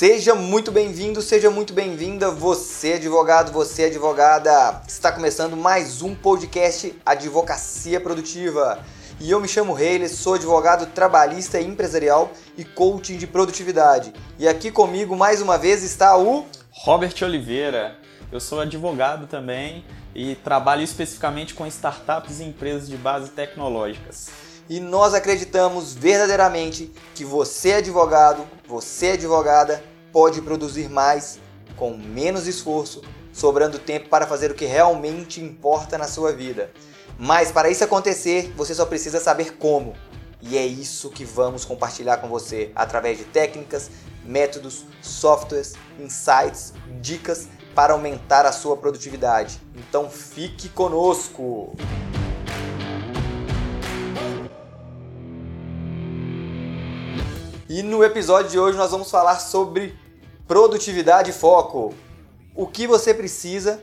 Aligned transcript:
Seja 0.00 0.34
muito 0.34 0.72
bem-vindo, 0.72 1.20
seja 1.20 1.50
muito 1.50 1.74
bem-vinda, 1.74 2.30
você 2.30 2.94
advogado, 2.94 3.52
você 3.52 3.84
advogada. 3.84 4.80
Está 4.88 5.12
começando 5.12 5.58
mais 5.58 6.00
um 6.00 6.14
podcast 6.14 6.98
Advocacia 7.04 8.00
Produtiva. 8.00 8.82
E 9.20 9.30
eu 9.30 9.38
me 9.38 9.46
chamo 9.46 9.74
Reile, 9.74 10.08
sou 10.08 10.36
advogado 10.36 10.86
trabalhista 10.94 11.60
e 11.60 11.66
empresarial 11.66 12.32
e 12.56 12.64
coaching 12.64 13.18
de 13.18 13.26
produtividade. 13.26 14.14
E 14.38 14.48
aqui 14.48 14.70
comigo 14.70 15.14
mais 15.14 15.42
uma 15.42 15.58
vez 15.58 15.82
está 15.82 16.16
o 16.16 16.46
Robert 16.70 17.16
Oliveira. 17.22 17.98
Eu 18.32 18.40
sou 18.40 18.58
advogado 18.58 19.26
também 19.26 19.84
e 20.14 20.34
trabalho 20.34 20.82
especificamente 20.82 21.52
com 21.52 21.66
startups 21.66 22.40
e 22.40 22.44
empresas 22.44 22.88
de 22.88 22.96
base 22.96 23.32
tecnológicas 23.32 24.30
e 24.70 24.78
nós 24.78 25.14
acreditamos 25.14 25.94
verdadeiramente 25.94 26.92
que 27.12 27.24
você, 27.24 27.72
advogado, 27.72 28.46
você, 28.68 29.08
advogada, 29.08 29.82
pode 30.12 30.42
produzir 30.42 30.88
mais 30.88 31.38
com 31.76 31.96
menos 31.96 32.46
esforço, 32.46 33.02
sobrando 33.32 33.78
tempo 33.78 34.08
para 34.08 34.26
fazer 34.26 34.50
o 34.50 34.54
que 34.54 34.66
realmente 34.66 35.40
importa 35.40 35.96
na 35.96 36.06
sua 36.06 36.32
vida. 36.32 36.70
Mas 37.18 37.52
para 37.52 37.70
isso 37.70 37.84
acontecer, 37.84 38.52
você 38.56 38.74
só 38.74 38.86
precisa 38.86 39.20
saber 39.20 39.56
como. 39.56 39.94
E 40.42 40.56
é 40.56 40.64
isso 40.64 41.10
que 41.10 41.24
vamos 41.24 41.64
compartilhar 41.64 42.16
com 42.18 42.28
você 42.28 42.72
através 42.74 43.18
de 43.18 43.24
técnicas, 43.24 43.90
métodos, 44.24 44.84
softwares, 45.02 45.74
insights, 45.98 46.72
dicas 47.00 47.48
para 47.74 47.92
aumentar 47.92 48.46
a 48.46 48.52
sua 48.52 48.76
produtividade. 48.76 49.60
Então 49.74 50.08
fique 50.10 50.68
conosco! 50.68 51.76
E 57.72 57.84
no 57.84 58.02
episódio 58.02 58.50
de 58.50 58.58
hoje 58.58 58.76
nós 58.76 58.90
vamos 58.90 59.12
falar 59.12 59.38
sobre 59.38 59.96
produtividade 60.48 61.30
e 61.30 61.32
foco. 61.32 61.94
O 62.52 62.66
que 62.66 62.84
você 62.84 63.14
precisa 63.14 63.80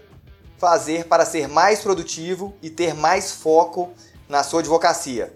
fazer 0.57 1.05
para 1.05 1.25
ser 1.25 1.47
mais 1.47 1.79
produtivo 1.79 2.53
e 2.61 2.69
ter 2.69 2.93
mais 2.93 3.31
foco 3.31 3.93
na 4.27 4.43
sua 4.43 4.59
advocacia. 4.59 5.33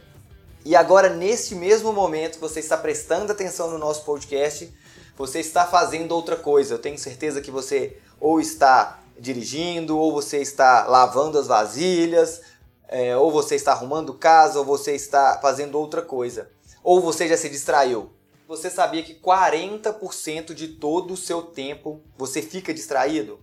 E 0.65 0.75
agora, 0.75 1.07
nesse 1.07 1.55
mesmo 1.55 1.93
momento, 1.93 2.41
você 2.41 2.59
está 2.59 2.75
prestando 2.75 3.31
atenção 3.31 3.71
no 3.71 3.77
nosso 3.77 4.03
podcast, 4.03 4.69
você 5.15 5.39
está 5.39 5.65
fazendo 5.65 6.11
outra 6.11 6.35
coisa. 6.35 6.73
Eu 6.73 6.79
tenho 6.79 6.99
certeza 6.99 7.39
que 7.39 7.51
você 7.51 7.99
ou 8.19 8.41
está 8.41 8.99
dirigindo, 9.17 9.97
ou 9.97 10.11
você 10.11 10.39
está 10.39 10.87
lavando 10.87 11.39
as 11.39 11.47
vasilhas, 11.47 12.41
é, 12.89 13.15
ou 13.15 13.31
você 13.31 13.55
está 13.55 13.71
arrumando 13.71 14.13
casa, 14.13 14.59
ou 14.59 14.65
você 14.65 14.91
está 14.91 15.39
fazendo 15.41 15.79
outra 15.79 16.01
coisa. 16.01 16.49
Ou 16.83 16.99
você 16.99 17.29
já 17.29 17.37
se 17.37 17.47
distraiu. 17.47 18.11
Você 18.51 18.69
sabia 18.69 19.01
que 19.01 19.15
40% 19.15 20.53
de 20.53 20.67
todo 20.67 21.13
o 21.13 21.17
seu 21.17 21.41
tempo 21.41 22.03
você 22.17 22.41
fica 22.41 22.73
distraído? 22.73 23.39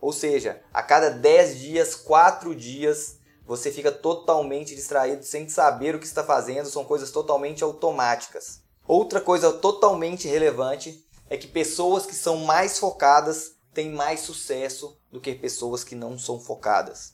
Ou 0.00 0.10
seja, 0.10 0.62
a 0.72 0.82
cada 0.82 1.10
10 1.10 1.58
dias, 1.58 1.94
4 1.94 2.54
dias, 2.54 3.18
você 3.46 3.70
fica 3.70 3.92
totalmente 3.92 4.74
distraído 4.74 5.22
sem 5.22 5.46
saber 5.50 5.94
o 5.94 5.98
que 5.98 6.06
está 6.06 6.24
fazendo, 6.24 6.64
são 6.70 6.82
coisas 6.82 7.10
totalmente 7.10 7.62
automáticas. 7.62 8.62
Outra 8.86 9.20
coisa 9.20 9.52
totalmente 9.52 10.26
relevante 10.26 11.06
é 11.28 11.36
que 11.36 11.46
pessoas 11.46 12.06
que 12.06 12.14
são 12.14 12.38
mais 12.38 12.78
focadas 12.78 13.52
têm 13.74 13.92
mais 13.92 14.20
sucesso 14.20 14.98
do 15.12 15.20
que 15.20 15.34
pessoas 15.34 15.84
que 15.84 15.94
não 15.94 16.18
são 16.18 16.40
focadas. 16.40 17.12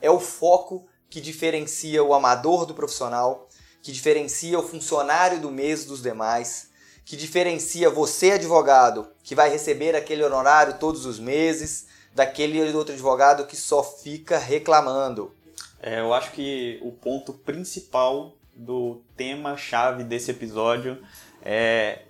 É 0.00 0.10
o 0.10 0.18
foco 0.18 0.86
que 1.10 1.20
diferencia 1.20 2.02
o 2.02 2.14
amador 2.14 2.64
do 2.64 2.72
profissional, 2.72 3.50
que 3.82 3.92
diferencia 3.92 4.58
o 4.58 4.66
funcionário 4.66 5.38
do 5.42 5.50
mês 5.50 5.84
dos 5.84 6.00
demais, 6.00 6.69
que 7.10 7.16
diferencia 7.16 7.90
você, 7.90 8.30
advogado, 8.30 9.08
que 9.24 9.34
vai 9.34 9.50
receber 9.50 9.96
aquele 9.96 10.22
honorário 10.22 10.78
todos 10.78 11.06
os 11.06 11.18
meses, 11.18 11.88
daquele 12.14 12.62
outro 12.72 12.94
advogado 12.94 13.48
que 13.48 13.56
só 13.56 13.82
fica 13.82 14.38
reclamando. 14.38 15.34
É, 15.82 15.98
eu 15.98 16.14
acho 16.14 16.30
que 16.30 16.78
o 16.80 16.92
ponto 16.92 17.32
principal 17.32 18.36
do 18.54 19.02
tema-chave 19.16 20.04
desse 20.04 20.30
episódio 20.30 21.02
é 21.42 22.02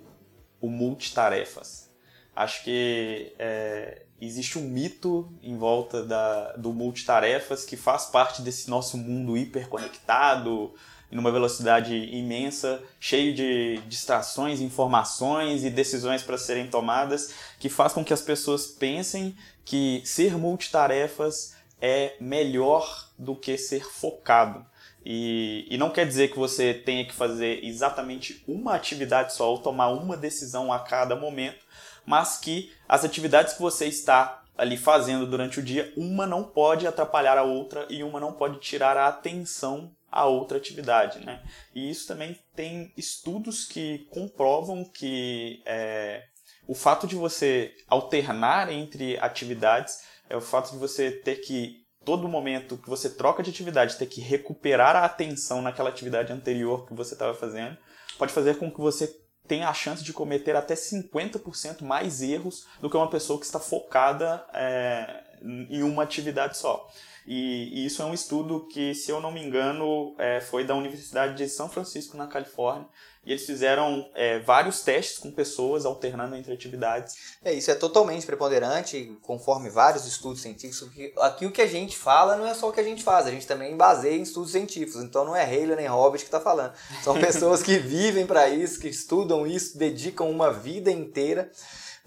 o 0.61 0.69
multitarefas. 0.69 1.89
Acho 2.35 2.63
que 2.63 3.33
é, 3.39 4.03
existe 4.21 4.59
um 4.59 4.69
mito 4.69 5.33
em 5.41 5.57
volta 5.57 6.03
da, 6.03 6.51
do 6.57 6.71
multitarefas 6.71 7.65
que 7.65 7.75
faz 7.75 8.05
parte 8.05 8.43
desse 8.43 8.69
nosso 8.69 8.99
mundo 8.99 9.35
hiperconectado, 9.35 10.75
numa 11.11 11.31
velocidade 11.31 11.93
imensa, 12.15 12.81
cheio 12.99 13.33
de 13.33 13.77
distrações, 13.87 14.61
informações 14.61 15.63
e 15.63 15.69
decisões 15.69 16.23
para 16.23 16.37
serem 16.37 16.67
tomadas, 16.67 17.33
que 17.59 17.69
faz 17.69 17.93
com 17.93 18.03
que 18.03 18.13
as 18.13 18.21
pessoas 18.21 18.67
pensem 18.67 19.35
que 19.65 20.01
ser 20.05 20.37
multitarefas 20.37 21.55
é 21.81 22.15
melhor 22.19 23.09
do 23.17 23.35
que 23.35 23.57
ser 23.57 23.83
focado. 23.83 24.65
E, 25.03 25.65
e, 25.69 25.77
não 25.77 25.89
quer 25.89 26.05
dizer 26.05 26.29
que 26.29 26.37
você 26.37 26.75
tenha 26.75 27.03
que 27.03 27.13
fazer 27.13 27.65
exatamente 27.65 28.43
uma 28.47 28.75
atividade 28.75 29.33
só 29.33 29.49
ou 29.49 29.57
tomar 29.57 29.89
uma 29.89 30.15
decisão 30.15 30.71
a 30.71 30.79
cada 30.79 31.15
momento, 31.15 31.65
mas 32.05 32.37
que 32.37 32.71
as 32.87 33.03
atividades 33.03 33.53
que 33.53 33.61
você 33.61 33.87
está 33.87 34.43
ali 34.55 34.77
fazendo 34.77 35.25
durante 35.25 35.59
o 35.59 35.63
dia, 35.63 35.91
uma 35.97 36.27
não 36.27 36.43
pode 36.43 36.85
atrapalhar 36.85 37.35
a 37.35 37.43
outra 37.43 37.87
e 37.89 38.03
uma 38.03 38.19
não 38.19 38.33
pode 38.33 38.59
tirar 38.59 38.95
a 38.95 39.07
atenção 39.07 39.91
a 40.11 40.25
outra 40.25 40.57
atividade, 40.57 41.25
né? 41.25 41.41
E 41.73 41.89
isso 41.89 42.07
também 42.07 42.37
tem 42.55 42.91
estudos 42.97 43.65
que 43.65 43.99
comprovam 44.09 44.83
que 44.83 45.61
é, 45.65 46.23
o 46.67 46.75
fato 46.75 47.07
de 47.07 47.15
você 47.15 47.73
alternar 47.87 48.71
entre 48.71 49.17
atividades 49.19 50.03
é 50.29 50.35
o 50.35 50.41
fato 50.41 50.71
de 50.71 50.77
você 50.77 51.11
ter 51.11 51.37
que 51.37 51.81
todo 52.03 52.27
momento 52.27 52.77
que 52.77 52.89
você 52.89 53.09
troca 53.09 53.43
de 53.43 53.49
atividade 53.49 53.97
ter 53.97 54.07
que 54.07 54.21
recuperar 54.21 54.95
a 54.95 55.05
atenção 55.05 55.61
naquela 55.61 55.89
atividade 55.89 56.33
anterior 56.33 56.87
que 56.87 56.93
você 56.93 57.13
estava 57.13 57.33
fazendo 57.33 57.77
pode 58.17 58.33
fazer 58.33 58.57
com 58.57 58.71
que 58.71 58.79
você 58.79 59.21
tenha 59.47 59.67
a 59.67 59.73
chance 59.73 60.03
de 60.03 60.13
cometer 60.13 60.55
até 60.55 60.75
50% 60.75 61.81
mais 61.81 62.21
erros 62.21 62.65
do 62.79 62.89
que 62.89 62.97
uma 62.97 63.09
pessoa 63.09 63.39
que 63.39 63.45
está 63.45 63.59
focada 63.59 64.45
é, 64.53 65.23
em 65.41 65.83
uma 65.83 66.03
atividade 66.03 66.57
só. 66.57 66.87
E, 67.25 67.81
e, 67.81 67.85
isso 67.85 68.01
é 68.01 68.05
um 68.05 68.13
estudo 68.13 68.67
que, 68.67 68.95
se 68.95 69.11
eu 69.11 69.21
não 69.21 69.31
me 69.31 69.43
engano, 69.43 70.15
é, 70.17 70.41
foi 70.41 70.65
da 70.65 70.75
Universidade 70.75 71.35
de 71.35 71.47
São 71.47 71.69
Francisco, 71.69 72.17
na 72.17 72.27
Califórnia. 72.27 72.87
E 73.23 73.31
eles 73.31 73.45
fizeram 73.45 74.09
é, 74.15 74.39
vários 74.39 74.81
testes 74.81 75.19
com 75.19 75.31
pessoas 75.31 75.85
alternando 75.85 76.35
entre 76.35 76.51
atividades. 76.51 77.37
É, 77.43 77.53
isso 77.53 77.69
é 77.69 77.75
totalmente 77.75 78.25
preponderante, 78.25 79.15
conforme 79.21 79.69
vários 79.69 80.07
estudos 80.07 80.41
científicos. 80.41 80.89
Aqui 81.19 81.45
o 81.45 81.51
que 81.51 81.61
a 81.61 81.67
gente 81.67 81.95
fala 81.95 82.35
não 82.35 82.47
é 82.47 82.55
só 82.55 82.69
o 82.69 82.73
que 82.73 82.79
a 82.79 82.83
gente 82.83 83.03
faz, 83.03 83.27
a 83.27 83.31
gente 83.31 83.45
também 83.45 83.77
baseia 83.77 84.17
em 84.17 84.23
estudos 84.23 84.51
científicos. 84.51 85.03
Então 85.03 85.23
não 85.23 85.35
é 85.35 85.43
Haley 85.43 85.75
nem 85.75 85.87
Robert 85.87 86.19
que 86.19 86.25
está 86.25 86.39
falando. 86.39 86.73
São 87.03 87.13
pessoas 87.21 87.61
que 87.61 87.77
vivem 87.77 88.25
para 88.25 88.49
isso, 88.49 88.79
que 88.79 88.87
estudam 88.87 89.45
isso, 89.45 89.77
dedicam 89.77 90.27
uma 90.27 90.51
vida 90.51 90.89
inteira 90.89 91.51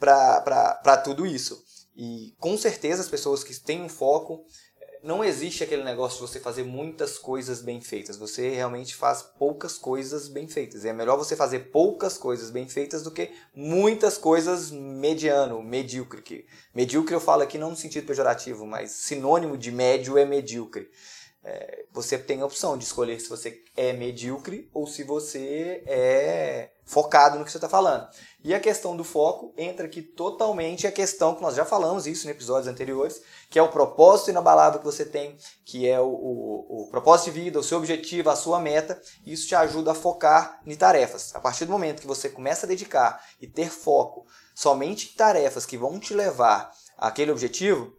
para 0.01 0.97
tudo 0.97 1.25
isso. 1.25 1.63
E 1.97 2.35
com 2.41 2.57
certeza 2.59 3.03
as 3.03 3.09
pessoas 3.09 3.45
que 3.45 3.55
têm 3.55 3.83
um 3.83 3.89
foco 3.89 4.45
não 5.05 5.23
existe 5.23 5.63
aquele 5.63 5.85
negócio 5.85 6.17
de 6.17 6.33
você 6.33 6.41
fazer 6.41 6.65
muitas 6.65 7.19
coisas 7.19 7.61
bem 7.61 7.79
feitas. 7.79 8.17
Você 8.17 8.49
realmente 8.49 8.97
faz 8.97 9.23
poucas 9.23 9.77
coisas 9.77 10.29
bem 10.29 10.49
feitas. 10.49 10.83
E 10.83 10.89
é 10.89 10.95
melhor 10.95 11.19
você 11.19 11.37
fazer 11.37 11.71
poucas 11.71 12.17
coisas 12.17 12.51
bem 12.51 12.67
feitas 12.67 13.03
do 13.03 13.11
que 13.11 13.31
muitas 13.55 14.17
coisas 14.17 14.71
mediano, 14.71 15.63
medíocre. 15.63 16.47
Medíocre 16.75 17.15
eu 17.15 17.21
falo 17.21 17.43
aqui 17.43 17.59
não 17.59 17.71
no 17.71 17.77
sentido 17.77 18.07
pejorativo, 18.07 18.67
mas 18.67 18.93
sinônimo 18.93 19.59
de 19.59 19.71
médio 19.71 20.17
é 20.17 20.25
medíocre. 20.25 20.91
É, 21.47 21.85
você 21.93 22.17
tem 22.17 22.41
a 22.41 22.47
opção 22.47 22.79
de 22.79 22.85
escolher 22.85 23.21
se 23.21 23.29
você 23.29 23.63
é 23.77 23.93
medíocre 23.93 24.71
ou 24.73 24.87
se 24.87 25.05
você 25.05 25.83
é 25.87 26.71
focado 26.87 27.39
no 27.39 27.45
que 27.45 27.51
você 27.51 27.59
está 27.59 27.69
falando. 27.69 28.09
E 28.45 28.53
a 28.53 28.61
questão 28.61 28.95
do 28.95 29.03
foco 29.03 29.55
entra 29.57 29.87
aqui 29.87 30.03
totalmente 30.03 30.87
a 30.87 30.93
questão 30.93 31.35
que 31.35 31.41
nós 31.41 31.55
já 31.55 31.65
falamos 31.65 32.07
isso 32.07 32.27
em 32.27 32.31
episódios 32.31 32.69
anteriores, 32.69 33.23
que 33.49 33.59
é 33.59 33.63
o 33.63 33.71
propósito 33.71 34.29
inabalável 34.29 34.81
que 34.81 34.85
você 34.85 35.03
tem, 35.03 35.39
que 35.65 35.89
é 35.89 35.99
o, 35.99 36.05
o, 36.05 36.83
o 36.83 36.89
propósito 36.91 37.33
de 37.33 37.41
vida, 37.41 37.59
o 37.59 37.63
seu 37.63 37.79
objetivo, 37.79 38.29
a 38.29 38.37
sua 38.37 38.61
meta. 38.61 39.01
Isso 39.25 39.49
te 39.49 39.55
ajuda 39.55 39.93
a 39.93 39.95
focar 39.95 40.61
em 40.67 40.77
tarefas. 40.77 41.35
A 41.35 41.41
partir 41.41 41.65
do 41.65 41.73
momento 41.73 42.03
que 42.03 42.07
você 42.07 42.29
começa 42.29 42.67
a 42.67 42.69
dedicar 42.69 43.25
e 43.41 43.47
ter 43.47 43.71
foco 43.71 44.27
somente 44.55 45.11
em 45.11 45.17
tarefas 45.17 45.65
que 45.65 45.79
vão 45.79 45.99
te 45.99 46.13
levar 46.13 46.71
àquele 46.99 47.31
objetivo, 47.31 47.97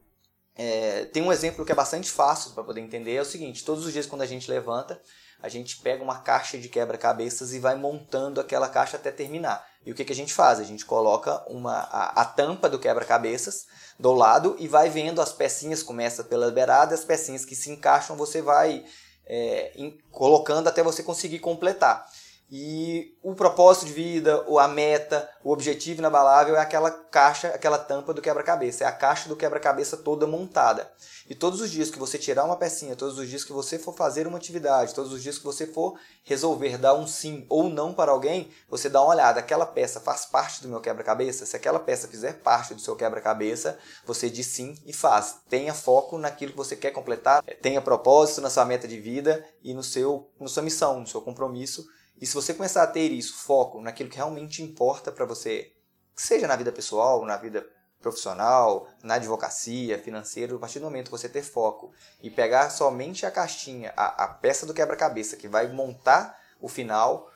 é, 0.56 1.06
tem 1.06 1.24
um 1.24 1.34
exemplo 1.34 1.66
que 1.66 1.72
é 1.72 1.76
bastante 1.76 2.12
fácil 2.12 2.52
para 2.52 2.64
poder 2.64 2.82
entender, 2.82 3.16
é 3.16 3.22
o 3.22 3.26
seguinte, 3.26 3.66
todos 3.66 3.84
os 3.84 3.92
dias 3.92 4.06
quando 4.06 4.22
a 4.22 4.28
gente 4.28 4.50
levanta, 4.50 5.02
a 5.42 5.50
gente 5.50 5.78
pega 5.78 6.04
uma 6.04 6.20
caixa 6.20 6.58
de 6.58 6.70
quebra-cabeças 6.70 7.54
e 7.54 7.60
vai 7.60 7.76
montando 7.76 8.42
aquela 8.42 8.68
caixa 8.68 8.98
até 8.98 9.12
terminar. 9.12 9.66
E 9.86 9.92
o 9.92 9.96
que, 9.96 10.04
que 10.04 10.14
a 10.14 10.16
gente 10.16 10.34
faz? 10.34 10.60
A 10.60 10.64
gente 10.64 10.86
coloca 10.86 11.44
uma, 11.48 11.74
a, 11.74 12.22
a 12.22 12.26
tampa 12.26 12.68
do 12.68 12.80
quebra-cabeças 12.80 13.68
do 14.00 14.12
lado 14.14 14.56
e 14.60 14.68
vai 14.68 14.90
vendo 14.90 15.22
as 15.22 15.32
pecinhas, 15.32 15.84
começa 15.84 16.24
pela 16.24 16.50
beirada, 16.52 16.96
as 16.96 17.06
pecinhas 17.06 17.46
que 17.46 17.56
se 17.56 17.70
encaixam 17.70 18.16
você 18.16 18.42
vai 18.42 18.84
é, 19.26 19.72
em, 19.76 19.98
colocando 20.12 20.68
até 20.68 20.82
você 20.82 21.04
conseguir 21.04 21.40
completar. 21.40 22.08
E 22.50 23.18
o 23.24 23.34
propósito 23.34 23.88
de 23.88 23.94
vida, 23.94 24.46
a 24.60 24.68
meta, 24.68 25.28
o 25.44 25.52
objetivo 25.52 26.00
inabalável 26.00 26.56
é 26.56 26.60
aquela 26.60 26.92
caixa, 26.92 27.48
aquela 27.48 27.78
tampa 27.78 28.14
do 28.14 28.22
quebra-cabeça. 28.22 28.84
É 28.84 28.88
a 28.88 28.92
caixa 28.92 29.28
do 29.28 29.36
quebra-cabeça 29.36 29.98
toda 29.98 30.28
montada. 30.28 30.92
E 31.28 31.34
todos 31.34 31.60
os 31.60 31.72
dias 31.72 31.90
que 31.90 31.98
você 31.98 32.20
tirar 32.20 32.44
uma 32.44 32.56
pecinha, 32.56 32.96
todos 32.96 33.18
os 33.18 33.28
dias 33.28 33.44
que 33.44 33.52
você 33.52 33.80
for 33.80 33.96
fazer 33.96 34.28
uma 34.28 34.38
atividade, 34.38 34.94
todos 34.94 35.12
os 35.12 35.24
dias 35.24 35.40
que 35.40 35.44
você 35.44 35.66
for 35.66 35.98
resolver 36.24 36.78
dar 36.78 36.94
um 36.94 37.08
sim 37.08 37.48
ou 37.50 37.68
não 37.68 37.94
para 37.94 38.12
alguém, 38.12 38.52
você 38.70 38.90
dá 38.90 39.02
uma 39.02 39.10
olhada. 39.10 39.40
Aquela 39.40 39.66
peça 39.66 40.00
faz 40.00 40.26
parte 40.28 40.62
do 40.62 40.68
meu 40.68 40.80
quebra-cabeça? 40.80 41.48
Se 41.48 41.56
aquela 41.56 41.80
peça 41.80 42.08
fizer 42.08 42.34
parte 42.42 42.76
do 42.76 42.82
seu 42.82 42.96
quebra-cabeça, 42.96 43.80
você 44.06 44.30
diz 44.30 44.46
sim 44.46 44.78
e 44.86 44.94
faz. 44.94 45.38
Tenha 45.50 45.74
foco 45.74 46.20
naquilo 46.20 46.52
que 46.52 46.58
você 46.58 46.76
quer 46.76 46.92
completar, 46.92 47.42
tenha 47.60 47.82
propósito 47.82 48.42
na 48.42 48.52
sua 48.52 48.66
meta 48.66 48.88
de 48.88 49.00
vida 49.00 49.44
e 49.64 49.74
no 49.74 49.82
seu, 49.82 50.30
na 50.40 50.48
sua 50.48 50.62
missão, 50.62 51.00
no 51.00 51.08
seu 51.08 51.22
compromisso 51.22 51.88
e 52.20 52.26
se 52.26 52.34
você 52.34 52.54
começar 52.54 52.84
a 52.84 52.88
ter 52.88 53.12
isso, 53.12 53.36
foco 53.36 53.82
naquilo 53.82 54.10
que 54.10 54.18
realmente 54.18 54.64
importa 54.64 55.12
para 55.12 55.26
você, 55.26 55.74
seja 56.16 56.48
na 56.48 56.56
vida 56.56 56.72
pessoal, 56.72 57.26
na 57.26 57.38
vida 57.38 57.68
profissional, 58.00 58.88
na 59.04 59.16
advocacia, 59.16 59.98
financeiro, 59.98 60.56
a 60.56 60.60
partir 60.60 60.80
do 60.80 60.86
momento 60.86 61.06
que 61.06 61.12
você 61.12 61.28
ter 61.28 61.42
foco 61.42 61.92
e 62.22 62.30
pegar 62.30 62.70
somente 62.70 63.26
a 63.26 63.32
caixinha, 63.32 63.92
a, 63.98 64.26
a 64.26 64.28
peça 64.28 64.66
do 64.66 64.74
quebra-cabeça 64.74 65.36
que 65.36 65.48
vai 65.48 65.68
montar 65.72 66.40
o 66.62 66.70
final, 66.70 67.32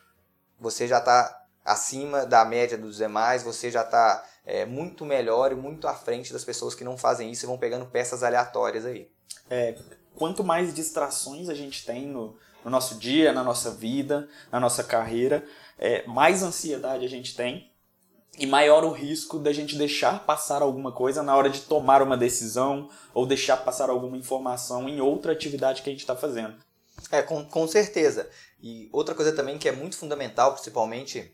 você 0.59 0.87
já 0.87 0.99
está 0.99 1.43
acima 1.65 2.25
da 2.25 2.45
média 2.45 2.77
dos 2.77 2.97
demais, 2.97 3.43
você 3.43 3.69
já 3.69 3.81
está 3.81 4.23
é, 4.45 4.65
muito 4.65 5.05
melhor 5.05 5.51
e 5.51 5.55
muito 5.55 5.87
à 5.87 5.93
frente 5.93 6.31
das 6.31 6.43
pessoas 6.43 6.73
que 6.73 6.83
não 6.83 6.97
fazem 6.97 7.31
isso 7.31 7.45
e 7.45 7.47
vão 7.47 7.57
pegando 7.57 7.85
peças 7.85 8.23
aleatórias 8.23 8.85
aí. 8.85 9.11
É, 9.49 9.75
quanto 10.19 10.43
mais 10.43 10.73
distrações 10.73 11.47
a 11.47 11.55
gente 11.55 11.85
tem 11.85 12.05
no, 12.05 12.35
no 12.63 12.69
nosso 12.69 12.95
dia, 12.95 13.31
na 13.31 13.43
nossa 13.43 13.71
vida, 13.71 14.27
na 14.51 14.59
nossa 14.59 14.83
carreira, 14.83 15.45
é, 15.77 16.05
mais 16.05 16.43
ansiedade 16.43 17.05
a 17.05 17.09
gente 17.09 17.33
tem 17.35 17.71
e 18.37 18.45
maior 18.45 18.83
o 18.83 18.91
risco 18.91 19.39
da 19.39 19.51
gente 19.51 19.77
deixar 19.77 20.25
passar 20.25 20.61
alguma 20.61 20.91
coisa 20.91 21.23
na 21.23 21.35
hora 21.35 21.49
de 21.49 21.61
tomar 21.61 22.01
uma 22.01 22.17
decisão 22.17 22.89
ou 23.13 23.25
deixar 23.25 23.57
passar 23.57 23.89
alguma 23.89 24.17
informação 24.17 24.87
em 24.87 25.01
outra 25.01 25.31
atividade 25.31 25.81
que 25.81 25.89
a 25.89 25.93
gente 25.93 26.01
está 26.01 26.15
fazendo. 26.15 26.55
É, 27.11 27.21
com, 27.21 27.43
com 27.45 27.67
certeza. 27.67 28.29
E 28.61 28.89
outra 28.91 29.15
coisa 29.15 29.31
também 29.31 29.57
que 29.57 29.69
é 29.69 29.71
muito 29.71 29.97
fundamental, 29.97 30.53
principalmente 30.53 31.33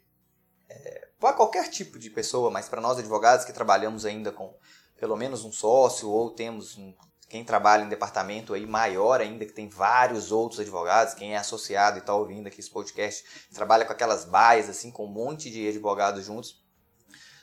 é, 0.69 1.07
para 1.19 1.33
qualquer 1.33 1.69
tipo 1.69 1.97
de 1.97 2.09
pessoa, 2.09 2.51
mas 2.51 2.69
para 2.69 2.81
nós 2.81 2.99
advogados 2.99 3.45
que 3.45 3.53
trabalhamos 3.53 4.05
ainda 4.05 4.31
com 4.31 4.53
pelo 4.99 5.15
menos 5.15 5.43
um 5.43 5.51
sócio 5.51 6.09
ou 6.09 6.29
temos 6.29 6.77
um 6.77 6.93
quem 7.35 7.43
trabalha 7.43 7.83
em 7.83 7.89
departamento 7.89 8.53
aí 8.53 8.65
maior 8.65 9.19
ainda, 9.19 9.45
que 9.45 9.51
tem 9.51 9.67
vários 9.67 10.31
outros 10.31 10.61
advogados, 10.61 11.13
quem 11.13 11.33
é 11.33 11.37
associado 11.37 11.97
e 11.97 11.99
está 11.99 12.15
ouvindo 12.15 12.47
aqui 12.47 12.61
esse 12.61 12.69
podcast, 12.69 13.25
trabalha 13.53 13.83
com 13.83 13.91
aquelas 13.91 14.23
baias, 14.23 14.69
assim, 14.69 14.89
com 14.89 15.03
um 15.03 15.11
monte 15.11 15.49
de 15.49 15.67
advogados 15.67 16.23
juntos, 16.23 16.63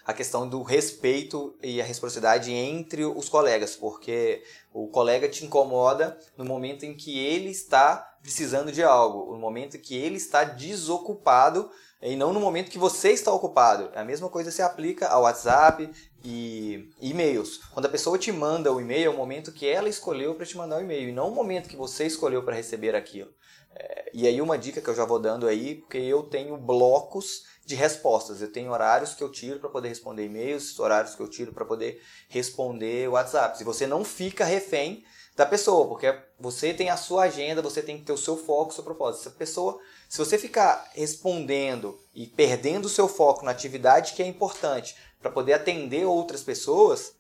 a 0.03 0.15
questão 0.15 0.49
do 0.49 0.63
respeito 0.63 1.55
e 1.63 1.79
a 1.79 1.85
reciprocidade 1.85 2.51
entre 2.51 3.05
os 3.05 3.29
colegas, 3.29 3.77
porque 3.77 4.43
o 4.73 4.89
colega 4.89 5.29
te 5.29 5.45
incomoda 5.45 6.19
no 6.39 6.45
momento 6.47 6.87
em 6.87 6.95
que 6.95 7.19
ele 7.19 7.51
está 7.51 8.17
precisando 8.23 8.73
de 8.73 8.83
algo, 8.83 9.31
no 9.31 9.39
momento 9.39 9.77
em 9.77 9.81
que 9.81 9.95
ele 9.95 10.17
está 10.17 10.43
desocupado 10.43 11.71
e 12.03 12.17
não 12.17 12.33
no 12.33 12.41
momento 12.41 12.71
que 12.71 12.79
você 12.79 13.11
está 13.11 13.33
ocupado. 13.33 13.91
A 13.95 14.05
mesma 14.05 14.29
coisa 14.29 14.51
se 14.51 14.61
aplica 14.61 15.09
ao 15.09 15.23
WhatsApp 15.23 15.89
e 16.25 16.91
e-mails. 17.01 17.59
Quando 17.73 17.87
a 17.87 17.89
pessoa 17.89 18.19
te 18.19 18.33
manda 18.33 18.73
o 18.73 18.81
e-mail, 18.81 19.07
é 19.07 19.11
o 19.11 19.17
momento 19.17 19.53
que 19.53 19.67
ela 19.67 19.89
escolheu 19.89 20.35
para 20.35 20.45
te 20.45 20.57
mandar 20.57 20.79
o 20.79 20.81
e-mail 20.81 21.09
e 21.09 21.13
não 21.13 21.29
o 21.29 21.35
momento 21.35 21.69
que 21.69 21.77
você 21.77 22.05
escolheu 22.07 22.43
para 22.43 22.57
receber 22.57 22.97
aquilo. 22.97 23.31
É, 23.75 24.11
e 24.13 24.27
aí 24.27 24.41
uma 24.41 24.59
dica 24.59 24.81
que 24.81 24.91
eu 24.91 24.95
já 24.95 25.05
vou 25.05 25.19
dando 25.19 25.47
aí, 25.47 25.77
porque 25.77 25.99
eu 25.99 26.25
tenho 26.25 26.57
blocos 26.57 27.45
de 27.65 27.75
respostas. 27.75 28.41
Eu 28.41 28.53
tenho 28.53 28.73
horários 28.73 29.15
que 29.15 29.23
eu 29.23 29.31
tiro 29.31 29.59
para 29.59 29.69
poder 29.69 29.89
responder 29.89 30.25
e-mails, 30.25 30.79
horários 30.79 31.15
que 31.15 31.23
eu 31.23 31.29
tiro 31.29 31.53
para 31.53 31.65
poder 31.65 32.03
responder 32.29 33.09
WhatsApp. 33.09 33.57
Se 33.57 33.65
você 33.65 33.87
não 33.87 34.05
fica 34.05 34.45
refém 34.45 35.05
da 35.35 35.47
pessoa, 35.47 35.89
porque 35.89 36.15
você 36.39 36.75
tem 36.75 36.91
a 36.91 36.97
sua 36.97 37.25
agenda, 37.25 37.63
você 37.63 37.83
tem 37.83 37.97
que 37.97 38.05
ter 38.05 38.13
o 38.13 38.19
seu 38.19 38.37
foco, 38.37 38.71
o 38.71 38.75
seu 38.75 38.85
propósito. 38.85 39.23
Se 39.23 39.29
a 39.29 39.33
pessoa, 39.33 39.79
se 40.09 40.19
você 40.19 40.37
ficar 40.37 40.91
respondendo 40.93 41.99
e 42.15 42.27
perdendo 42.27 42.85
o 42.87 42.91
seu 42.91 43.09
foco 43.09 43.45
na 43.45 43.51
atividade 43.51 44.13
que 44.13 44.23
é 44.23 44.27
importante 44.27 44.95
para 45.21 45.31
poder 45.31 45.55
atender 45.55 46.05
outras 46.05 46.43
pessoas, 46.43 47.15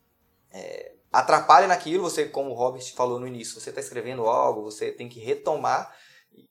é, 0.50 0.92
atrapalha 1.12 1.66
naquilo. 1.66 2.02
Você, 2.02 2.26
como 2.26 2.50
o 2.50 2.54
Robert 2.54 2.84
falou 2.94 3.18
no 3.18 3.26
início, 3.26 3.60
você 3.60 3.70
está 3.70 3.80
escrevendo 3.80 4.26
algo, 4.26 4.62
você 4.62 4.90
tem 4.90 5.08
que 5.08 5.20
retomar, 5.20 5.94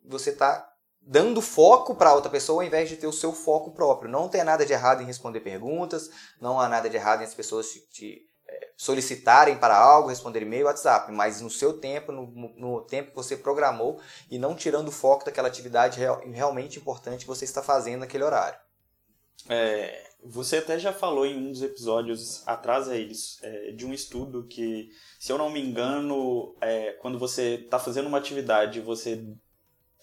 você 0.03 0.29
está 0.29 0.70
dando 1.01 1.41
foco 1.41 1.95
para 1.95 2.13
outra 2.13 2.29
pessoa 2.29 2.61
ao 2.61 2.67
invés 2.67 2.87
de 2.87 2.97
ter 2.97 3.07
o 3.07 3.13
seu 3.13 3.33
foco 3.33 3.71
próprio. 3.71 4.11
Não 4.11 4.29
tem 4.29 4.43
nada 4.43 4.65
de 4.65 4.73
errado 4.73 5.01
em 5.01 5.05
responder 5.05 5.41
perguntas, 5.41 6.09
não 6.39 6.59
há 6.59 6.69
nada 6.69 6.89
de 6.89 6.95
errado 6.95 7.21
em 7.21 7.25
as 7.25 7.33
pessoas 7.33 7.67
te, 7.69 7.79
te 7.89 8.31
solicitarem 8.81 9.57
para 9.57 9.77
algo, 9.77 10.09
responder 10.09 10.41
e-mail, 10.41 10.65
WhatsApp, 10.65 11.11
mas 11.11 11.39
no 11.39 11.51
seu 11.51 11.73
tempo, 11.73 12.11
no, 12.11 12.25
no, 12.57 12.81
tempo 12.81 13.11
que 13.11 13.15
você 13.15 13.37
programou 13.37 13.99
e 14.29 14.39
não 14.39 14.55
tirando 14.55 14.87
o 14.87 14.91
foco 14.91 15.23
daquela 15.23 15.47
atividade 15.47 15.99
real, 15.99 16.19
realmente 16.25 16.79
importante 16.79 17.21
que 17.21 17.27
você 17.27 17.45
está 17.45 17.61
fazendo 17.61 17.99
naquele 17.99 18.23
horário. 18.23 18.59
É, 19.47 20.09
você 20.23 20.57
até 20.57 20.79
já 20.79 20.91
falou 20.91 21.27
em 21.27 21.37
um 21.37 21.51
dos 21.51 21.61
episódios 21.61 22.41
atrás 22.47 22.87
é 22.87 22.97
isso, 22.97 23.37
é, 23.43 23.71
de 23.71 23.85
um 23.85 23.93
estudo 23.93 24.47
que, 24.47 24.89
se 25.19 25.31
eu 25.31 25.37
não 25.37 25.51
me 25.51 25.61
engano, 25.61 26.55
é, 26.59 26.93
quando 26.93 27.19
você 27.19 27.55
está 27.55 27.77
fazendo 27.77 28.07
uma 28.07 28.17
atividade, 28.17 28.81
você 28.81 29.23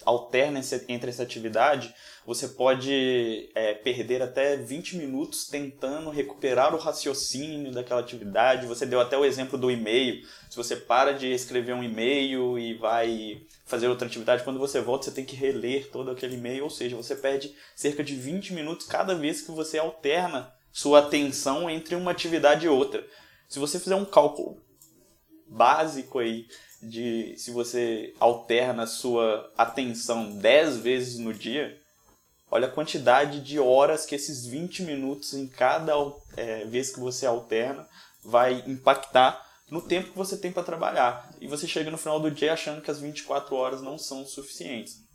alterna 0.04 0.60
entre 0.88 1.10
essa 1.10 1.22
atividade, 1.22 1.94
você 2.24 2.48
pode 2.48 3.50
é, 3.54 3.74
perder 3.74 4.22
até 4.22 4.56
20 4.56 4.96
minutos 4.96 5.46
tentando 5.48 6.10
recuperar 6.10 6.74
o 6.74 6.78
raciocínio 6.78 7.72
daquela 7.72 8.00
atividade. 8.00 8.66
Você 8.66 8.84
deu 8.84 9.00
até 9.00 9.16
o 9.16 9.24
exemplo 9.24 9.58
do 9.58 9.70
e-mail. 9.70 10.26
Se 10.50 10.56
você 10.56 10.76
para 10.76 11.12
de 11.12 11.32
escrever 11.32 11.74
um 11.74 11.82
e-mail 11.82 12.58
e 12.58 12.74
vai 12.74 13.42
fazer 13.64 13.88
outra 13.88 14.06
atividade, 14.06 14.44
quando 14.44 14.58
você 14.58 14.80
volta 14.80 15.06
você 15.06 15.10
tem 15.10 15.24
que 15.24 15.36
reler 15.36 15.90
todo 15.90 16.10
aquele 16.10 16.36
e-mail, 16.36 16.64
ou 16.64 16.70
seja, 16.70 16.96
você 16.96 17.16
perde 17.16 17.54
cerca 17.74 18.04
de 18.04 18.14
20 18.14 18.52
minutos 18.52 18.86
cada 18.86 19.14
vez 19.14 19.40
que 19.40 19.50
você 19.50 19.78
alterna 19.78 20.52
sua 20.70 21.00
atenção 21.00 21.68
entre 21.68 21.94
uma 21.94 22.10
atividade 22.10 22.66
e 22.66 22.68
outra. 22.68 23.06
Se 23.48 23.58
você 23.58 23.80
fizer 23.80 23.96
um 23.96 24.04
cálculo 24.04 24.60
básico 25.46 26.18
aí 26.18 26.46
de 26.82 27.34
se 27.36 27.50
você 27.50 28.14
alterna 28.20 28.86
sua 28.86 29.52
atenção 29.56 30.30
10 30.30 30.78
vezes 30.78 31.18
no 31.18 31.34
dia, 31.34 31.80
olha 32.50 32.68
a 32.68 32.70
quantidade 32.70 33.40
de 33.40 33.58
horas 33.58 34.06
que 34.06 34.14
esses 34.14 34.46
20 34.46 34.82
minutos 34.84 35.34
em 35.34 35.46
cada 35.46 35.92
é, 36.36 36.64
vez 36.64 36.90
que 36.90 37.00
você 37.00 37.26
alterna 37.26 37.86
vai 38.22 38.62
impactar 38.66 39.46
no 39.70 39.82
tempo 39.82 40.10
que 40.10 40.16
você 40.16 40.36
tem 40.36 40.50
para 40.50 40.62
trabalhar. 40.62 41.30
E 41.40 41.46
você 41.46 41.66
chega 41.66 41.90
no 41.90 41.98
final 41.98 42.18
do 42.18 42.30
dia 42.30 42.52
achando 42.52 42.80
que 42.80 42.90
as 42.90 43.00
24 43.00 43.54
horas 43.54 43.82
não 43.82 43.98
são 43.98 44.24
suficientes. 44.24 45.08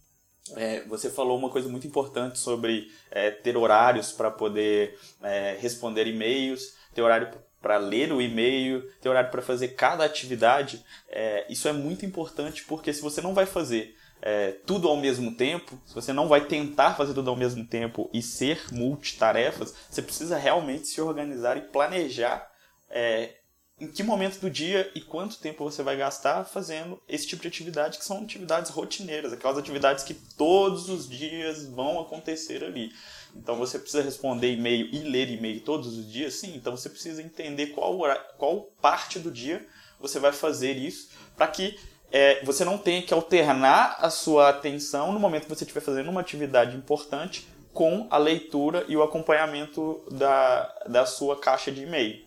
É, 0.55 0.83
você 0.85 1.09
falou 1.09 1.37
uma 1.37 1.49
coisa 1.49 1.69
muito 1.69 1.87
importante 1.87 2.37
sobre 2.37 2.91
é, 3.09 3.31
ter 3.31 3.55
horários 3.55 4.11
para 4.11 4.29
poder 4.29 4.99
é, 5.21 5.57
responder 5.59 6.05
e-mails, 6.05 6.73
ter 6.93 7.01
horário 7.01 7.31
para 7.63 7.77
ler 7.77 8.11
o 8.11 8.21
e-mail, 8.21 8.83
ter 9.01 9.07
horário 9.07 9.31
para 9.31 9.41
fazer 9.41 9.69
cada 9.69 10.03
atividade, 10.03 10.83
é, 11.09 11.45
isso 11.49 11.67
é 11.69 11.71
muito 11.71 12.05
importante 12.05 12.65
porque 12.65 12.93
se 12.93 13.01
você 13.01 13.21
não 13.21 13.33
vai 13.33 13.45
fazer 13.45 13.95
é, 14.21 14.51
tudo 14.65 14.89
ao 14.89 14.97
mesmo 14.97 15.33
tempo, 15.35 15.81
se 15.85 15.95
você 15.95 16.11
não 16.11 16.27
vai 16.27 16.45
tentar 16.45 16.95
fazer 16.95 17.13
tudo 17.13 17.29
ao 17.29 17.37
mesmo 17.37 17.65
tempo 17.65 18.09
e 18.13 18.21
ser 18.21 18.61
multitarefas, 18.71 19.73
você 19.89 20.01
precisa 20.01 20.37
realmente 20.37 20.87
se 20.87 20.99
organizar 20.99 21.55
e 21.55 21.61
planejar 21.61 22.45
é, 22.89 23.37
em 23.79 23.87
que 23.87 24.03
momento 24.03 24.39
do 24.39 24.49
dia 24.49 24.91
e 24.93 25.01
quanto 25.01 25.39
tempo 25.39 25.63
você 25.63 25.81
vai 25.81 25.97
gastar 25.97 26.45
fazendo 26.45 27.01
esse 27.07 27.27
tipo 27.27 27.41
de 27.41 27.47
atividade, 27.47 27.97
que 27.97 28.05
são 28.05 28.21
atividades 28.21 28.71
rotineiras, 28.71 29.33
aquelas 29.33 29.57
atividades 29.57 30.03
que 30.03 30.13
todos 30.13 30.89
os 30.89 31.09
dias 31.09 31.65
vão 31.65 31.99
acontecer 31.99 32.63
ali. 32.63 32.91
Então 33.35 33.55
você 33.55 33.79
precisa 33.79 34.03
responder 34.03 34.53
e-mail 34.53 34.87
e 34.93 34.99
ler 34.99 35.29
e-mail 35.29 35.61
todos 35.61 35.97
os 35.97 36.11
dias? 36.11 36.35
Sim, 36.35 36.55
então 36.55 36.75
você 36.75 36.89
precisa 36.89 37.21
entender 37.21 37.67
qual, 37.67 37.99
qual 38.37 38.69
parte 38.81 39.19
do 39.19 39.31
dia 39.31 39.65
você 39.99 40.19
vai 40.19 40.31
fazer 40.31 40.73
isso 40.73 41.09
para 41.35 41.47
que 41.47 41.79
é, 42.11 42.43
você 42.43 42.63
não 42.63 42.77
tenha 42.77 43.01
que 43.01 43.13
alternar 43.13 43.97
a 43.99 44.09
sua 44.09 44.49
atenção 44.49 45.11
no 45.11 45.19
momento 45.19 45.43
que 45.43 45.49
você 45.49 45.63
estiver 45.63 45.81
fazendo 45.81 46.11
uma 46.11 46.21
atividade 46.21 46.77
importante 46.77 47.47
com 47.73 48.07
a 48.11 48.17
leitura 48.17 48.85
e 48.87 48.95
o 48.95 49.01
acompanhamento 49.01 50.05
da, 50.11 50.65
da 50.87 51.05
sua 51.07 51.39
caixa 51.39 51.71
de 51.71 51.81
e-mail. 51.81 52.23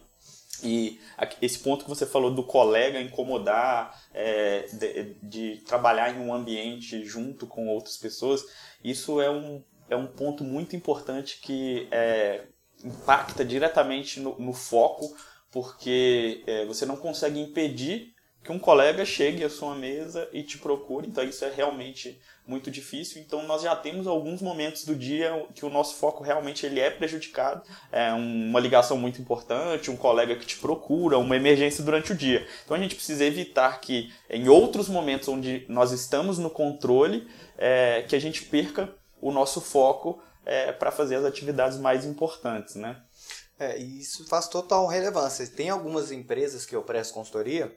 E 0.62 0.98
esse 1.40 1.58
ponto 1.58 1.84
que 1.84 1.90
você 1.90 2.06
falou 2.06 2.30
do 2.30 2.42
colega 2.42 3.00
incomodar, 3.00 4.02
é, 4.12 4.66
de, 4.72 5.14
de, 5.22 5.56
trabalhar 5.66 6.16
em 6.16 6.18
um 6.18 6.34
ambiente 6.34 7.04
junto 7.04 7.46
com 7.46 7.68
outras 7.68 7.96
pessoas, 7.96 8.44
isso 8.82 9.20
é 9.20 9.30
um, 9.30 9.62
é 9.88 9.96
um 9.96 10.06
ponto 10.06 10.44
muito 10.44 10.74
importante 10.74 11.38
que 11.40 11.88
é, 11.90 12.44
impacta 12.84 13.44
diretamente 13.44 14.20
no, 14.20 14.38
no 14.38 14.52
foco, 14.52 15.14
porque 15.50 16.42
é, 16.46 16.64
você 16.66 16.84
não 16.84 16.96
consegue 16.96 17.40
impedir 17.40 18.14
que 18.46 18.52
um 18.52 18.58
colega 18.60 19.04
chegue 19.04 19.42
à 19.42 19.50
sua 19.50 19.74
mesa 19.74 20.28
e 20.32 20.40
te 20.42 20.56
procure. 20.56 21.08
Então 21.08 21.24
isso 21.24 21.44
é 21.44 21.50
realmente 21.50 22.20
muito 22.46 22.70
difícil. 22.70 23.20
Então 23.20 23.44
nós 23.44 23.62
já 23.62 23.74
temos 23.74 24.06
alguns 24.06 24.40
momentos 24.40 24.84
do 24.84 24.94
dia 24.94 25.46
que 25.52 25.66
o 25.66 25.70
nosso 25.70 25.96
foco 25.96 26.22
realmente 26.22 26.64
ele 26.64 26.78
é 26.78 26.88
prejudicado. 26.88 27.62
É 27.90 28.12
uma 28.12 28.60
ligação 28.60 28.96
muito 28.96 29.20
importante, 29.20 29.90
um 29.90 29.96
colega 29.96 30.36
que 30.36 30.46
te 30.46 30.58
procura, 30.58 31.18
uma 31.18 31.34
emergência 31.34 31.82
durante 31.82 32.12
o 32.12 32.14
dia. 32.14 32.46
Então 32.64 32.76
a 32.76 32.80
gente 32.80 32.94
precisa 32.94 33.24
evitar 33.24 33.80
que 33.80 34.12
em 34.30 34.48
outros 34.48 34.88
momentos 34.88 35.26
onde 35.26 35.66
nós 35.68 35.90
estamos 35.90 36.38
no 36.38 36.48
controle, 36.48 37.26
é, 37.58 38.04
que 38.08 38.14
a 38.14 38.20
gente 38.20 38.44
perca 38.44 38.94
o 39.20 39.30
nosso 39.30 39.60
foco 39.60 40.22
é, 40.44 40.72
para 40.72 40.92
fazer 40.92 41.16
as 41.16 41.24
atividades 41.24 41.78
mais 41.78 42.04
importantes, 42.04 42.74
né? 42.76 43.02
É, 43.58 43.78
e 43.78 44.00
isso 44.00 44.26
faz 44.26 44.48
total 44.48 44.86
relevância. 44.86 45.46
Tem 45.46 45.70
algumas 45.70 46.12
empresas 46.12 46.66
que 46.66 46.76
eu 46.76 46.82
presto 46.82 47.14
consultoria 47.14 47.74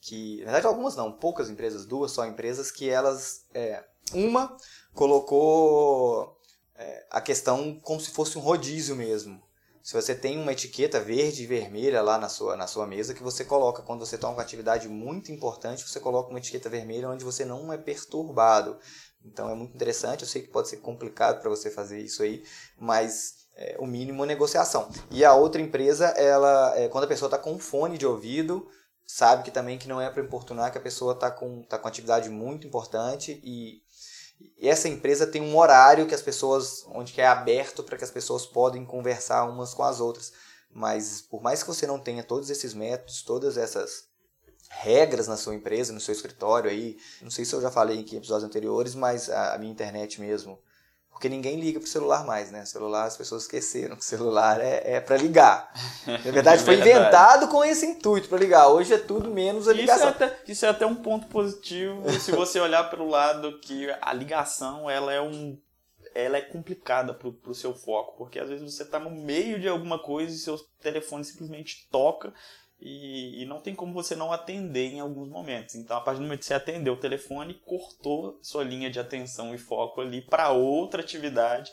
que, 0.00 0.38
na 0.38 0.52
verdade, 0.52 0.66
algumas 0.66 0.96
não, 0.96 1.12
poucas 1.12 1.50
empresas, 1.50 1.84
duas 1.84 2.10
só 2.10 2.26
empresas, 2.26 2.70
que 2.70 2.88
elas. 2.88 3.44
É, 3.52 3.84
uma 4.12 4.56
colocou 4.92 6.36
é, 6.74 7.06
a 7.10 7.20
questão 7.20 7.78
como 7.80 8.00
se 8.00 8.10
fosse 8.10 8.38
um 8.38 8.40
rodízio 8.40 8.96
mesmo. 8.96 9.42
Se 9.82 9.94
você 9.94 10.14
tem 10.14 10.38
uma 10.38 10.52
etiqueta 10.52 11.00
verde 11.00 11.42
e 11.42 11.46
vermelha 11.46 12.02
lá 12.02 12.18
na 12.18 12.28
sua, 12.28 12.56
na 12.56 12.66
sua 12.66 12.86
mesa, 12.86 13.14
que 13.14 13.22
você 13.22 13.44
coloca, 13.44 13.82
quando 13.82 14.04
você 14.04 14.18
toma 14.18 14.34
uma 14.34 14.42
atividade 14.42 14.88
muito 14.88 15.32
importante, 15.32 15.88
você 15.88 15.98
coloca 15.98 16.30
uma 16.30 16.38
etiqueta 16.38 16.68
vermelha 16.68 17.08
onde 17.08 17.24
você 17.24 17.44
não 17.44 17.72
é 17.72 17.78
perturbado. 17.78 18.78
Então 19.24 19.50
é 19.50 19.54
muito 19.54 19.74
interessante, 19.74 20.22
eu 20.22 20.28
sei 20.28 20.42
que 20.42 20.48
pode 20.48 20.68
ser 20.68 20.78
complicado 20.78 21.40
para 21.40 21.50
você 21.50 21.70
fazer 21.70 22.00
isso 22.00 22.22
aí, 22.22 22.42
mas 22.78 23.48
é, 23.56 23.76
o 23.78 23.86
mínimo 23.86 24.24
é 24.24 24.26
negociação. 24.26 24.88
E 25.10 25.24
a 25.24 25.34
outra 25.34 25.60
empresa, 25.60 26.06
ela, 26.08 26.76
é, 26.76 26.88
quando 26.88 27.04
a 27.04 27.08
pessoa 27.08 27.28
está 27.28 27.38
com 27.38 27.58
fone 27.58 27.98
de 27.98 28.06
ouvido, 28.06 28.66
sabe 29.06 29.42
que 29.42 29.50
também 29.50 29.78
que 29.78 29.88
não 29.88 30.00
é 30.00 30.08
para 30.08 30.22
importunar, 30.22 30.70
que 30.70 30.78
a 30.78 30.80
pessoa 30.80 31.14
está 31.14 31.30
com, 31.30 31.62
tá 31.62 31.78
com 31.78 31.88
atividade 31.88 32.28
muito 32.28 32.66
importante 32.66 33.40
e, 33.42 33.82
e 34.58 34.68
essa 34.68 34.88
empresa 34.88 35.26
tem 35.26 35.40
um 35.40 35.56
horário 35.56 36.06
que 36.06 36.14
as 36.14 36.20
pessoas, 36.20 36.84
onde 36.88 37.12
que 37.12 37.20
é 37.20 37.26
aberto 37.26 37.82
para 37.82 37.96
que 37.96 38.04
as 38.04 38.10
pessoas 38.10 38.44
podem 38.44 38.84
conversar 38.84 39.44
umas 39.44 39.72
com 39.72 39.82
as 39.82 40.00
outras. 40.00 40.32
Mas 40.72 41.22
por 41.22 41.42
mais 41.42 41.62
que 41.62 41.68
você 41.68 41.86
não 41.86 41.98
tenha 41.98 42.22
todos 42.22 42.50
esses 42.50 42.74
métodos, 42.74 43.22
todas 43.22 43.56
essas 43.56 44.04
regras 44.68 45.26
na 45.26 45.36
sua 45.36 45.54
empresa, 45.54 45.92
no 45.92 46.00
seu 46.00 46.12
escritório 46.12 46.70
aí, 46.70 46.98
não 47.22 47.30
sei 47.30 47.44
se 47.44 47.54
eu 47.54 47.60
já 47.60 47.70
falei 47.70 47.98
em 47.98 48.16
episódios 48.16 48.44
anteriores, 48.44 48.94
mas 48.94 49.28
a 49.30 49.56
minha 49.58 49.72
internet 49.72 50.20
mesmo 50.20 50.58
porque 51.20 51.28
ninguém 51.28 51.60
liga 51.60 51.78
pro 51.78 51.86
celular 51.86 52.24
mais, 52.24 52.50
né? 52.50 52.62
O 52.62 52.66
celular, 52.66 53.04
as 53.04 53.14
pessoas 53.14 53.42
esqueceram 53.42 53.94
que 53.94 54.00
o 54.00 54.04
celular 54.04 54.58
é, 54.58 54.94
é 54.94 55.00
para 55.02 55.18
ligar. 55.18 55.70
Na 56.06 56.16
verdade, 56.32 56.64
foi 56.64 56.76
verdade. 56.76 56.98
inventado 56.98 57.48
com 57.48 57.62
esse 57.62 57.84
intuito 57.84 58.26
para 58.26 58.38
ligar. 58.38 58.68
Hoje 58.68 58.94
é 58.94 58.98
tudo 58.98 59.28
menos 59.28 59.68
a 59.68 59.74
ligação. 59.74 60.08
Isso 60.08 60.22
é 60.22 60.26
até, 60.26 60.42
isso 60.50 60.64
é 60.64 60.68
até 60.70 60.86
um 60.86 60.94
ponto 60.94 61.26
positivo 61.26 62.08
se 62.18 62.32
você 62.32 62.58
olhar 62.58 62.84
pelo 62.88 63.06
lado 63.06 63.60
que 63.60 63.94
a 64.00 64.14
ligação 64.14 64.88
ela 64.88 65.12
é 65.12 65.20
um 65.20 65.58
ela 66.14 66.38
é 66.38 66.40
complicada 66.40 67.12
pro, 67.12 67.34
pro 67.34 67.54
seu 67.54 67.74
foco, 67.74 68.16
porque 68.16 68.38
às 68.38 68.48
vezes 68.48 68.74
você 68.74 68.82
está 68.82 68.98
no 68.98 69.10
meio 69.10 69.60
de 69.60 69.68
alguma 69.68 69.98
coisa 69.98 70.34
e 70.34 70.38
seu 70.38 70.58
telefone 70.80 71.22
simplesmente 71.22 71.86
toca 71.90 72.32
e, 72.80 73.42
e, 73.42 73.46
não 73.46 73.60
tem 73.60 73.74
como 73.74 73.92
você 73.92 74.16
não 74.16 74.32
atender 74.32 74.92
em 74.92 75.00
alguns 75.00 75.28
momentos. 75.28 75.74
Então, 75.74 75.96
a 75.96 76.00
partir 76.00 76.18
do 76.18 76.22
momento 76.24 76.40
que 76.40 76.46
você 76.46 76.54
atendeu 76.54 76.94
o 76.94 77.00
telefone, 77.00 77.60
cortou 77.64 78.38
sua 78.40 78.64
linha 78.64 78.90
de 78.90 78.98
atenção 78.98 79.54
e 79.54 79.58
foco 79.58 80.00
ali 80.00 80.22
para 80.22 80.50
outra 80.50 81.02
atividade. 81.02 81.70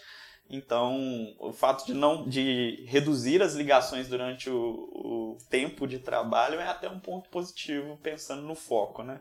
Então, 0.50 1.36
o 1.40 1.52
fato 1.52 1.86
de 1.86 1.94
não 1.94 2.28
de 2.28 2.84
reduzir 2.88 3.42
as 3.42 3.54
ligações 3.54 4.08
durante 4.08 4.50
o, 4.50 4.56
o 4.56 5.38
tempo 5.50 5.86
de 5.88 6.00
trabalho 6.00 6.60
é 6.60 6.68
até 6.68 6.90
um 6.90 7.00
ponto 7.00 7.30
positivo, 7.30 7.98
pensando 8.02 8.42
no 8.42 8.56
foco, 8.56 9.04
né? 9.04 9.20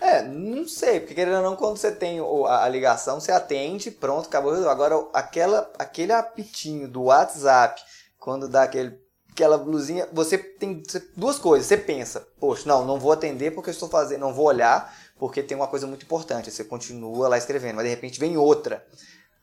É, 0.00 0.22
não 0.22 0.68
sei, 0.68 1.00
porque 1.00 1.14
querendo 1.14 1.38
ou 1.38 1.42
não, 1.42 1.56
quando 1.56 1.78
você 1.78 1.90
tem 1.90 2.20
a 2.20 2.68
ligação, 2.68 3.18
você 3.18 3.32
atende, 3.32 3.90
pronto, 3.90 4.26
acabou. 4.26 4.68
Agora, 4.68 5.08
aquela, 5.14 5.72
aquele 5.78 6.12
apitinho 6.12 6.86
do 6.86 7.04
WhatsApp, 7.04 7.80
quando 8.18 8.48
dá 8.48 8.64
aquele 8.64 9.00
aquela 9.36 9.58
blusinha, 9.58 10.08
você 10.10 10.38
tem 10.38 10.82
duas 11.14 11.38
coisas. 11.38 11.66
Você 11.66 11.76
pensa, 11.76 12.26
poxa, 12.40 12.66
não, 12.66 12.86
não 12.86 12.98
vou 12.98 13.12
atender 13.12 13.50
porque 13.50 13.68
eu 13.68 13.74
estou 13.74 13.88
fazendo, 13.88 14.20
não 14.20 14.32
vou 14.32 14.46
olhar 14.46 14.96
porque 15.18 15.42
tem 15.42 15.54
uma 15.54 15.68
coisa 15.68 15.86
muito 15.86 16.04
importante. 16.04 16.50
Você 16.50 16.64
continua 16.64 17.28
lá 17.28 17.36
escrevendo, 17.36 17.76
mas 17.76 17.84
de 17.84 17.90
repente 17.90 18.18
vem 18.18 18.38
outra. 18.38 18.84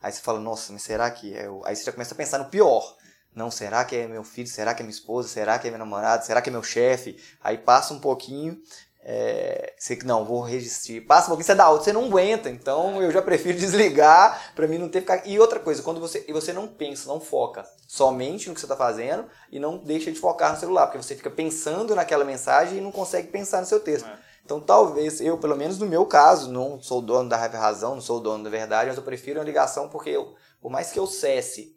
Aí 0.02 0.12
você 0.12 0.20
fala, 0.20 0.40
nossa, 0.40 0.72
mas 0.72 0.82
será 0.82 1.08
que 1.10 1.34
é 1.34 1.48
o... 1.48 1.62
Aí 1.64 1.76
você 1.76 1.84
já 1.84 1.92
começa 1.92 2.12
a 2.12 2.16
pensar 2.16 2.38
no 2.38 2.46
pior. 2.46 2.96
Não, 3.34 3.50
será 3.50 3.84
que 3.84 3.96
é 3.96 4.06
meu 4.06 4.24
filho? 4.24 4.48
Será 4.48 4.74
que 4.74 4.82
é 4.82 4.84
minha 4.84 4.94
esposa? 4.94 5.28
Será 5.28 5.58
que 5.58 5.68
é 5.68 5.70
meu 5.70 5.78
namorado? 5.78 6.26
Será 6.26 6.42
que 6.42 6.50
é 6.50 6.52
meu 6.52 6.62
chefe? 6.62 7.16
Aí 7.42 7.56
passa 7.56 7.94
um 7.94 8.00
pouquinho, 8.00 8.60
é, 9.06 9.74
você 9.78 9.98
não, 10.04 10.24
vou 10.24 10.40
registrar. 10.40 11.00
Passa 11.02 11.26
um 11.26 11.28
pouquinho, 11.28 11.44
você 11.44 11.54
dá 11.54 11.68
outra, 11.68 11.84
você 11.84 11.92
não 11.92 12.06
aguenta. 12.06 12.48
Então 12.48 13.02
eu 13.02 13.10
já 13.10 13.20
prefiro 13.20 13.56
desligar 13.58 14.52
para 14.56 14.66
mim 14.66 14.78
não 14.78 14.88
ter 14.88 15.00
ficar. 15.00 15.26
E 15.26 15.38
outra 15.38 15.60
coisa, 15.60 15.82
quando 15.82 16.00
você 16.00 16.24
e 16.26 16.32
você 16.32 16.52
não 16.52 16.66
pensa, 16.66 17.06
não 17.06 17.20
foca 17.20 17.64
somente 17.86 18.48
no 18.48 18.54
que 18.54 18.60
você 18.60 18.64
está 18.64 18.76
fazendo 18.76 19.26
e 19.52 19.60
não 19.60 19.76
deixa 19.76 20.10
de 20.10 20.18
focar 20.18 20.52
no 20.52 20.58
celular, 20.58 20.86
porque 20.86 21.02
você 21.02 21.14
fica 21.14 21.30
pensando 21.30 21.94
naquela 21.94 22.24
mensagem 22.24 22.78
e 22.78 22.80
não 22.80 22.90
consegue 22.90 23.28
pensar 23.28 23.60
no 23.60 23.66
seu 23.66 23.78
texto. 23.78 24.08
É. 24.08 24.16
Então 24.42 24.58
talvez 24.58 25.20
eu, 25.20 25.36
pelo 25.38 25.56
menos 25.56 25.78
no 25.78 25.86
meu 25.86 26.06
caso, 26.06 26.50
não 26.50 26.80
sou 26.80 27.02
dono 27.02 27.28
da 27.28 27.36
razão, 27.36 27.94
não 27.94 28.02
sou 28.02 28.20
dono 28.20 28.44
da 28.44 28.50
verdade, 28.50 28.88
mas 28.88 28.96
eu 28.96 29.02
prefiro 29.02 29.38
uma 29.38 29.44
ligação 29.44 29.88
porque 29.88 30.10
eu, 30.10 30.34
por 30.60 30.70
mais 30.70 30.90
que 30.90 30.98
eu 30.98 31.06
cesse 31.06 31.73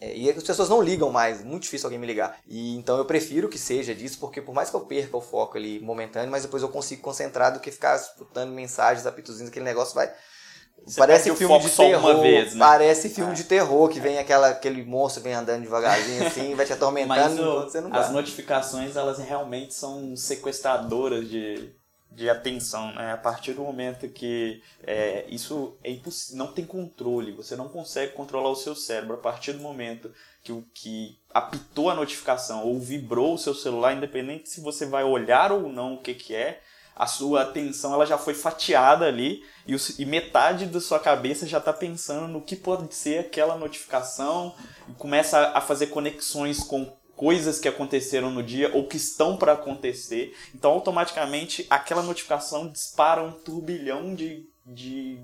é, 0.00 0.16
e 0.16 0.30
as 0.30 0.42
pessoas 0.42 0.68
não 0.68 0.80
ligam 0.80 1.10
mais, 1.10 1.44
muito 1.44 1.64
difícil 1.64 1.86
alguém 1.86 1.98
me 1.98 2.06
ligar. 2.06 2.38
E 2.46 2.76
então 2.76 2.96
eu 2.96 3.04
prefiro 3.04 3.48
que 3.48 3.58
seja 3.58 3.94
disso, 3.94 4.18
porque 4.18 4.40
por 4.40 4.54
mais 4.54 4.70
que 4.70 4.76
eu 4.76 4.80
perca 4.80 5.16
o 5.16 5.20
foco 5.20 5.58
ali 5.58 5.78
momentâneo, 5.80 6.30
mas 6.30 6.42
depois 6.42 6.62
eu 6.62 6.68
consigo 6.70 7.02
concentrar 7.02 7.52
do 7.52 7.60
que 7.60 7.70
ficar 7.70 7.96
escutando 7.96 8.50
mensagens, 8.50 9.06
apitozinhos, 9.06 9.50
aquele 9.50 9.64
negócio 9.64 9.94
vai. 9.94 10.10
Você 10.86 10.98
parece 10.98 11.34
filme 11.36 11.58
de 11.58 11.68
terror. 11.68 12.22
Vez, 12.22 12.54
né? 12.54 12.58
Parece 12.58 13.10
filme 13.10 13.32
é. 13.32 13.34
de 13.34 13.44
terror, 13.44 13.88
que 13.90 14.00
vem 14.00 14.18
aquela, 14.18 14.48
aquele 14.48 14.82
monstro 14.82 15.22
vem 15.22 15.34
andando 15.34 15.60
devagarzinho 15.60 16.26
assim, 16.26 16.54
vai 16.54 16.64
te 16.64 16.72
atormentando. 16.72 17.36
Mas 17.36 17.38
o, 17.38 17.60
você 17.64 17.80
não 17.82 17.94
as 17.94 18.10
notificações, 18.10 18.96
elas 18.96 19.18
realmente 19.18 19.74
são 19.74 20.16
sequestradoras 20.16 21.28
de, 21.28 21.74
de 22.10 22.28
atenção, 22.28 22.92
né? 22.92 23.12
A 23.12 23.16
partir 23.16 23.52
do 23.52 23.62
momento 23.62 24.08
que 24.08 24.62
é, 24.82 25.24
isso 25.28 25.76
é 25.84 25.96
não 26.32 26.48
tem 26.48 26.64
controle, 26.64 27.32
você 27.32 27.54
não 27.54 27.68
consegue 27.68 28.12
controlar 28.12 28.50
o 28.50 28.56
seu 28.56 28.74
cérebro. 28.74 29.14
A 29.14 29.18
partir 29.18 29.52
do 29.52 29.60
momento 29.60 30.12
que 30.42 30.52
o 30.52 30.64
que 30.74 31.18
apitou 31.32 31.88
a 31.88 31.94
notificação 31.94 32.64
ou 32.66 32.80
vibrou 32.80 33.34
o 33.34 33.38
seu 33.38 33.54
celular, 33.54 33.94
independente 33.94 34.48
se 34.48 34.60
você 34.60 34.86
vai 34.86 35.04
olhar 35.04 35.52
ou 35.52 35.68
não 35.68 35.94
o 35.94 36.02
que, 36.02 36.14
que 36.14 36.34
é, 36.34 36.60
a 36.96 37.06
sua 37.06 37.42
atenção 37.42 37.94
ela 37.94 38.04
já 38.04 38.18
foi 38.18 38.34
fatiada 38.34 39.06
ali 39.06 39.42
e, 39.66 39.74
o, 39.74 39.78
e 39.98 40.04
metade 40.04 40.66
da 40.66 40.80
sua 40.80 40.98
cabeça 40.98 41.46
já 41.46 41.58
está 41.58 41.72
pensando 41.72 42.28
no 42.28 42.42
que 42.42 42.56
pode 42.56 42.94
ser 42.94 43.20
aquela 43.20 43.56
notificação 43.56 44.54
e 44.88 44.92
começa 44.92 45.52
a 45.54 45.60
fazer 45.60 45.86
conexões 45.86 46.58
com 46.58 46.92
coisas 47.20 47.60
que 47.60 47.68
aconteceram 47.68 48.30
no 48.30 48.42
dia 48.42 48.74
ou 48.74 48.88
que 48.88 48.96
estão 48.96 49.36
para 49.36 49.52
acontecer. 49.52 50.34
Então, 50.54 50.70
automaticamente, 50.70 51.66
aquela 51.68 52.02
notificação 52.02 52.66
dispara 52.66 53.22
um 53.22 53.30
turbilhão 53.30 54.14
de, 54.14 54.48
de, 54.64 55.20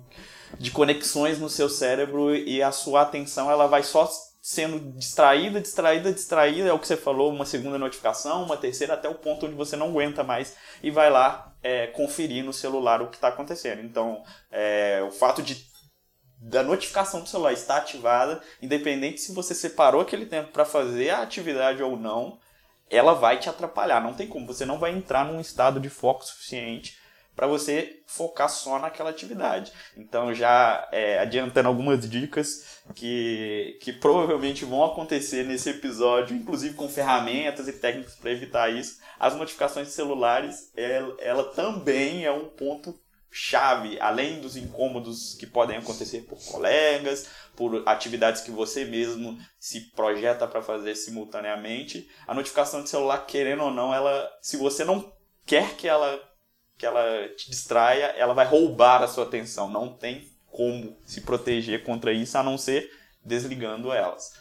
de 0.58 0.70
conexões 0.70 1.38
no 1.38 1.48
seu 1.48 1.70
cérebro 1.70 2.36
e 2.36 2.62
a 2.62 2.70
sua 2.70 3.00
atenção 3.00 3.50
ela 3.50 3.66
vai 3.66 3.82
só 3.82 4.10
sendo 4.42 4.92
distraída, 4.92 5.58
distraída, 5.58 6.12
distraída, 6.12 6.68
é 6.68 6.72
o 6.74 6.78
que 6.78 6.86
você 6.86 6.98
falou, 6.98 7.32
uma 7.32 7.46
segunda 7.46 7.78
notificação, 7.78 8.42
uma 8.42 8.58
terceira, 8.58 8.92
até 8.92 9.08
o 9.08 9.14
ponto 9.14 9.46
onde 9.46 9.54
você 9.54 9.74
não 9.74 9.88
aguenta 9.88 10.22
mais 10.22 10.54
e 10.82 10.90
vai 10.90 11.08
lá 11.08 11.50
é, 11.62 11.86
conferir 11.86 12.44
no 12.44 12.52
celular 12.52 13.00
o 13.00 13.08
que 13.08 13.16
está 13.16 13.28
acontecendo. 13.28 13.80
Então, 13.80 14.22
é, 14.52 15.02
o 15.02 15.10
fato 15.10 15.42
de 15.42 15.66
da 16.46 16.62
notificação 16.62 17.20
do 17.20 17.28
celular 17.28 17.52
está 17.52 17.78
ativada, 17.78 18.40
independente 18.62 19.20
se 19.20 19.32
você 19.32 19.52
separou 19.52 20.00
aquele 20.00 20.26
tempo 20.26 20.52
para 20.52 20.64
fazer 20.64 21.10
a 21.10 21.22
atividade 21.22 21.82
ou 21.82 21.96
não, 21.96 22.38
ela 22.88 23.14
vai 23.14 23.40
te 23.40 23.48
atrapalhar. 23.48 24.00
Não 24.00 24.14
tem 24.14 24.28
como, 24.28 24.46
você 24.46 24.64
não 24.64 24.78
vai 24.78 24.92
entrar 24.92 25.24
num 25.24 25.40
estado 25.40 25.80
de 25.80 25.90
foco 25.90 26.24
suficiente 26.24 26.98
para 27.34 27.48
você 27.48 28.00
focar 28.06 28.48
só 28.48 28.78
naquela 28.78 29.10
atividade. 29.10 29.72
Então, 29.96 30.32
já 30.32 30.88
é, 30.92 31.18
adiantando 31.18 31.68
algumas 31.68 32.08
dicas 32.08 32.80
que, 32.94 33.76
que 33.82 33.92
provavelmente 33.92 34.64
vão 34.64 34.84
acontecer 34.84 35.44
nesse 35.44 35.70
episódio, 35.70 36.36
inclusive 36.36 36.74
com 36.74 36.88
ferramentas 36.88 37.66
e 37.66 37.72
técnicas 37.72 38.14
para 38.14 38.30
evitar 38.30 38.72
isso, 38.72 39.00
as 39.18 39.34
notificações 39.34 39.88
celulares, 39.88 40.70
ela, 40.76 41.16
ela 41.18 41.44
também 41.44 42.24
é 42.24 42.30
um 42.30 42.46
ponto 42.46 42.96
chave, 43.30 44.00
além 44.00 44.40
dos 44.40 44.56
incômodos 44.56 45.34
que 45.34 45.46
podem 45.46 45.76
acontecer 45.76 46.22
por 46.22 46.38
colegas, 46.44 47.28
por 47.54 47.82
atividades 47.86 48.42
que 48.42 48.50
você 48.50 48.84
mesmo 48.84 49.38
se 49.58 49.92
projeta 49.92 50.46
para 50.46 50.62
fazer 50.62 50.94
simultaneamente, 50.94 52.08
a 52.26 52.34
notificação 52.34 52.82
de 52.82 52.88
celular, 52.88 53.26
querendo 53.26 53.64
ou 53.64 53.70
não, 53.70 53.92
ela, 53.94 54.30
se 54.40 54.56
você 54.56 54.84
não 54.84 55.12
quer 55.44 55.76
que 55.76 55.88
ela 55.88 56.20
que 56.78 56.84
ela 56.84 57.28
te 57.30 57.50
distraia, 57.50 58.06
ela 58.18 58.34
vai 58.34 58.46
roubar 58.46 59.02
a 59.02 59.08
sua 59.08 59.24
atenção. 59.24 59.68
Não 59.68 59.96
tem 59.96 60.30
como 60.50 60.96
se 61.06 61.22
proteger 61.22 61.84
contra 61.84 62.12
isso 62.12 62.36
a 62.36 62.42
não 62.42 62.58
ser 62.58 62.90
desligando 63.24 63.92
elas. 63.92 64.32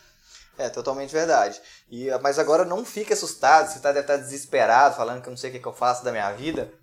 É, 0.58 0.70
totalmente 0.70 1.12
verdade. 1.12 1.62
E, 1.90 2.10
mas 2.22 2.40
agora 2.40 2.64
não 2.64 2.86
fique 2.86 3.14
assustado, 3.14 3.68
você 3.68 3.80
tá, 3.80 3.92
deve 3.92 4.02
estar 4.02 4.18
desesperado, 4.18 4.96
falando 4.96 5.22
que 5.22 5.28
eu 5.28 5.32
não 5.32 5.38
sei 5.38 5.50
o 5.50 5.54
que, 5.54 5.60
que 5.60 5.68
eu 5.68 5.74
faço 5.74 6.04
da 6.04 6.12
minha 6.12 6.32
vida. 6.32 6.74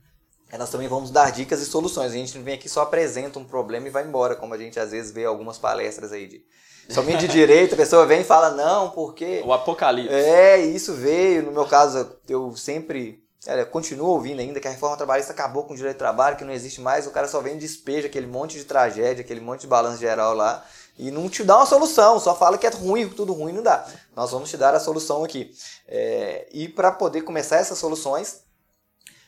Nós 0.58 0.70
também 0.70 0.88
vamos 0.88 1.10
dar 1.10 1.30
dicas 1.32 1.60
e 1.60 1.66
soluções. 1.66 2.12
A 2.12 2.14
gente 2.14 2.36
não 2.36 2.44
vem 2.44 2.54
aqui 2.54 2.68
só 2.68 2.82
apresenta 2.82 3.38
um 3.38 3.44
problema 3.44 3.86
e 3.86 3.90
vai 3.90 4.04
embora, 4.04 4.34
como 4.34 4.54
a 4.54 4.58
gente 4.58 4.78
às 4.78 4.90
vezes 4.90 5.10
vê 5.10 5.24
algumas 5.24 5.58
palestras 5.58 6.12
aí 6.12 6.26
de. 6.26 6.44
Somente 6.88 7.26
de 7.26 7.28
direito, 7.28 7.74
a 7.74 7.76
pessoa 7.76 8.04
vem 8.04 8.20
e 8.22 8.24
fala, 8.24 8.50
não, 8.50 8.90
porque. 8.90 9.42
O 9.44 9.52
apocalipse. 9.52 10.12
É, 10.12 10.58
isso 10.58 10.94
veio. 10.94 11.42
No 11.44 11.52
meu 11.52 11.64
caso, 11.64 12.16
eu 12.28 12.54
sempre. 12.56 13.22
É, 13.46 13.64
continuo 13.64 14.08
ouvindo 14.08 14.40
ainda 14.40 14.60
que 14.60 14.68
a 14.68 14.70
reforma 14.70 14.96
trabalhista 14.96 15.32
acabou 15.32 15.64
com 15.64 15.72
o 15.72 15.76
direito 15.76 15.94
de 15.94 15.98
trabalho, 15.98 16.36
que 16.36 16.44
não 16.44 16.52
existe 16.52 16.80
mais, 16.80 17.08
o 17.08 17.10
cara 17.10 17.26
só 17.26 17.40
vem 17.40 17.56
e 17.56 17.58
despeja 17.58 18.06
aquele 18.06 18.26
monte 18.26 18.56
de 18.56 18.64
tragédia, 18.64 19.24
aquele 19.24 19.40
monte 19.40 19.62
de 19.62 19.66
balanço 19.66 19.98
geral 19.98 20.32
lá 20.32 20.64
e 20.98 21.10
não 21.10 21.28
te 21.28 21.42
dá 21.42 21.56
uma 21.56 21.66
solução, 21.66 22.20
só 22.20 22.34
fala 22.34 22.58
que 22.58 22.66
é 22.66 22.70
ruim, 22.70 23.08
tudo 23.08 23.32
ruim 23.32 23.52
não 23.52 23.62
dá. 23.62 23.86
Nós 24.14 24.30
vamos 24.30 24.50
te 24.50 24.56
dar 24.56 24.74
a 24.74 24.80
solução 24.80 25.24
aqui. 25.24 25.50
É, 25.88 26.46
e 26.52 26.68
para 26.68 26.92
poder 26.92 27.22
começar 27.22 27.56
essas 27.56 27.78
soluções, 27.78 28.42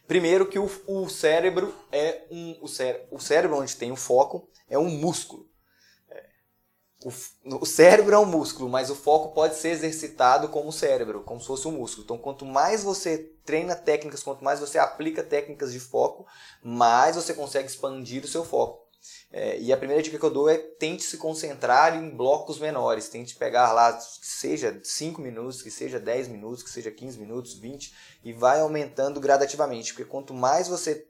primeiro 0.06 0.46
que 0.46 0.58
o, 0.58 0.70
o 0.86 1.08
cérebro 1.08 1.74
é 1.90 2.24
um. 2.30 2.58
O, 2.62 2.68
cé, 2.68 3.06
o 3.10 3.18
cérebro 3.18 3.58
onde 3.58 3.76
tem 3.76 3.92
o 3.92 3.96
foco 3.96 4.48
é 4.68 4.78
um 4.78 4.88
músculo. 4.88 5.48
É, 6.10 6.26
o, 7.04 7.58
o 7.62 7.66
cérebro 7.66 8.14
é 8.14 8.18
um 8.18 8.26
músculo, 8.26 8.68
mas 8.68 8.90
o 8.90 8.94
foco 8.94 9.34
pode 9.34 9.56
ser 9.56 9.70
exercitado 9.70 10.48
como 10.48 10.68
o 10.68 10.72
cérebro, 10.72 11.22
como 11.22 11.40
se 11.40 11.46
fosse 11.46 11.68
um 11.68 11.72
músculo. 11.72 12.04
Então, 12.04 12.18
quanto 12.18 12.44
mais 12.44 12.82
você 12.82 13.18
treina 13.44 13.74
técnicas, 13.74 14.22
quanto 14.22 14.44
mais 14.44 14.60
você 14.60 14.78
aplica 14.78 15.22
técnicas 15.22 15.72
de 15.72 15.80
foco, 15.80 16.26
mais 16.62 17.16
você 17.16 17.34
consegue 17.34 17.68
expandir 17.68 18.24
o 18.24 18.28
seu 18.28 18.44
foco. 18.44 18.83
É, 19.32 19.58
e 19.58 19.72
a 19.72 19.76
primeira 19.76 20.02
dica 20.02 20.18
que 20.18 20.24
eu 20.24 20.30
dou 20.30 20.48
é 20.48 20.56
tente 20.56 21.02
se 21.02 21.16
concentrar 21.16 21.96
em 21.96 22.10
blocos 22.10 22.58
menores. 22.58 23.08
Tente 23.08 23.34
pegar 23.34 23.72
lá, 23.72 23.92
que 23.92 24.26
seja 24.26 24.80
5 24.82 25.20
minutos, 25.20 25.62
que 25.62 25.70
seja 25.70 25.98
10 25.98 26.28
minutos, 26.28 26.62
que 26.62 26.70
seja 26.70 26.90
15 26.90 27.18
minutos, 27.18 27.54
20, 27.54 27.94
e 28.24 28.32
vai 28.32 28.60
aumentando 28.60 29.20
gradativamente. 29.20 29.92
Porque 29.92 30.08
quanto 30.08 30.32
mais 30.32 30.68
você 30.68 31.06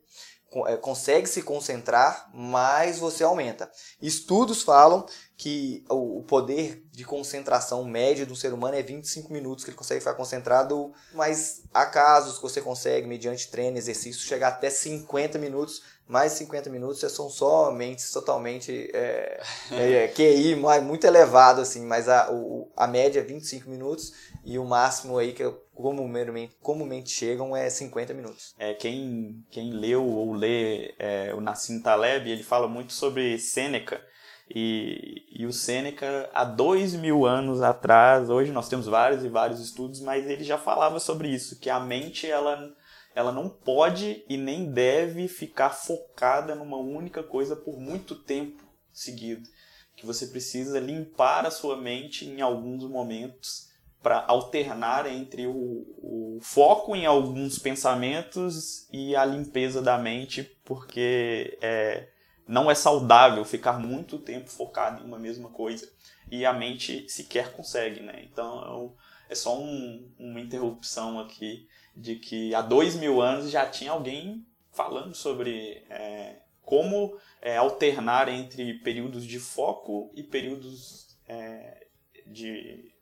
é, 0.67 0.77
consegue 0.77 1.27
se 1.27 1.43
concentrar, 1.43 2.31
mais 2.33 2.99
você 2.99 3.25
aumenta. 3.25 3.69
Estudos 4.01 4.63
falam 4.63 5.05
que 5.37 5.85
o 5.91 6.23
poder 6.23 6.87
de 6.93 7.05
concentração 7.05 7.85
médio 7.85 8.25
do 8.25 8.37
ser 8.37 8.53
humano 8.53 8.77
é 8.77 8.83
25 8.83 9.33
minutos 9.33 9.65
que 9.65 9.71
ele 9.71 9.77
consegue 9.77 10.01
ficar 10.01 10.15
concentrado, 10.15 10.93
mas 11.13 11.63
há 11.73 11.85
casos 11.87 12.37
que 12.37 12.43
você 12.43 12.61
consegue, 12.61 13.09
mediante 13.09 13.51
treino, 13.51 13.77
exercício, 13.77 14.23
chegar 14.23 14.49
até 14.49 14.71
50 14.71 15.39
minutos. 15.39 15.83
Mais 16.07 16.33
50 16.33 16.69
minutos 16.69 17.01
são 17.13 17.31
só 17.31 17.71
mentes 17.71 18.11
totalmente 18.11 18.91
é, 18.93 19.41
é, 19.73 19.93
é 20.05 20.09
QI 20.09 20.55
muito 20.55 21.07
elevado, 21.07 21.61
assim, 21.61 21.87
mas 21.87 22.09
a, 22.09 22.31
o, 22.31 22.71
a 22.77 22.87
média 22.87 23.21
é 23.21 23.23
25 23.23 23.71
minutos 23.71 24.13
e 24.45 24.59
o 24.59 24.65
máximo 24.65 25.17
aí 25.17 25.33
que 25.33 25.43
comumente, 25.75 26.57
comumente 26.61 27.11
chegam 27.11 27.57
é 27.57 27.71
50 27.71 28.13
minutos. 28.13 28.55
É, 28.59 28.75
quem, 28.75 29.43
quem 29.51 29.73
leu 29.73 30.05
ou 30.05 30.33
lê 30.33 30.95
é, 30.99 31.33
o 31.35 31.41
Nassim 31.41 31.81
Taleb, 31.81 32.31
ele 32.31 32.43
fala 32.43 32.69
muito 32.69 32.93
sobre 32.93 33.39
Sêneca, 33.39 34.01
e, 34.49 35.25
e 35.33 35.47
o 35.47 35.53
Sêneca, 35.53 36.29
há 36.35 36.45
dois 36.45 36.95
mil 36.95 37.25
anos 37.25 37.63
atrás, 37.63 38.29
hoje 38.29 38.53
nós 38.53 38.69
temos 38.69 38.87
vários 38.87 39.25
e 39.25 39.29
vários 39.29 39.61
estudos, 39.61 40.01
mas 40.01 40.27
ele 40.27 40.45
já 40.45 40.59
falava 40.59 41.01
sobre 41.01 41.29
isso, 41.29 41.59
que 41.59 41.71
a 41.71 41.81
mente 41.81 42.27
ela, 42.31 42.71
ela 43.15 43.31
não 43.31 43.49
pode 43.49 44.25
e 44.29 44.37
nem 44.37 44.71
deve 44.71 45.29
ficar 45.29 45.71
focada 45.71 46.55
numa 46.55 46.77
única 46.77 47.23
coisa 47.23 47.55
por 47.55 47.79
muito 47.79 48.17
tempo 48.17 48.63
seguido. 48.93 49.49
Que 49.97 50.05
você 50.05 50.27
precisa 50.27 50.81
limpar 50.81 51.47
a 51.47 51.51
sua 51.51 51.77
mente 51.77 52.25
em 52.25 52.41
alguns 52.41 52.83
momentos 52.85 53.73
para 54.03 54.25
alternar 54.27 55.07
entre 55.07 55.47
o, 55.47 55.55
o, 55.55 56.39
foco 56.43 56.95
em 56.95 57.07
alguns 57.07 57.59
pensamentos 57.59 58.87
e 58.93 59.17
a 59.17 59.25
limpeza 59.25 59.81
da 59.81 59.97
mente, 59.97 60.43
porque 60.63 61.57
é, 61.63 62.09
não 62.47 62.71
é 62.71 62.75
saudável 62.75 63.45
ficar 63.45 63.79
muito 63.79 64.19
tempo 64.19 64.51
focado 64.51 65.03
em 65.03 65.07
uma 65.07 65.19
mesma 65.19 65.49
coisa 65.49 65.89
e 66.31 66.45
a 66.45 66.53
mente 66.53 67.09
sequer 67.09 67.53
consegue, 67.53 68.01
né? 68.01 68.27
Então 68.31 68.95
é 69.31 69.35
só 69.35 69.59
um, 69.59 70.13
uma 70.19 70.41
interrupção 70.41 71.19
aqui 71.19 71.67
de 71.95 72.17
que 72.17 72.55
há 72.55 72.61
dois 72.61 72.95
mil 72.95 73.21
anos 73.21 73.51
já 73.51 73.67
tinha 73.67 73.93
alguém 73.93 74.47
falando 74.73 75.15
sobre 75.15 75.85
é, 75.89 76.37
como 76.63 77.17
é, 77.41 77.57
alternar 77.57 78.29
entre 78.29 78.75
períodos 78.81 79.25
de 79.25 79.39
foco 79.39 80.11
e 80.15 80.23
períodos 80.23 81.17
é, 81.29 81.87
de, 82.27 82.93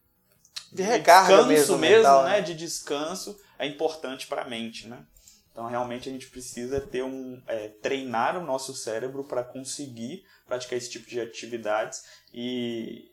de 0.72 0.82
recarga 0.82 1.42
de 1.42 1.48
mesmo, 1.48 1.78
mesmo 1.78 1.96
mental, 1.96 2.24
né? 2.24 2.30
né? 2.32 2.40
De 2.40 2.54
descanso 2.54 3.38
é 3.58 3.66
importante 3.66 4.26
para 4.26 4.42
a 4.42 4.48
mente, 4.48 4.88
né? 4.88 5.04
Então, 5.52 5.66
realmente, 5.66 6.08
a 6.08 6.12
gente 6.12 6.28
precisa 6.28 6.80
ter 6.80 7.04
um, 7.04 7.40
é, 7.46 7.68
treinar 7.68 8.38
o 8.38 8.44
nosso 8.44 8.74
cérebro 8.74 9.22
para 9.22 9.44
conseguir 9.44 10.24
praticar 10.46 10.78
esse 10.78 10.90
tipo 10.90 11.08
de 11.08 11.20
atividades. 11.20 12.02
E, 12.32 13.10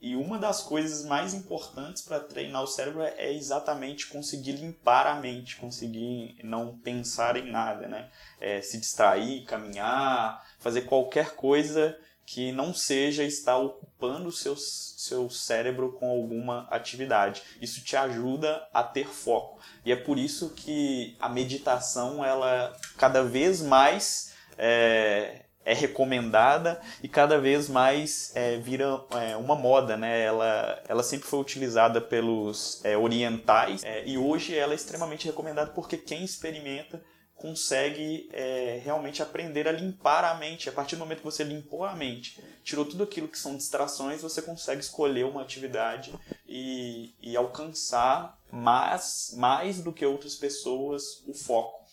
e 0.00 0.14
uma 0.14 0.38
das 0.38 0.62
coisas 0.62 1.04
mais 1.04 1.32
importantes 1.32 2.02
para 2.02 2.20
treinar 2.20 2.62
o 2.62 2.66
cérebro 2.66 3.02
é, 3.02 3.14
é, 3.16 3.34
exatamente 3.34 4.06
conseguir 4.08 4.52
limpar 4.52 5.06
a 5.06 5.14
mente, 5.14 5.56
conseguir 5.56 6.36
não 6.44 6.76
pensar 6.78 7.36
em 7.36 7.50
nada, 7.50 7.88
né? 7.88 8.10
É, 8.38 8.60
se 8.60 8.78
distrair, 8.78 9.44
caminhar, 9.44 10.46
fazer 10.58 10.82
qualquer 10.82 11.34
coisa 11.34 11.98
que 12.26 12.52
não 12.52 12.74
seja 12.74 13.22
estar 13.22 13.56
ocupando 13.56 14.28
o 14.28 14.32
seu, 14.32 14.56
seu 14.56 15.30
cérebro 15.30 15.92
com 15.92 16.10
alguma 16.10 16.66
atividade. 16.70 17.42
Isso 17.60 17.82
te 17.82 17.96
ajuda 17.96 18.68
a 18.74 18.82
ter 18.82 19.06
foco. 19.08 19.60
E 19.84 19.92
é 19.92 19.96
por 19.96 20.18
isso 20.18 20.50
que 20.50 21.16
a 21.20 21.28
meditação, 21.28 22.24
ela 22.24 22.76
cada 22.98 23.22
vez 23.22 23.62
mais 23.62 24.34
é, 24.58 25.45
é 25.66 25.74
recomendada 25.74 26.80
e 27.02 27.08
cada 27.08 27.40
vez 27.40 27.68
mais 27.68 28.30
é, 28.36 28.56
vira 28.56 29.04
é, 29.10 29.36
uma 29.36 29.56
moda, 29.56 29.96
né? 29.96 30.22
Ela, 30.22 30.80
ela 30.88 31.02
sempre 31.02 31.26
foi 31.26 31.40
utilizada 31.40 32.00
pelos 32.00 32.80
é, 32.84 32.96
orientais 32.96 33.82
é, 33.82 34.06
e 34.06 34.16
hoje 34.16 34.56
ela 34.56 34.72
é 34.72 34.76
extremamente 34.76 35.26
recomendada 35.26 35.72
porque 35.72 35.96
quem 35.96 36.24
experimenta 36.24 37.02
consegue 37.34 38.30
é, 38.32 38.80
realmente 38.82 39.22
aprender 39.22 39.66
a 39.68 39.72
limpar 39.72 40.24
a 40.24 40.34
mente. 40.36 40.68
A 40.68 40.72
partir 40.72 40.94
do 40.94 41.00
momento 41.00 41.18
que 41.18 41.24
você 41.24 41.42
limpou 41.42 41.84
a 41.84 41.94
mente, 41.94 42.40
tirou 42.62 42.84
tudo 42.84 43.02
aquilo 43.02 43.28
que 43.28 43.38
são 43.38 43.56
distrações, 43.56 44.22
você 44.22 44.40
consegue 44.40 44.80
escolher 44.80 45.24
uma 45.24 45.42
atividade 45.42 46.14
e, 46.48 47.12
e 47.20 47.36
alcançar 47.36 48.38
mais, 48.50 49.34
mais 49.36 49.82
do 49.82 49.92
que 49.92 50.06
outras 50.06 50.36
pessoas 50.36 51.22
o 51.26 51.34
foco. 51.34 51.84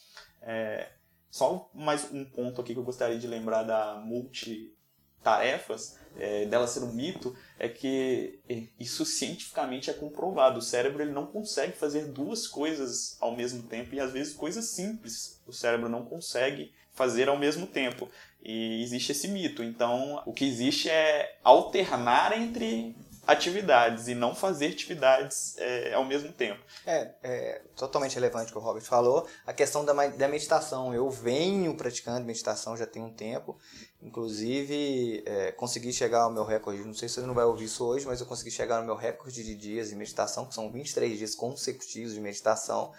Só 1.33 1.67
mais 1.73 2.11
um 2.11 2.23
ponto 2.23 2.61
aqui 2.61 2.75
que 2.75 2.79
eu 2.79 2.83
gostaria 2.83 3.17
de 3.17 3.25
lembrar 3.25 3.63
da 3.63 3.95
multitarefas, 3.95 5.97
é, 6.15 6.45
dela 6.45 6.67
ser 6.67 6.83
um 6.83 6.93
mito, 6.93 7.35
é 7.57 7.67
que 7.67 8.39
isso 8.79 9.03
cientificamente 9.03 9.89
é 9.89 9.93
comprovado. 9.93 10.59
O 10.59 10.61
cérebro 10.61 11.01
ele 11.01 11.11
não 11.11 11.25
consegue 11.25 11.73
fazer 11.73 12.05
duas 12.05 12.47
coisas 12.47 13.17
ao 13.19 13.35
mesmo 13.35 13.63
tempo 13.63 13.95
e 13.95 13.99
às 13.99 14.13
vezes 14.13 14.35
coisas 14.35 14.65
simples 14.65 15.41
o 15.47 15.51
cérebro 15.51 15.89
não 15.89 16.05
consegue 16.05 16.71
fazer 16.91 17.27
ao 17.27 17.39
mesmo 17.39 17.65
tempo. 17.65 18.07
E 18.43 18.83
existe 18.83 19.11
esse 19.11 19.27
mito. 19.27 19.63
Então, 19.63 20.21
o 20.27 20.33
que 20.33 20.45
existe 20.45 20.87
é 20.87 21.39
alternar 21.43 22.39
entre 22.39 22.95
atividades 23.25 24.07
e 24.07 24.15
não 24.15 24.35
fazer 24.35 24.67
atividades 24.67 25.55
é, 25.57 25.93
ao 25.93 26.03
mesmo 26.03 26.31
tempo. 26.31 26.61
É, 26.85 27.11
é 27.23 27.61
totalmente 27.75 28.15
relevante 28.15 28.49
o 28.49 28.53
que 28.53 28.57
o 28.57 28.61
Robert 28.61 28.83
falou. 28.83 29.27
A 29.45 29.53
questão 29.53 29.85
da, 29.85 29.93
da 29.93 30.27
meditação. 30.27 30.93
Eu 30.93 31.09
venho 31.09 31.75
praticando 31.75 32.25
meditação 32.25 32.75
já 32.75 32.85
tem 32.85 33.01
um 33.01 33.13
tempo. 33.13 33.57
Inclusive, 34.01 35.23
é, 35.25 35.51
consegui 35.53 35.93
chegar 35.93 36.23
ao 36.23 36.31
meu 36.31 36.43
recorde. 36.43 36.83
Não 36.83 36.93
sei 36.93 37.07
se 37.07 37.15
você 37.15 37.27
não 37.27 37.33
vai 37.33 37.45
ouvir 37.45 37.65
isso 37.65 37.85
hoje, 37.85 38.05
mas 38.05 38.19
eu 38.19 38.27
consegui 38.27 38.51
chegar 38.51 38.79
no 38.79 38.85
meu 38.85 38.95
recorde 38.95 39.43
de 39.43 39.55
dias 39.55 39.89
de 39.89 39.95
meditação, 39.95 40.45
que 40.45 40.53
são 40.53 40.71
23 40.71 41.17
dias 41.17 41.35
consecutivos 41.35 42.13
de 42.13 42.19
meditação 42.19 42.91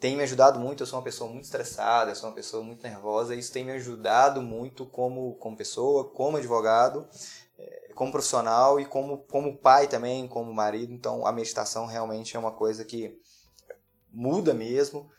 tem 0.00 0.16
me 0.16 0.22
ajudado 0.22 0.60
muito. 0.60 0.82
Eu 0.82 0.86
sou 0.86 0.98
uma 0.98 1.04
pessoa 1.04 1.30
muito 1.30 1.44
estressada, 1.44 2.10
eu 2.10 2.14
sou 2.14 2.28
uma 2.28 2.34
pessoa 2.34 2.62
muito 2.62 2.82
nervosa, 2.82 3.34
isso 3.34 3.52
tem 3.52 3.64
me 3.64 3.72
ajudado 3.72 4.40
muito 4.40 4.86
como, 4.86 5.34
como 5.34 5.56
pessoa, 5.56 6.04
como 6.10 6.36
advogado, 6.36 7.08
como 7.94 8.12
profissional 8.12 8.78
e 8.78 8.84
como, 8.84 9.18
como 9.24 9.58
pai 9.58 9.88
também, 9.88 10.28
como 10.28 10.54
marido. 10.54 10.92
Então, 10.92 11.26
a 11.26 11.32
meditação 11.32 11.86
realmente 11.86 12.36
é 12.36 12.38
uma 12.38 12.52
coisa 12.52 12.84
que 12.84 13.20
muda 14.12 14.54
mesmo. 14.54 15.10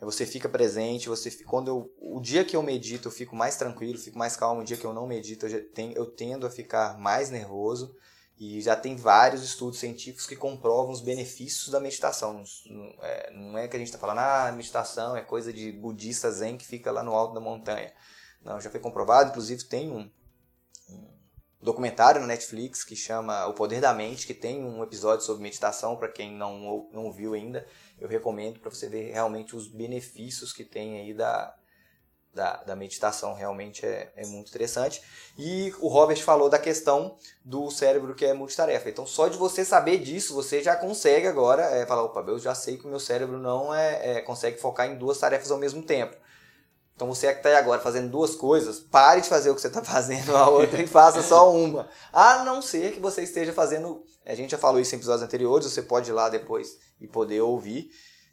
Você 0.00 0.24
fica 0.24 0.48
presente, 0.48 1.08
você 1.08 1.28
quando 1.42 1.68
eu, 1.68 1.92
o 2.00 2.20
dia 2.20 2.44
que 2.44 2.54
eu 2.54 2.62
medito 2.62 3.08
eu 3.08 3.12
fico 3.12 3.34
mais 3.34 3.56
tranquilo, 3.56 3.98
fico 3.98 4.16
mais 4.16 4.36
calmo. 4.36 4.60
O 4.60 4.64
dia 4.64 4.76
que 4.76 4.84
eu 4.84 4.92
não 4.92 5.08
medito 5.08 5.46
eu, 5.46 5.68
tenho, 5.72 5.92
eu 5.94 6.06
tendo 6.06 6.46
a 6.46 6.50
ficar 6.50 6.96
mais 6.96 7.30
nervoso. 7.30 7.92
E 8.38 8.60
já 8.60 8.76
tem 8.76 8.94
vários 8.94 9.42
estudos 9.42 9.80
científicos 9.80 10.24
que 10.24 10.36
comprovam 10.36 10.92
os 10.92 11.00
benefícios 11.00 11.70
da 11.70 11.80
meditação. 11.80 12.44
Não 13.32 13.58
é, 13.58 13.64
é 13.64 13.68
que 13.68 13.74
a 13.74 13.78
gente 13.80 13.88
está 13.88 13.98
falando, 13.98 14.20
ah, 14.20 14.52
meditação 14.52 15.16
é 15.16 15.22
coisa 15.22 15.52
de 15.52 15.72
budista 15.72 16.30
zen 16.30 16.56
que 16.56 16.64
fica 16.64 16.92
lá 16.92 17.02
no 17.02 17.14
alto 17.14 17.34
da 17.34 17.40
montanha. 17.40 17.92
Não, 18.44 18.60
já 18.60 18.70
foi 18.70 18.78
comprovado, 18.78 19.30
inclusive 19.30 19.64
tem 19.64 19.90
um 19.90 20.08
documentário 21.60 22.20
na 22.20 22.26
Netflix 22.26 22.84
que 22.84 22.94
chama 22.94 23.46
O 23.46 23.54
Poder 23.54 23.80
da 23.80 23.92
Mente, 23.92 24.26
que 24.26 24.34
tem 24.34 24.64
um 24.64 24.82
episódio 24.82 25.24
sobre 25.24 25.42
meditação 25.42 25.96
para 25.96 26.08
quem 26.08 26.32
não 26.32 26.88
não 26.92 27.12
viu 27.12 27.34
ainda. 27.34 27.66
Eu 27.98 28.08
recomendo 28.08 28.60
para 28.60 28.70
você 28.70 28.88
ver 28.88 29.12
realmente 29.12 29.56
os 29.56 29.68
benefícios 29.68 30.52
que 30.52 30.64
tem 30.64 31.00
aí 31.00 31.12
da, 31.12 31.54
da, 32.32 32.56
da 32.62 32.76
meditação 32.76 33.34
realmente 33.34 33.84
é, 33.84 34.12
é 34.14 34.24
muito 34.26 34.48
interessante. 34.48 35.02
E 35.36 35.74
o 35.80 35.88
Robert 35.88 36.22
falou 36.22 36.48
da 36.48 36.58
questão 36.58 37.16
do 37.44 37.70
cérebro 37.70 38.14
que 38.14 38.24
é 38.24 38.32
multitarefa. 38.32 38.88
Então, 38.88 39.06
só 39.06 39.28
de 39.28 39.36
você 39.36 39.64
saber 39.64 39.98
disso, 39.98 40.34
você 40.34 40.62
já 40.62 40.76
consegue 40.76 41.26
agora 41.26 41.62
é, 41.62 41.84
falar: 41.84 42.04
opa, 42.04 42.20
eu 42.28 42.38
já 42.38 42.54
sei 42.54 42.76
que 42.76 42.86
o 42.86 42.88
meu 42.88 43.00
cérebro 43.00 43.38
não 43.38 43.74
é, 43.74 44.18
é 44.18 44.20
consegue 44.20 44.60
focar 44.60 44.88
em 44.88 44.96
duas 44.96 45.18
tarefas 45.18 45.50
ao 45.50 45.58
mesmo 45.58 45.82
tempo. 45.82 46.16
Então 46.98 47.06
você 47.06 47.32
que 47.32 47.38
está 47.38 47.56
agora 47.56 47.80
fazendo 47.80 48.10
duas 48.10 48.34
coisas, 48.34 48.80
pare 48.80 49.20
de 49.20 49.28
fazer 49.28 49.50
o 49.50 49.54
que 49.54 49.60
você 49.60 49.68
está 49.68 49.80
fazendo 49.86 50.36
a 50.36 50.50
outra 50.50 50.82
e 50.82 50.86
faça 50.88 51.22
só 51.22 51.54
uma. 51.54 51.88
A 52.12 52.42
não 52.42 52.60
ser 52.60 52.92
que 52.92 52.98
você 52.98 53.22
esteja 53.22 53.52
fazendo. 53.52 54.02
A 54.26 54.34
gente 54.34 54.50
já 54.50 54.58
falou 54.58 54.80
isso 54.80 54.96
em 54.96 54.98
episódios 54.98 55.22
anteriores, 55.22 55.70
você 55.70 55.80
pode 55.80 56.10
ir 56.10 56.12
lá 56.12 56.28
depois 56.28 56.76
e 57.00 57.06
poder 57.06 57.40
ouvir 57.40 57.88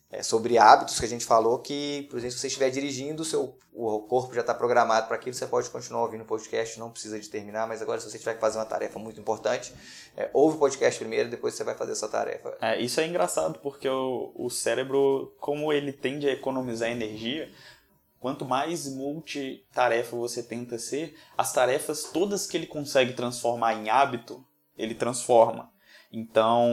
é, 0.09 0.23
sobre 0.23 0.57
hábitos 0.57 0.99
que 0.99 1.05
a 1.05 1.07
gente 1.07 1.25
falou 1.25 1.59
que, 1.59 2.07
por 2.09 2.17
exemplo, 2.17 2.33
se 2.33 2.39
você 2.39 2.47
estiver 2.47 2.71
dirigindo, 2.71 3.21
o 3.21 3.25
seu 3.25 3.55
o 3.77 3.99
corpo 4.03 4.33
já 4.33 4.39
está 4.39 4.53
programado 4.53 5.05
para 5.05 5.17
aquilo, 5.17 5.35
você 5.35 5.45
pode 5.45 5.69
continuar 5.69 6.03
ouvindo 6.03 6.21
o 6.21 6.25
podcast, 6.25 6.79
não 6.79 6.89
precisa 6.89 7.19
de 7.19 7.29
terminar, 7.29 7.67
mas 7.67 7.81
agora 7.81 7.99
se 7.99 8.09
você 8.09 8.17
tiver 8.17 8.35
que 8.35 8.39
fazer 8.39 8.57
uma 8.57 8.65
tarefa 8.65 8.97
muito 8.97 9.19
importante, 9.19 9.73
é, 10.15 10.29
ouve 10.33 10.55
o 10.55 10.59
podcast 10.59 10.97
primeiro, 10.97 11.29
depois 11.29 11.55
você 11.55 11.63
vai 11.65 11.75
fazer 11.75 11.91
essa 11.91 12.07
tarefa. 12.07 12.57
É, 12.61 12.79
isso 12.79 13.01
é 13.01 13.05
engraçado, 13.05 13.59
porque 13.59 13.89
o, 13.89 14.31
o 14.33 14.49
cérebro, 14.49 15.35
como 15.41 15.73
ele 15.73 15.91
tende 15.91 16.25
a 16.25 16.31
economizar 16.31 16.89
energia, 16.89 17.51
quanto 18.19 18.45
mais 18.45 18.87
multitarefa 18.87 20.15
você 20.15 20.41
tenta 20.41 20.77
ser, 20.77 21.15
as 21.37 21.53
tarefas 21.53 22.03
todas 22.11 22.47
que 22.47 22.57
ele 22.57 22.67
consegue 22.67 23.13
transformar 23.13 23.73
em 23.75 23.89
hábito, 23.89 24.45
ele 24.77 24.95
transforma. 24.95 25.71
Então, 26.11 26.69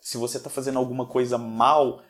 se 0.00 0.16
você 0.16 0.36
está 0.36 0.50
fazendo 0.50 0.78
alguma 0.78 1.06
coisa 1.06 1.38
mal, 1.38 2.02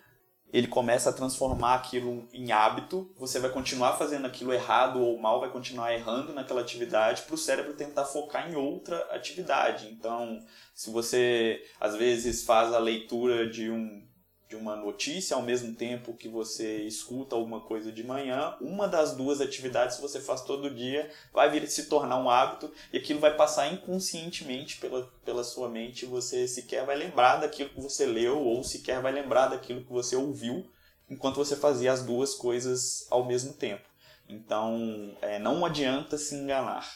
ele 0.52 0.66
começa 0.66 1.10
a 1.10 1.12
transformar 1.12 1.74
aquilo 1.74 2.28
em 2.32 2.50
hábito, 2.50 3.12
você 3.16 3.38
vai 3.38 3.50
continuar 3.50 3.96
fazendo 3.96 4.26
aquilo 4.26 4.52
errado 4.52 5.00
ou 5.00 5.18
mal, 5.18 5.40
vai 5.40 5.50
continuar 5.50 5.94
errando 5.94 6.32
naquela 6.32 6.60
atividade 6.60 7.22
para 7.22 7.34
o 7.34 7.38
cérebro 7.38 7.74
tentar 7.74 8.04
focar 8.04 8.50
em 8.50 8.56
outra 8.56 8.98
atividade. 9.12 9.88
Então, 9.88 10.38
se 10.74 10.90
você 10.90 11.62
às 11.78 11.94
vezes 11.94 12.44
faz 12.44 12.72
a 12.72 12.78
leitura 12.78 13.48
de 13.48 13.70
um 13.70 14.09
de 14.50 14.56
uma 14.56 14.74
notícia 14.74 15.36
ao 15.36 15.42
mesmo 15.42 15.72
tempo 15.76 16.12
que 16.12 16.28
você 16.28 16.78
escuta 16.78 17.36
alguma 17.36 17.60
coisa 17.60 17.92
de 17.92 18.02
manhã, 18.02 18.56
uma 18.60 18.88
das 18.88 19.14
duas 19.14 19.40
atividades 19.40 19.94
que 19.94 20.02
você 20.02 20.18
faz 20.20 20.40
todo 20.40 20.74
dia 20.74 21.08
vai 21.32 21.48
vir 21.48 21.68
se 21.68 21.84
tornar 21.84 22.16
um 22.16 22.28
hábito 22.28 22.68
e 22.92 22.98
aquilo 22.98 23.20
vai 23.20 23.36
passar 23.36 23.72
inconscientemente 23.72 24.78
pela, 24.78 25.08
pela 25.24 25.44
sua 25.44 25.68
mente, 25.68 26.04
você 26.04 26.48
sequer 26.48 26.84
vai 26.84 26.96
lembrar 26.96 27.36
daquilo 27.36 27.70
que 27.70 27.80
você 27.80 28.04
leu 28.04 28.40
ou 28.40 28.64
sequer 28.64 29.00
vai 29.00 29.12
lembrar 29.12 29.46
daquilo 29.46 29.84
que 29.84 29.92
você 29.92 30.16
ouviu 30.16 30.68
enquanto 31.08 31.36
você 31.36 31.54
fazia 31.54 31.92
as 31.92 32.02
duas 32.02 32.34
coisas 32.34 33.06
ao 33.08 33.24
mesmo 33.24 33.52
tempo. 33.52 33.84
Então, 34.28 35.16
é, 35.22 35.38
não 35.38 35.64
adianta 35.64 36.18
se 36.18 36.34
enganar 36.34 36.88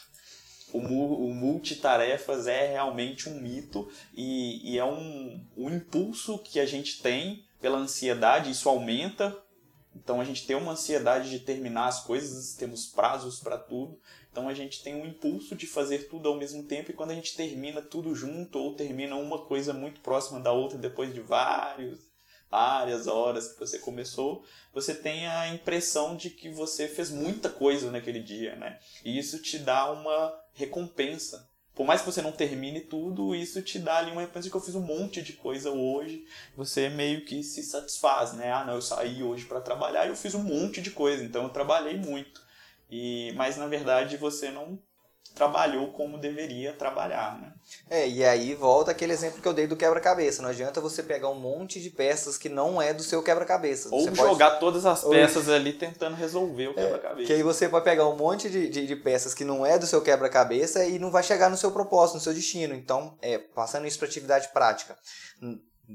o, 0.73 0.79
o 0.79 1.33
multitarefas 1.33 2.47
é 2.47 2.71
realmente 2.71 3.29
um 3.29 3.39
mito 3.39 3.89
e, 4.13 4.73
e 4.73 4.77
é 4.77 4.85
um, 4.85 5.43
um 5.57 5.69
impulso 5.69 6.37
que 6.39 6.59
a 6.59 6.65
gente 6.65 7.01
tem 7.01 7.45
pela 7.61 7.77
ansiedade, 7.77 8.51
isso 8.51 8.69
aumenta. 8.69 9.35
Então 9.95 10.19
a 10.19 10.25
gente 10.25 10.45
tem 10.45 10.55
uma 10.55 10.73
ansiedade 10.73 11.29
de 11.29 11.39
terminar 11.39 11.87
as 11.87 12.03
coisas, 12.03 12.53
temos 12.53 12.87
prazos 12.87 13.39
para 13.39 13.57
tudo. 13.57 13.97
Então 14.31 14.49
a 14.49 14.53
gente 14.53 14.83
tem 14.83 14.95
um 14.95 15.05
impulso 15.05 15.55
de 15.55 15.65
fazer 15.65 16.09
tudo 16.09 16.27
ao 16.27 16.35
mesmo 16.35 16.63
tempo 16.63 16.91
e 16.91 16.93
quando 16.93 17.11
a 17.11 17.15
gente 17.15 17.35
termina 17.35 17.81
tudo 17.81 18.13
junto 18.13 18.59
ou 18.59 18.75
termina 18.75 19.15
uma 19.15 19.45
coisa 19.45 19.73
muito 19.73 20.01
próxima 20.01 20.39
da 20.39 20.51
outra 20.51 20.77
depois 20.77 21.13
de 21.13 21.21
vários 21.21 22.14
várias 22.49 23.07
horas 23.07 23.51
que 23.51 23.59
você 23.59 23.79
começou, 23.79 24.43
você 24.73 24.93
tem 24.93 25.27
a 25.27 25.47
impressão 25.53 26.15
de 26.15 26.29
que 26.29 26.49
você 26.49 26.87
fez 26.87 27.09
muita 27.09 27.49
coisa 27.49 27.91
naquele 27.91 28.19
dia, 28.19 28.55
né? 28.55 28.79
E 29.03 29.17
isso 29.17 29.41
te 29.41 29.57
dá 29.57 29.91
uma 29.91 30.33
recompensa. 30.53 31.49
Por 31.73 31.85
mais 31.85 32.01
que 32.01 32.05
você 32.05 32.21
não 32.21 32.31
termine 32.31 32.79
tudo, 32.79 33.35
isso 33.35 33.61
te 33.61 33.77
dá 33.77 33.97
ali 33.97 34.11
uma 34.11 34.21
recompensa 34.21 34.45
de 34.45 34.51
que 34.51 34.55
eu 34.55 34.61
fiz 34.61 34.75
um 34.75 34.81
monte 34.81 35.21
de 35.21 35.33
coisa 35.33 35.71
hoje. 35.71 36.25
Você 36.55 36.87
meio 36.87 37.25
que 37.25 37.43
se 37.43 37.61
satisfaz, 37.63 38.33
né? 38.33 38.51
Ah, 38.51 38.63
não, 38.63 38.75
eu 38.75 38.81
saí 38.81 39.21
hoje 39.21 39.45
para 39.45 39.59
trabalhar 39.59 40.05
e 40.05 40.09
eu 40.09 40.15
fiz 40.15 40.33
um 40.33 40.43
monte 40.43 40.81
de 40.81 40.91
coisa, 40.91 41.23
então 41.23 41.43
eu 41.43 41.49
trabalhei 41.49 41.97
muito. 41.97 42.41
E 42.89 43.33
mas 43.35 43.57
na 43.57 43.67
verdade 43.67 44.15
você 44.15 44.51
não 44.51 44.79
trabalhou 45.33 45.91
como 45.91 46.17
deveria 46.17 46.73
trabalhar, 46.73 47.39
né? 47.39 47.51
É, 47.89 48.07
e 48.07 48.23
aí 48.23 48.53
volta 48.53 48.91
aquele 48.91 49.11
exemplo 49.11 49.41
que 49.41 49.47
eu 49.47 49.53
dei 49.53 49.67
do 49.67 49.75
quebra-cabeça. 49.75 50.41
Não 50.41 50.49
adianta 50.49 50.79
você 50.79 51.03
pegar 51.03 51.29
um 51.29 51.39
monte 51.39 51.81
de 51.81 51.89
peças 51.89 52.37
que 52.37 52.47
não 52.47 52.81
é 52.81 52.93
do 52.93 53.03
seu 53.03 53.21
quebra-cabeça. 53.21 53.89
Ou 53.91 54.05
você 54.05 54.15
jogar 54.15 54.51
pode... 54.51 54.59
todas 54.61 54.85
as 54.85 55.03
peças 55.03 55.47
Ou... 55.47 55.53
ali 55.53 55.73
tentando 55.73 56.15
resolver 56.15 56.67
o 56.67 56.71
é, 56.71 56.73
quebra-cabeça. 56.73 57.23
É, 57.23 57.25
que 57.25 57.33
aí 57.33 57.43
você 57.43 57.67
vai 57.67 57.81
pegar 57.81 58.07
um 58.07 58.15
monte 58.15 58.49
de, 58.49 58.69
de, 58.69 58.87
de, 58.87 58.95
peças 58.95 59.33
que 59.33 59.43
não 59.43 59.65
é 59.65 59.77
do 59.77 59.85
seu 59.85 60.01
quebra-cabeça 60.01 60.85
e 60.85 60.97
não 60.97 61.11
vai 61.11 61.21
chegar 61.21 61.49
no 61.49 61.57
seu 61.57 61.71
propósito, 61.71 62.15
no 62.15 62.21
seu 62.21 62.33
destino. 62.33 62.73
Então, 62.73 63.17
é, 63.21 63.37
passando 63.37 63.87
isso 63.87 63.97
para 63.97 64.07
atividade 64.07 64.47
prática, 64.53 64.97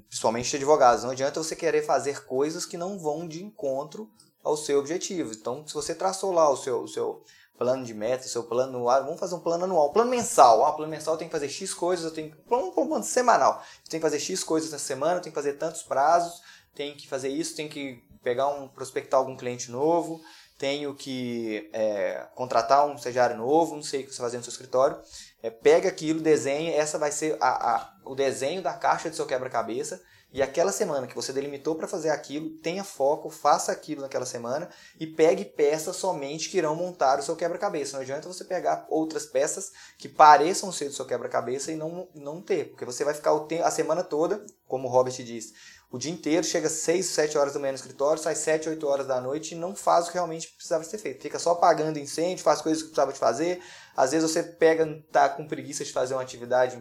principalmente 0.09 0.51
de 0.51 0.57
advogados, 0.57 1.05
não 1.05 1.11
adianta 1.11 1.43
você 1.43 1.57
querer 1.57 1.83
fazer 1.83 2.25
coisas 2.25 2.67
que 2.67 2.77
não 2.77 2.99
vão 2.99 3.27
de 3.27 3.43
encontro 3.43 4.11
ao 4.43 4.57
seu 4.57 4.79
objetivo. 4.79 5.33
Então, 5.33 5.67
se 5.67 5.73
você 5.73 5.95
traçou 5.95 6.33
lá 6.33 6.51
o 6.51 6.57
seu, 6.57 6.83
o 6.83 6.89
seu 6.89 7.23
plano 7.61 7.85
de 7.85 7.93
meta, 7.93 8.27
seu 8.27 8.45
plano 8.45 8.75
anual, 8.75 9.05
vamos 9.05 9.21
fazer 9.21 9.35
um 9.35 9.41
plano 9.41 9.65
anual, 9.65 9.93
plano 9.93 10.11
mensal. 10.11 10.65
Ah, 10.65 10.73
plano 10.73 10.91
mensal 10.91 11.13
eu 11.13 11.19
tenho 11.19 11.29
que 11.29 11.37
fazer 11.37 11.51
X 11.51 11.75
coisas, 11.75 12.07
eu 12.07 12.11
tenho 12.11 12.35
plano, 12.49 12.73
plano 12.73 13.05
semanal. 13.05 13.63
Tenho 13.87 14.01
que 14.01 14.09
fazer 14.09 14.19
X 14.19 14.43
coisas 14.43 14.71
na 14.71 14.79
semana, 14.79 15.17
eu 15.17 15.21
tenho 15.21 15.31
que 15.31 15.39
fazer 15.39 15.59
tantos 15.59 15.83
prazos, 15.83 16.41
tenho 16.75 16.97
que 16.97 17.07
fazer 17.07 17.29
isso, 17.29 17.55
tenho 17.55 17.69
que 17.69 18.03
pegar 18.23 18.49
um 18.49 18.67
prospectar 18.67 19.21
algum 19.21 19.37
cliente 19.37 19.71
novo, 19.71 20.23
tenho 20.57 20.95
que 20.95 21.69
é, 21.75 22.27
contratar 22.35 22.87
um 22.87 22.95
estagiário 22.95 23.37
novo, 23.37 23.77
não 23.77 23.83
sei 23.83 24.05
o 24.05 24.07
que 24.07 24.15
você 24.15 24.23
vai 24.23 24.29
fazer 24.29 24.39
no 24.39 24.45
seu 24.45 24.53
escritório. 24.53 24.99
É, 25.43 25.51
pega 25.51 25.87
aquilo, 25.87 26.23
desenha, 26.23 26.75
essa 26.75 26.99
vai 26.99 27.13
ser 27.13 27.37
a, 27.43 27.77
a, 27.77 27.93
o 28.07 28.15
desenho 28.15 28.63
da 28.63 28.73
caixa 28.73 29.11
do 29.11 29.17
seu 29.17 29.27
quebra-cabeça 29.27 30.01
e 30.33 30.41
aquela 30.43 30.71
semana 30.71 31.07
que 31.07 31.15
você 31.15 31.33
delimitou 31.33 31.75
para 31.75 31.89
fazer 31.89 32.11
aquilo, 32.11 32.51
tenha 32.59 32.85
foco, 32.85 33.31
faça 33.31 33.73
aquilo 33.73 34.03
naquela 34.03 34.25
semana 34.25 34.71
e 34.99 35.07
pegue 35.07 35.45
peças 35.45 35.97
somente 35.97 36.49
que 36.49 36.59
irão 36.59 36.77
montar 36.77 37.19
o 37.19 37.23
seu 37.23 37.35
quebra-cabeça. 37.35 37.95
Não 37.95 38.03
adianta 38.03 38.29
você 38.29 38.45
pegar 38.45 38.87
outras 38.89 39.27
peças 39.27 39.73
que 39.99 40.09
pareçam 40.09 40.71
ser 40.71 40.87
do 40.87 40.95
seu 40.95 41.05
quebra-cabeça 41.05 41.73
e 41.73 41.77
não, 41.77 42.09
não 42.15 42.41
ter, 42.41 42.71
porque 42.71 42.85
você 42.85 43.05
vai 43.05 43.15
ficar 43.15 43.33
o 43.33 43.41
tempo, 43.41 43.65
a 43.65 43.71
semana 43.71 44.05
toda, 44.05 44.45
como 44.69 44.87
o 44.87 44.91
Robert 44.91 45.15
disse, 45.15 45.53
o 45.91 45.99
dia 45.99 46.13
inteiro, 46.13 46.47
chega 46.47 46.69
6, 46.69 47.05
7 47.05 47.37
horas 47.37 47.53
da 47.53 47.59
manhã 47.59 47.73
no 47.73 47.77
escritório, 47.77 48.23
sai 48.23 48.37
7, 48.37 48.69
8 48.69 48.87
horas 48.87 49.09
da 49.09 49.21
noite 49.21 49.57
e 49.57 49.59
não 49.59 49.75
faz 49.75 50.05
o 50.05 50.09
que 50.09 50.15
realmente 50.15 50.47
precisava 50.53 50.85
ser 50.85 50.99
feito. 50.99 51.21
Fica 51.21 51.37
só 51.37 51.51
apagando 51.51 51.99
incêndio, 51.99 52.45
faz 52.45 52.61
coisas 52.63 52.81
que 52.81 52.91
precisava 52.91 53.13
de 53.13 53.19
fazer. 53.19 53.61
Às 53.97 54.13
vezes 54.13 54.31
você 54.31 54.41
pega, 54.41 54.87
tá 55.11 55.29
com 55.29 55.49
preguiça 55.49 55.85
de 55.85 55.93
fazer 55.93 56.15
uma 56.15 56.23
atividade 56.23 56.81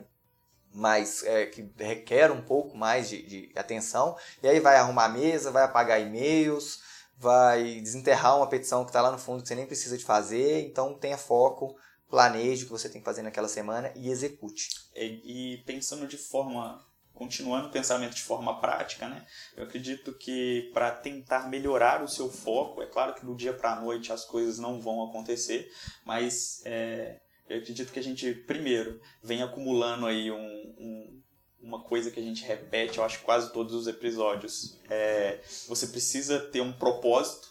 mais 0.74 1.24
é, 1.24 1.46
que 1.46 1.68
requer 1.78 2.32
um 2.32 2.42
pouco 2.42 2.78
mais 2.78 3.10
de, 3.10 3.22
de, 3.24 3.52
atenção 3.56 4.16
e 4.42 4.48
aí 4.48 4.60
vai 4.60 4.76
arrumar 4.76 5.06
a 5.06 5.10
mesa, 5.10 5.52
vai 5.52 5.64
apagar 5.64 6.00
e-mails, 6.00 6.82
vai 7.18 7.80
desenterrar 7.82 8.38
uma 8.38 8.48
petição 8.48 8.84
que 8.84 8.90
está 8.90 9.02
lá 9.02 9.12
no 9.12 9.18
fundo 9.18 9.42
que 9.42 9.48
você 9.48 9.56
nem 9.56 9.66
precisa 9.66 9.98
de 9.98 10.06
fazer, 10.06 10.66
então 10.66 10.94
tenha 10.94 11.18
foco, 11.18 11.76
planeje 12.10 12.64
o 12.64 12.66
que 12.68 12.72
você 12.72 12.90
tem 12.90 13.02
que 13.02 13.06
fazer 13.06 13.22
naquela 13.22 13.48
semana 13.48 13.92
e 13.96 14.10
execute. 14.10 14.70
E, 14.96 15.56
e 15.56 15.58
pensando 15.64 16.08
de 16.08 16.18
forma 16.18 16.88
continuando 17.20 17.68
o 17.68 17.72
pensamento 17.72 18.16
de 18.16 18.24
forma 18.24 18.62
prática, 18.62 19.10
né? 19.10 19.26
Eu 19.58 19.66
acredito 19.66 20.14
que 20.14 20.72
para 20.74 20.90
tentar 20.90 21.50
melhorar 21.50 22.02
o 22.02 22.08
seu 22.08 22.32
foco, 22.32 22.82
é 22.82 22.86
claro 22.86 23.14
que 23.14 23.26
do 23.26 23.36
dia 23.36 23.52
para 23.52 23.74
a 23.74 23.82
noite 23.82 24.14
as 24.14 24.24
coisas 24.24 24.58
não 24.58 24.80
vão 24.80 25.04
acontecer, 25.04 25.70
mas 26.06 26.62
é, 26.64 27.20
eu 27.50 27.58
acredito 27.58 27.92
que 27.92 28.00
a 28.00 28.04
gente, 28.04 28.34
primeiro, 28.34 29.02
vem 29.24 29.42
acumulando 29.42 30.06
aí 30.06 30.32
um, 30.32 30.38
um, 30.38 31.22
uma 31.62 31.84
coisa 31.84 32.12
que 32.12 32.20
a 32.20 32.24
gente 32.24 32.46
repete, 32.46 33.00
eu 33.00 33.04
acho, 33.04 33.22
quase 33.22 33.52
todos 33.52 33.74
os 33.74 33.88
episódios. 33.88 34.80
É, 34.90 35.40
você 35.68 35.88
precisa 35.88 36.40
ter 36.40 36.62
um 36.62 36.72
propósito. 36.72 37.50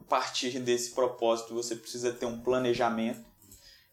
A 0.00 0.04
partir 0.04 0.60
desse 0.60 0.94
propósito, 0.94 1.54
você 1.54 1.74
precisa 1.74 2.12
ter 2.12 2.26
um 2.26 2.40
planejamento. 2.40 3.24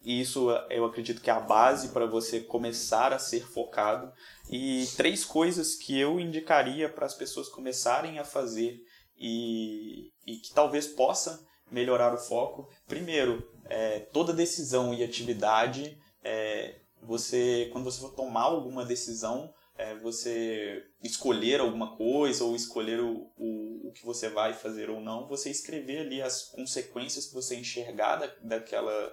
E 0.04 0.20
isso 0.20 0.50
eu 0.68 0.84
acredito 0.84 1.20
que 1.20 1.30
é 1.30 1.32
a 1.32 1.40
base 1.40 1.88
para 1.88 2.06
você 2.06 2.40
começar 2.40 3.12
a 3.12 3.18
ser 3.18 3.46
focado. 3.46 4.12
E 4.50 4.86
três 4.96 5.24
coisas 5.24 5.74
que 5.74 5.98
eu 5.98 6.20
indicaria 6.20 6.88
para 6.88 7.06
as 7.06 7.14
pessoas 7.14 7.48
começarem 7.48 8.18
a 8.18 8.24
fazer 8.24 8.80
e, 9.16 10.12
e 10.26 10.36
que 10.36 10.52
talvez 10.52 10.86
possa 10.86 11.46
melhorar 11.70 12.12
o 12.12 12.18
foco. 12.18 12.68
Primeiro, 12.86 13.48
é, 13.66 14.00
toda 14.00 14.32
decisão 14.32 14.92
e 14.92 15.02
atividade, 15.02 15.98
é, 16.22 16.76
você 17.02 17.68
quando 17.72 17.84
você 17.84 18.00
for 18.00 18.14
tomar 18.14 18.42
alguma 18.42 18.84
decisão, 18.84 19.52
é, 19.76 19.94
você 19.96 20.84
escolher 21.02 21.60
alguma 21.60 21.96
coisa 21.96 22.44
ou 22.44 22.54
escolher 22.54 23.00
o, 23.00 23.30
o, 23.36 23.88
o, 23.88 23.92
que 23.92 24.04
você 24.04 24.28
vai 24.28 24.52
fazer 24.52 24.90
ou 24.90 25.00
não, 25.00 25.26
você 25.26 25.50
escrever 25.50 26.00
ali 26.00 26.22
as 26.22 26.42
consequências 26.42 27.26
que 27.26 27.34
você 27.34 27.56
enxergar 27.56 28.16
da, 28.16 28.26
daquela, 28.42 29.12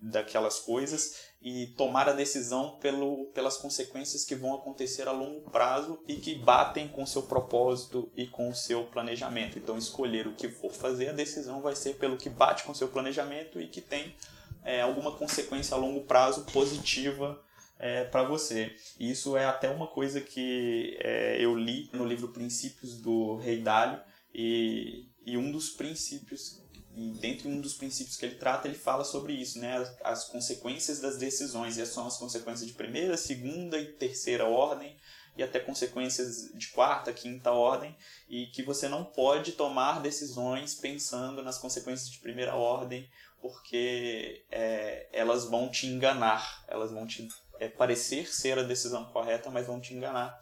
daquelas 0.00 0.60
coisas 0.60 1.29
e 1.42 1.68
tomar 1.68 2.08
a 2.08 2.12
decisão 2.12 2.76
pelo, 2.80 3.26
pelas 3.26 3.56
consequências 3.56 4.24
que 4.24 4.34
vão 4.34 4.54
acontecer 4.54 5.08
a 5.08 5.12
longo 5.12 5.50
prazo 5.50 6.02
e 6.06 6.16
que 6.16 6.34
batem 6.34 6.86
com 6.86 7.06
seu 7.06 7.22
propósito 7.22 8.10
e 8.14 8.26
com 8.26 8.50
o 8.50 8.54
seu 8.54 8.84
planejamento. 8.84 9.58
Então, 9.58 9.78
escolher 9.78 10.26
o 10.26 10.34
que 10.34 10.50
for 10.50 10.72
fazer, 10.72 11.08
a 11.08 11.12
decisão 11.12 11.62
vai 11.62 11.74
ser 11.74 11.94
pelo 11.94 12.18
que 12.18 12.28
bate 12.28 12.64
com 12.64 12.74
seu 12.74 12.88
planejamento 12.88 13.58
e 13.58 13.68
que 13.68 13.80
tem 13.80 14.14
é, 14.62 14.82
alguma 14.82 15.12
consequência 15.12 15.74
a 15.74 15.78
longo 15.78 16.02
prazo 16.02 16.44
positiva 16.52 17.42
é, 17.78 18.04
para 18.04 18.22
você. 18.22 18.76
Isso 18.98 19.34
é 19.34 19.46
até 19.46 19.70
uma 19.70 19.86
coisa 19.86 20.20
que 20.20 20.98
é, 21.00 21.42
eu 21.42 21.56
li 21.56 21.88
no 21.94 22.04
livro 22.04 22.28
Princípios 22.28 23.00
do 23.00 23.36
Rei 23.36 23.62
Dalio 23.62 23.98
e, 24.34 25.06
e 25.24 25.38
um 25.38 25.50
dos 25.50 25.70
princípios 25.70 26.62
dentro 26.94 27.48
de 27.48 27.56
um 27.56 27.60
dos 27.60 27.74
princípios 27.74 28.16
que 28.16 28.26
ele 28.26 28.34
trata, 28.34 28.66
ele 28.66 28.76
fala 28.76 29.04
sobre 29.04 29.32
isso, 29.32 29.58
né? 29.58 29.76
As, 29.76 29.96
as, 30.02 30.24
consequências 30.24 31.00
das 31.00 31.16
decisões. 31.16 31.76
E 31.76 31.86
são 31.86 32.06
as 32.06 32.16
consequências 32.16 32.66
de 32.66 32.74
primeira, 32.74 33.16
segunda 33.16 33.78
e 33.78 33.86
terceira 33.86 34.46
ordem, 34.46 34.96
e 35.36 35.42
até 35.42 35.60
consequências 35.60 36.50
de 36.54 36.68
quarta, 36.68 37.12
quinta 37.12 37.52
ordem, 37.52 37.96
e 38.28 38.46
que 38.46 38.62
você 38.62 38.88
não 38.88 39.04
pode 39.04 39.52
tomar 39.52 40.00
decisões 40.00 40.74
pensando 40.74 41.42
nas 41.42 41.58
consequências 41.58 42.10
de 42.10 42.18
primeira 42.18 42.56
ordem, 42.56 43.08
porque 43.40 44.44
é, 44.50 45.08
elas 45.12 45.44
vão 45.44 45.68
te 45.68 45.86
enganar, 45.86 46.64
elas 46.68 46.90
vão 46.90 47.06
te 47.06 47.26
é, 47.58 47.68
parecer 47.68 48.26
ser 48.26 48.58
a 48.58 48.62
decisão 48.62 49.04
correta, 49.06 49.50
mas 49.50 49.66
vão 49.66 49.80
te 49.80 49.94
enganar. 49.94 50.38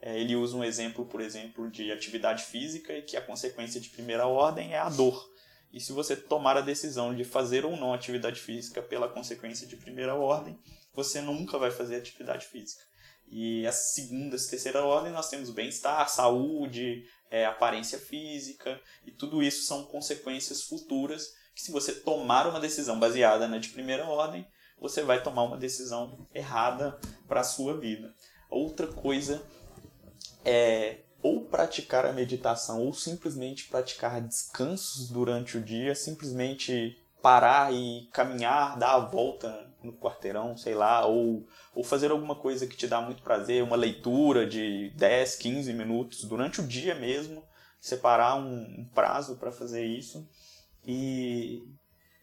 É, 0.00 0.18
ele 0.18 0.34
usa 0.34 0.56
um 0.56 0.64
exemplo, 0.64 1.06
por 1.06 1.20
exemplo, 1.20 1.70
de 1.70 1.92
atividade 1.92 2.42
física 2.42 2.92
e 2.92 3.02
que 3.02 3.16
a 3.16 3.22
consequência 3.22 3.80
de 3.80 3.88
primeira 3.88 4.26
ordem 4.26 4.74
é 4.74 4.78
a 4.78 4.88
dor. 4.88 5.31
E 5.72 5.80
se 5.80 5.92
você 5.92 6.14
tomar 6.14 6.56
a 6.56 6.60
decisão 6.60 7.14
de 7.14 7.24
fazer 7.24 7.64
ou 7.64 7.76
não 7.76 7.94
atividade 7.94 8.40
física 8.40 8.82
pela 8.82 9.08
consequência 9.08 9.66
de 9.66 9.76
primeira 9.76 10.14
ordem, 10.14 10.58
você 10.92 11.20
nunca 11.20 11.58
vai 11.58 11.70
fazer 11.70 11.96
atividade 11.96 12.46
física. 12.46 12.82
E 13.26 13.66
a 13.66 13.72
segunda, 13.72 14.36
a 14.36 14.38
terceira 14.38 14.84
ordem, 14.84 15.10
nós 15.10 15.30
temos 15.30 15.48
bem-estar, 15.48 16.06
saúde, 16.10 17.06
é, 17.30 17.46
aparência 17.46 17.98
física, 17.98 18.78
e 19.06 19.10
tudo 19.10 19.42
isso 19.42 19.64
são 19.64 19.84
consequências 19.84 20.64
futuras 20.64 21.32
que, 21.54 21.62
se 21.62 21.72
você 21.72 21.94
tomar 21.94 22.46
uma 22.46 22.60
decisão 22.60 23.00
baseada 23.00 23.48
na 23.48 23.56
de 23.56 23.70
primeira 23.70 24.04
ordem, 24.04 24.46
você 24.78 25.02
vai 25.02 25.22
tomar 25.22 25.44
uma 25.44 25.56
decisão 25.56 26.26
errada 26.34 26.98
para 27.26 27.40
a 27.40 27.44
sua 27.44 27.78
vida. 27.78 28.14
Outra 28.50 28.86
coisa 28.86 29.42
é 30.44 30.98
ou 31.22 31.44
praticar 31.44 32.04
a 32.04 32.12
meditação 32.12 32.84
ou 32.84 32.92
simplesmente 32.92 33.68
praticar 33.68 34.20
descansos 34.20 35.08
durante 35.08 35.56
o 35.56 35.62
dia, 35.62 35.94
simplesmente 35.94 36.98
parar 37.22 37.72
e 37.72 38.08
caminhar, 38.12 38.76
dar 38.76 38.94
a 38.94 38.98
volta 38.98 39.70
no 39.82 39.92
quarteirão, 39.92 40.56
sei 40.56 40.74
lá, 40.74 41.06
ou, 41.06 41.46
ou 41.74 41.84
fazer 41.84 42.10
alguma 42.10 42.34
coisa 42.34 42.66
que 42.66 42.76
te 42.76 42.86
dá 42.86 43.00
muito 43.00 43.22
prazer, 43.22 43.62
uma 43.62 43.76
leitura 43.76 44.46
de 44.46 44.90
10, 44.96 45.36
15 45.36 45.72
minutos 45.72 46.24
durante 46.24 46.60
o 46.60 46.66
dia 46.66 46.94
mesmo, 46.94 47.44
separar 47.80 48.36
um, 48.36 48.88
prazo 48.94 49.36
para 49.36 49.52
fazer 49.52 49.84
isso. 49.84 50.28
E, 50.84 51.62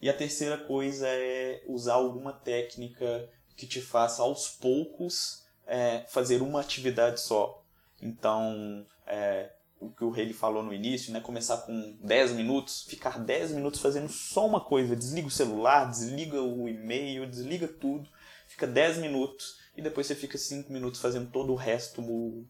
e 0.00 0.08
a 0.08 0.14
terceira 0.14 0.58
coisa 0.58 1.06
é 1.08 1.62
usar 1.66 1.94
alguma 1.94 2.32
técnica 2.32 3.28
que 3.56 3.66
te 3.66 3.80
faça 3.80 4.22
aos 4.22 4.48
poucos 4.48 5.44
é, 5.66 6.04
fazer 6.08 6.42
uma 6.42 6.60
atividade 6.60 7.20
só. 7.20 7.59
Então, 8.00 8.86
é, 9.06 9.50
o 9.80 9.90
que 9.90 10.04
o 10.04 10.10
Rei 10.10 10.32
falou 10.32 10.62
no 10.62 10.74
início, 10.74 11.12
né? 11.12 11.20
Começar 11.20 11.58
com 11.58 11.96
10 12.02 12.32
minutos, 12.32 12.82
ficar 12.82 13.18
10 13.18 13.52
minutos 13.52 13.80
fazendo 13.80 14.08
só 14.08 14.46
uma 14.46 14.60
coisa. 14.60 14.94
Desliga 14.94 15.28
o 15.28 15.30
celular, 15.30 15.90
desliga 15.90 16.40
o 16.40 16.68
e-mail, 16.68 17.26
desliga 17.26 17.66
tudo. 17.66 18.08
Fica 18.46 18.66
10 18.66 18.98
minutos 18.98 19.60
e 19.76 19.82
depois 19.82 20.06
você 20.06 20.14
fica 20.14 20.36
5 20.36 20.72
minutos 20.72 21.00
fazendo 21.00 21.30
todo 21.30 21.52
o 21.52 21.56
resto 21.56 22.02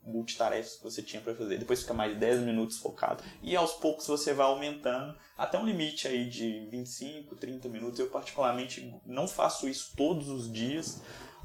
multitarefas 0.03 0.77
que 0.77 0.83
você 0.83 1.03
tinha 1.03 1.23
para 1.23 1.35
fazer. 1.35 1.59
Depois 1.59 1.83
fica 1.83 1.95
mais 1.95 2.17
10 2.19 2.41
minutos 2.41 2.79
focado. 2.79 3.23
E 3.43 3.55
aos 3.55 3.75
poucos 3.75 4.07
você 4.07 4.33
vai 4.33 4.47
aumentando 4.47 5.17
até 5.37 5.59
um 5.59 5.65
limite 5.65 6.09
aí 6.09 6.29
de 6.29 6.67
25, 6.71 7.37
30 7.37 7.69
minutos. 7.69 8.01
Eu 8.01 8.09
particularmente 8.09 8.93
não 9.07 9.29
faço 9.29 9.69
isso 9.69 9.93
todos 9.97 10.29
os 10.29 10.51
dias, 10.51 11.03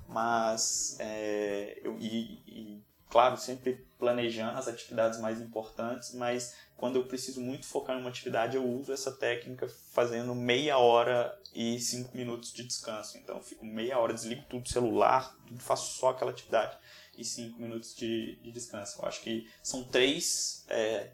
mas 0.07 0.97
é, 0.99 1.79
eu, 1.83 1.97
e, 1.99 2.41
e 2.47 2.83
claro, 3.15 3.37
sempre 3.37 3.87
planejando 3.97 4.57
as 4.57 4.67
atividades 4.67 5.21
mais 5.21 5.39
importantes, 5.39 6.13
mas 6.13 6.53
quando 6.75 6.97
eu 6.97 7.05
preciso 7.05 7.39
muito 7.39 7.65
focar 7.65 7.95
em 7.95 8.01
uma 8.01 8.09
atividade, 8.09 8.57
eu 8.57 8.69
uso 8.69 8.91
essa 8.91 9.09
técnica 9.09 9.69
fazendo 9.93 10.35
meia 10.35 10.77
hora 10.77 11.33
e 11.53 11.79
cinco 11.79 12.13
minutos 12.13 12.51
de 12.51 12.65
descanso. 12.65 13.17
Então, 13.17 13.37
eu 13.37 13.41
fico 13.41 13.65
meia 13.65 13.97
hora, 13.99 14.13
desligo 14.13 14.43
tudo, 14.49 14.67
celular, 14.67 15.33
tudo, 15.47 15.61
faço 15.61 15.97
só 15.97 16.09
aquela 16.09 16.31
atividade 16.31 16.77
e 17.17 17.23
cinco 17.23 17.57
minutos 17.57 17.95
de, 17.95 18.35
de 18.43 18.51
descanso. 18.51 18.99
Eu 19.01 19.07
acho 19.07 19.21
que 19.21 19.49
são 19.63 19.85
três 19.85 20.65
é, 20.67 21.13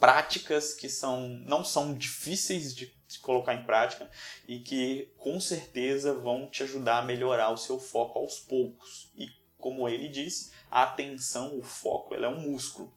práticas 0.00 0.72
que 0.72 0.88
são 0.88 1.28
não 1.28 1.62
são 1.62 1.92
difíceis 1.92 2.74
de, 2.74 2.90
colocar 3.20 3.54
em 3.54 3.64
prática 3.64 4.10
e 4.48 4.60
que 4.60 5.12
com 5.18 5.38
certeza 5.38 6.14
vão 6.14 6.48
te 6.48 6.62
ajudar 6.62 7.00
a 7.00 7.04
melhorar 7.04 7.50
o 7.50 7.58
seu 7.58 7.78
foco 7.78 8.18
aos 8.18 8.40
poucos. 8.40 9.12
E 9.14 9.43
como 9.64 9.88
ele 9.88 10.08
disse, 10.08 10.52
a 10.70 10.82
atenção, 10.82 11.58
o 11.58 11.62
foco, 11.62 12.14
ela 12.14 12.26
é 12.26 12.28
um 12.28 12.50
músculo, 12.50 12.92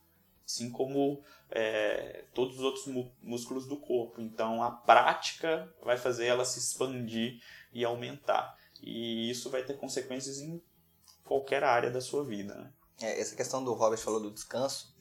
assim 0.45 0.69
como 0.69 1.23
é, 1.49 2.25
todos 2.33 2.57
os 2.57 2.61
outros 2.61 2.85
músculos 3.23 3.65
do 3.65 3.77
corpo. 3.77 4.19
Então 4.19 4.61
a 4.61 4.69
prática 4.69 5.73
vai 5.81 5.95
fazer 5.97 6.25
ela 6.25 6.43
se 6.43 6.59
expandir 6.59 7.41
e 7.71 7.85
aumentar. 7.85 8.53
E 8.83 9.29
isso 9.29 9.49
vai 9.49 9.63
ter 9.63 9.77
consequências 9.77 10.39
em 10.39 10.61
qualquer 11.23 11.63
área 11.63 11.89
da 11.89 12.01
sua 12.01 12.25
vida. 12.25 12.53
Né? 12.53 12.73
É, 13.01 13.21
essa 13.21 13.33
questão 13.33 13.63
do 13.63 13.73
Robert 13.73 13.99
falou 13.99 14.19
do 14.19 14.29
descanso, 14.29 14.93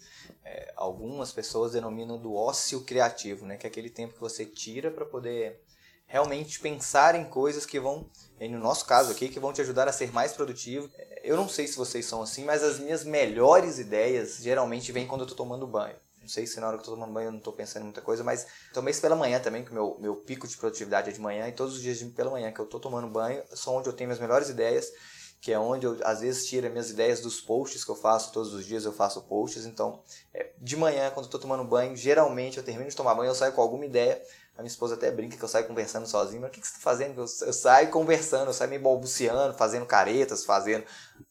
é, 0.45 0.73
algumas 0.77 1.33
pessoas 1.33 1.73
denominam 1.73 2.17
do 2.17 2.33
ócio 2.33 2.85
criativo, 2.85 3.45
né? 3.45 3.57
que 3.57 3.67
é 3.67 3.71
aquele 3.71 3.91
tempo 3.91 4.15
que 4.15 4.21
você 4.21 4.47
tira 4.47 4.89
para 4.89 5.05
poder 5.05 5.65
realmente 6.07 6.61
pensar 6.61 7.15
em 7.15 7.25
coisas 7.25 7.67
que 7.67 7.81
vão, 7.81 8.09
no 8.41 8.59
nosso 8.59 8.87
caso 8.87 9.11
aqui, 9.11 9.29
que 9.29 9.41
vão 9.41 9.53
te 9.53 9.61
ajudar 9.61 9.89
a 9.89 9.93
ser 9.93 10.13
mais 10.13 10.33
produtivo. 10.33 10.89
Eu 11.23 11.37
não 11.37 11.49
sei 11.49 11.67
se 11.67 11.77
vocês 11.77 12.07
são 12.07 12.23
assim, 12.23 12.45
mas 12.45 12.63
as 12.63 12.79
minhas 12.79 13.05
melhores 13.05 13.79
ideias 13.79 14.39
geralmente 14.39 14.93
vêm 14.93 15.07
quando 15.07 15.23
eu 15.23 15.27
estou 15.27 15.37
tomando 15.37 15.67
banho. 15.67 15.97
Não 16.21 16.29
sei 16.29 16.45
se 16.45 16.59
na 16.59 16.67
hora 16.67 16.77
que 16.77 16.81
eu 16.81 16.83
estou 16.83 16.97
tomando 16.97 17.13
banho 17.13 17.29
eu 17.29 17.33
não 17.33 17.39
estou 17.39 17.53
pensando 17.53 17.83
em 17.83 17.85
muita 17.85 18.01
coisa, 18.01 18.25
mas 18.25 18.47
tomei 18.75 18.91
isso 18.91 19.01
pela 19.01 19.15
manhã 19.15 19.39
também, 19.39 19.65
que 19.65 19.71
o 19.71 19.75
meu, 19.75 19.97
meu 20.01 20.17
pico 20.17 20.49
de 20.49 20.57
produtividade 20.57 21.09
é 21.09 21.13
de 21.13 21.21
manhã, 21.21 21.47
e 21.47 21.53
todos 21.53 21.77
os 21.77 21.81
dias 21.81 22.03
pela 22.03 22.33
manhã 22.33 22.51
que 22.51 22.61
eu 22.61 22.65
estou 22.65 22.81
tomando 22.81 23.07
banho 23.07 23.45
são 23.55 23.77
onde 23.77 23.89
eu 23.89 23.93
tenho 23.93 24.09
minhas 24.09 24.21
melhores 24.21 24.49
ideias, 24.49 24.91
que 25.41 25.53
é 25.53 25.59
onde 25.59 25.87
eu 25.87 25.97
às 26.03 26.21
vezes 26.23 26.47
tiro 26.47 26.69
minhas 26.69 26.91
ideias 26.91 27.21
dos 27.21 27.41
posts 27.41 27.85
que 27.85 27.91
eu 27.93 27.95
faço, 27.95 28.33
todos 28.33 28.53
os 28.53 28.67
dias 28.67 28.85
eu 28.85 28.93
faço 28.93 29.23
posts, 29.23 29.67
então 29.67 30.03
é, 30.35 30.51
de 30.59 30.77
manhã, 30.77 31.11
quando 31.11 31.27
eu 31.27 31.29
estou 31.29 31.41
tomando 31.41 31.63
banho, 31.63 31.95
geralmente 31.95 32.59
eu 32.59 32.65
termino 32.65 32.91
de 32.91 32.97
tomar 32.97 33.15
banho, 33.15 33.31
eu 33.31 33.35
saio 33.35 33.53
com 33.53 33.63
alguma 33.63 33.85
ideia, 33.85 34.21
a 34.57 34.63
minha 34.63 34.71
esposa 34.71 34.95
até 34.95 35.11
brinca 35.11 35.37
que 35.37 35.45
eu 35.45 35.49
saio 35.49 35.67
conversando 35.67 36.07
sozinho, 36.07 36.41
mas 36.41 36.49
o 36.49 36.53
que, 36.53 36.61
que 36.61 36.67
você 36.67 36.73
está 36.73 36.83
fazendo? 36.83 37.19
Eu, 37.19 37.27
eu, 37.47 37.53
saio 37.53 37.91
conversando, 37.91 38.49
eu 38.49 38.55
saio 38.55 38.71
me 38.71 38.79
balbuciando, 38.79 39.53
fazendo 39.53 39.85
caretas, 39.85 40.47
fazendo, 40.47 40.85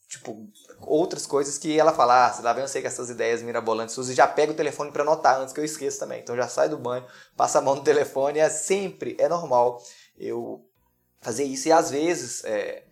tipo, 0.08 0.48
outras 0.80 1.26
coisas 1.26 1.58
que 1.58 1.78
ela 1.78 1.92
fala, 1.92 2.28
ah, 2.28 2.40
lá 2.40 2.52
vem 2.52 2.62
eu 2.62 2.68
sei 2.68 2.80
que 2.80 2.86
essas 2.86 3.10
ideias 3.10 3.42
mirabolantes 3.42 3.94
suas, 3.94 4.08
e 4.10 4.14
já 4.14 4.28
pega 4.28 4.52
o 4.52 4.54
telefone 4.54 4.92
para 4.92 5.02
anotar 5.02 5.40
antes 5.40 5.52
que 5.52 5.58
eu 5.58 5.64
esqueça 5.64 5.98
também. 5.98 6.20
Então 6.20 6.36
já 6.36 6.46
sai 6.48 6.68
do 6.68 6.78
banho, 6.78 7.04
passa 7.36 7.58
a 7.58 7.62
mão 7.62 7.74
no 7.74 7.82
telefone, 7.82 8.38
é 8.38 8.48
sempre, 8.48 9.16
é 9.18 9.28
normal 9.28 9.82
eu 10.16 10.64
fazer 11.20 11.42
isso. 11.42 11.66
E 11.66 11.72
às 11.72 11.90
vezes, 11.90 12.44
é, 12.44 12.84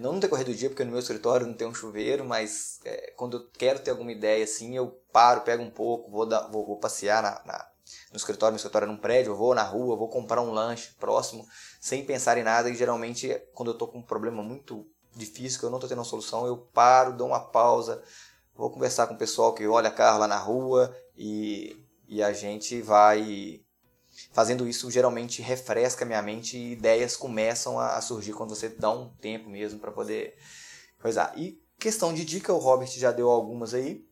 não 0.00 0.14
no 0.14 0.20
decorrer 0.20 0.46
do 0.46 0.54
dia, 0.54 0.70
porque 0.70 0.84
no 0.84 0.90
meu 0.90 1.00
escritório 1.00 1.46
não 1.46 1.54
tem 1.54 1.68
um 1.68 1.74
chuveiro, 1.74 2.24
mas 2.24 2.80
é, 2.86 3.12
quando 3.14 3.36
eu 3.36 3.50
quero 3.50 3.80
ter 3.80 3.90
alguma 3.90 4.10
ideia 4.10 4.42
assim, 4.42 4.74
eu 4.74 4.88
paro, 5.12 5.42
pego 5.42 5.62
um 5.62 5.70
pouco, 5.70 6.10
vou, 6.10 6.24
dar, 6.24 6.48
vou, 6.48 6.64
vou 6.64 6.78
passear 6.78 7.22
na, 7.22 7.42
na 7.44 7.71
no 8.12 8.16
escritório, 8.16 8.52
meu 8.52 8.56
escritório 8.56 8.86
num 8.86 8.96
prédio, 8.96 9.32
eu 9.32 9.36
vou 9.36 9.54
na 9.54 9.62
rua, 9.62 9.96
vou 9.96 10.08
comprar 10.08 10.42
um 10.42 10.52
lanche 10.52 10.90
próximo, 11.00 11.46
sem 11.80 12.04
pensar 12.04 12.36
em 12.36 12.42
nada, 12.42 12.68
e 12.68 12.74
geralmente 12.74 13.34
quando 13.54 13.70
eu 13.70 13.78
tô 13.78 13.88
com 13.88 13.98
um 13.98 14.02
problema 14.02 14.42
muito 14.42 14.86
difícil, 15.16 15.58
que 15.58 15.64
eu 15.64 15.70
não 15.70 15.78
tô 15.78 15.88
tendo 15.88 15.98
uma 15.98 16.04
solução, 16.04 16.46
eu 16.46 16.56
paro, 16.56 17.16
dou 17.16 17.28
uma 17.28 17.40
pausa, 17.40 18.02
vou 18.54 18.70
conversar 18.70 19.06
com 19.06 19.14
o 19.14 19.18
pessoal 19.18 19.54
que 19.54 19.66
olha 19.66 19.90
carro 19.90 20.18
lá 20.18 20.28
na 20.28 20.38
rua 20.38 20.94
e, 21.16 21.76
e 22.06 22.22
a 22.22 22.32
gente 22.32 22.80
vai 22.82 23.62
fazendo 24.30 24.68
isso 24.68 24.90
geralmente 24.90 25.40
refresca 25.40 26.04
minha 26.04 26.20
mente 26.20 26.56
e 26.56 26.72
ideias 26.72 27.16
começam 27.16 27.80
a 27.80 28.00
surgir 28.00 28.34
quando 28.34 28.54
você 28.54 28.68
dá 28.68 28.90
um 28.90 29.08
tempo 29.08 29.48
mesmo 29.48 29.78
para 29.80 29.90
poder 29.90 30.36
coisar. 31.00 31.32
E 31.36 31.60
questão 31.78 32.12
de 32.12 32.24
dica, 32.24 32.52
o 32.52 32.58
Robert 32.58 32.88
já 32.88 33.10
deu 33.10 33.30
algumas 33.30 33.74
aí. 33.74 34.06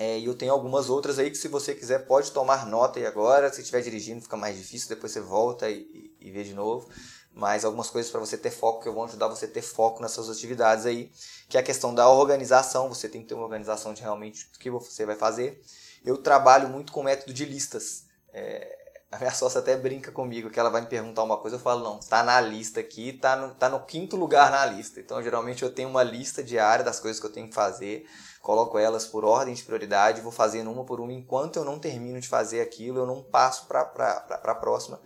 É, 0.00 0.16
e 0.16 0.26
eu 0.26 0.34
tenho 0.34 0.52
algumas 0.52 0.88
outras 0.88 1.18
aí 1.18 1.28
que 1.28 1.36
se 1.36 1.48
você 1.48 1.74
quiser 1.74 2.06
pode 2.06 2.30
tomar 2.30 2.64
nota 2.64 3.00
aí 3.00 3.06
agora. 3.06 3.52
Se 3.52 3.60
estiver 3.60 3.82
dirigindo 3.82 4.22
fica 4.22 4.36
mais 4.36 4.56
difícil, 4.56 4.88
depois 4.88 5.10
você 5.10 5.20
volta 5.20 5.68
e, 5.68 6.12
e, 6.20 6.28
e 6.28 6.30
vê 6.30 6.44
de 6.44 6.54
novo. 6.54 6.88
Mas 7.34 7.64
algumas 7.64 7.90
coisas 7.90 8.10
para 8.10 8.20
você 8.20 8.38
ter 8.38 8.52
foco 8.52 8.80
que 8.80 8.88
eu 8.88 8.94
vou 8.94 9.04
ajudar 9.04 9.26
você 9.26 9.46
a 9.46 9.48
ter 9.48 9.60
foco 9.62 10.00
nessas 10.00 10.30
atividades 10.30 10.86
aí. 10.86 11.10
Que 11.48 11.56
é 11.56 11.60
a 11.60 11.64
questão 11.64 11.92
da 11.92 12.08
organização. 12.08 12.88
Você 12.88 13.08
tem 13.08 13.22
que 13.22 13.26
ter 13.28 13.34
uma 13.34 13.42
organização 13.42 13.92
de 13.92 14.00
realmente 14.00 14.48
o 14.54 14.58
que 14.58 14.70
você 14.70 15.04
vai 15.04 15.16
fazer. 15.16 15.60
Eu 16.04 16.16
trabalho 16.18 16.68
muito 16.68 16.92
com 16.92 17.02
método 17.02 17.34
de 17.34 17.44
listas. 17.44 18.04
É, 18.32 18.77
a 19.10 19.16
minha 19.16 19.32
sócia 19.32 19.60
até 19.60 19.74
brinca 19.74 20.12
comigo 20.12 20.50
que 20.50 20.60
ela 20.60 20.68
vai 20.68 20.82
me 20.82 20.86
perguntar 20.86 21.22
uma 21.22 21.38
coisa, 21.38 21.56
eu 21.56 21.60
falo, 21.60 21.82
não, 21.82 21.98
tá 21.98 22.22
na 22.22 22.38
lista 22.40 22.80
aqui, 22.80 23.14
tá 23.14 23.36
no, 23.36 23.54
tá 23.54 23.68
no 23.68 23.80
quinto 23.80 24.16
lugar 24.16 24.50
na 24.50 24.66
lista. 24.66 25.00
Então, 25.00 25.22
geralmente 25.22 25.62
eu 25.62 25.72
tenho 25.72 25.88
uma 25.88 26.02
lista 26.02 26.42
diária 26.42 26.84
das 26.84 27.00
coisas 27.00 27.18
que 27.18 27.24
eu 27.24 27.32
tenho 27.32 27.48
que 27.48 27.54
fazer, 27.54 28.06
coloco 28.42 28.78
elas 28.78 29.06
por 29.06 29.24
ordem 29.24 29.54
de 29.54 29.62
prioridade, 29.62 30.20
vou 30.20 30.30
fazendo 30.30 30.70
uma 30.70 30.84
por 30.84 31.00
uma. 31.00 31.10
Enquanto 31.10 31.56
eu 31.56 31.64
não 31.64 31.78
termino 31.78 32.20
de 32.20 32.28
fazer 32.28 32.60
aquilo, 32.60 32.98
eu 32.98 33.06
não 33.06 33.22
passo 33.22 33.66
para 33.66 33.80
a 33.80 34.54
próxima. 34.54 35.00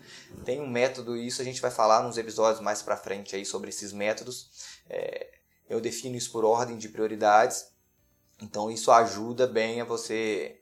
Tem 0.44 0.60
um 0.60 0.68
método, 0.68 1.16
isso 1.16 1.40
a 1.40 1.44
gente 1.44 1.60
vai 1.60 1.70
falar 1.70 2.02
nos 2.02 2.18
episódios 2.18 2.60
mais 2.60 2.82
para 2.82 2.96
frente 2.96 3.36
aí 3.36 3.46
sobre 3.46 3.70
esses 3.70 3.92
métodos. 3.92 4.50
É, 4.90 5.30
eu 5.68 5.80
defino 5.80 6.16
isso 6.16 6.32
por 6.32 6.44
ordem 6.44 6.76
de 6.76 6.88
prioridades. 6.88 7.66
Então 8.40 8.68
isso 8.68 8.90
ajuda 8.90 9.46
bem 9.46 9.80
a 9.80 9.84
você 9.84 10.61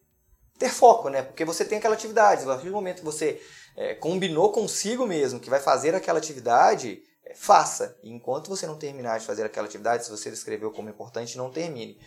ter 0.61 0.69
foco, 0.69 1.09
né? 1.09 1.23
Porque 1.23 1.45
você 1.45 1.65
tem 1.65 1.79
aquela 1.79 1.95
atividade. 1.95 2.43
A 2.43 2.47
partir 2.47 2.67
do 2.67 2.73
momento 2.73 2.99
que 2.99 3.05
você 3.05 3.43
é, 3.75 3.95
combinou 3.95 4.53
consigo 4.53 5.07
mesmo 5.07 5.41
que 5.41 5.49
vai 5.49 5.59
fazer 5.59 5.95
aquela 5.95 6.19
atividade, 6.19 7.03
é, 7.25 7.35
faça. 7.35 7.99
E 8.03 8.11
enquanto 8.13 8.49
você 8.49 8.67
não 8.67 8.77
terminar 8.77 9.19
de 9.19 9.25
fazer 9.25 9.43
aquela 9.43 9.67
atividade, 9.67 10.05
se 10.05 10.11
você 10.11 10.31
descreveu 10.31 10.71
como 10.71 10.91
importante, 10.91 11.39
não 11.39 11.51
termine. 11.51 11.99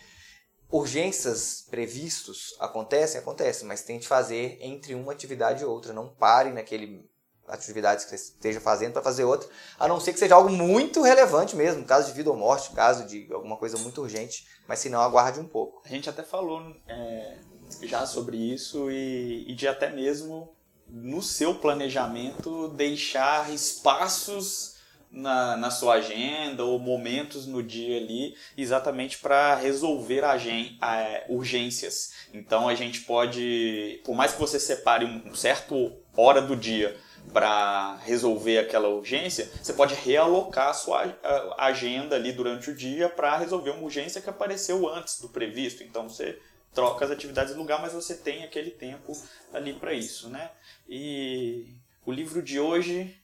Urgências 0.70 1.66
previstos 1.68 2.56
acontecem, 2.60 3.20
acontecem, 3.20 3.66
mas 3.66 3.82
tente 3.82 4.06
fazer 4.06 4.56
entre 4.60 4.94
uma 4.94 5.12
atividade 5.12 5.62
e 5.62 5.66
outra. 5.66 5.92
Não 5.92 6.08
pare 6.08 6.50
naquele 6.50 7.04
atividade 7.48 8.04
que 8.04 8.10
você 8.10 8.14
esteja 8.14 8.60
fazendo 8.60 8.92
para 8.92 9.02
fazer 9.02 9.24
outra, 9.24 9.48
a 9.78 9.86
não 9.86 10.00
ser 10.00 10.12
que 10.12 10.18
seja 10.18 10.34
algo 10.34 10.48
muito 10.48 11.02
relevante 11.02 11.54
mesmo, 11.54 11.84
caso 11.84 12.06
de 12.06 12.14
vida 12.14 12.30
ou 12.30 12.36
morte, 12.36 12.70
caso 12.70 13.04
de 13.04 13.28
alguma 13.30 13.56
coisa 13.58 13.76
muito 13.76 14.00
urgente, 14.00 14.46
mas 14.66 14.78
se 14.78 14.88
não, 14.88 15.00
aguarde 15.00 15.40
um 15.40 15.46
pouco. 15.46 15.82
A 15.84 15.88
gente 15.88 16.08
até 16.08 16.22
falou 16.22 16.60
é, 16.88 17.38
já 17.82 18.06
sobre 18.06 18.36
isso 18.36 18.90
e, 18.90 19.44
e 19.48 19.54
de 19.54 19.66
até 19.68 19.90
mesmo 19.90 20.54
no 20.88 21.22
seu 21.22 21.54
planejamento 21.54 22.68
deixar 22.68 23.52
espaços 23.52 24.74
na, 25.10 25.56
na 25.56 25.70
sua 25.70 25.94
agenda 25.94 26.64
ou 26.64 26.78
momentos 26.78 27.46
no 27.46 27.62
dia 27.62 27.98
ali 27.98 28.34
exatamente 28.56 29.18
para 29.18 29.54
resolver 29.54 30.24
a, 30.24 30.34
a, 30.34 31.22
urgências. 31.28 32.12
Então 32.32 32.68
a 32.68 32.74
gente 32.74 33.00
pode, 33.00 34.00
por 34.04 34.14
mais 34.14 34.32
que 34.32 34.40
você 34.40 34.58
separe 34.58 35.04
um 35.04 35.34
certo 35.34 35.92
hora 36.16 36.42
do 36.42 36.56
dia 36.56 36.96
para 37.32 37.96
resolver 38.04 38.58
aquela 38.58 38.88
urgência, 38.88 39.50
você 39.62 39.72
pode 39.72 39.94
realocar 39.94 40.68
a 40.68 40.74
sua 40.74 41.16
agenda 41.58 42.16
ali 42.16 42.32
durante 42.32 42.70
o 42.70 42.74
dia 42.74 43.08
para 43.08 43.36
resolver 43.36 43.70
uma 43.70 43.82
urgência 43.82 44.20
que 44.20 44.28
apareceu 44.28 44.88
antes 44.88 45.20
do 45.20 45.28
previsto. 45.28 45.82
Então 45.82 46.08
você 46.08 46.38
troca 46.74 47.04
as 47.04 47.10
atividades 47.10 47.52
de 47.52 47.58
lugar, 47.58 47.80
mas 47.80 47.92
você 47.92 48.14
tem 48.14 48.44
aquele 48.44 48.70
tempo 48.70 49.12
ali 49.52 49.72
para 49.72 49.92
isso, 49.92 50.28
né? 50.28 50.50
E 50.88 51.76
o 52.04 52.12
livro 52.12 52.42
de 52.42 52.58
hoje, 52.58 53.16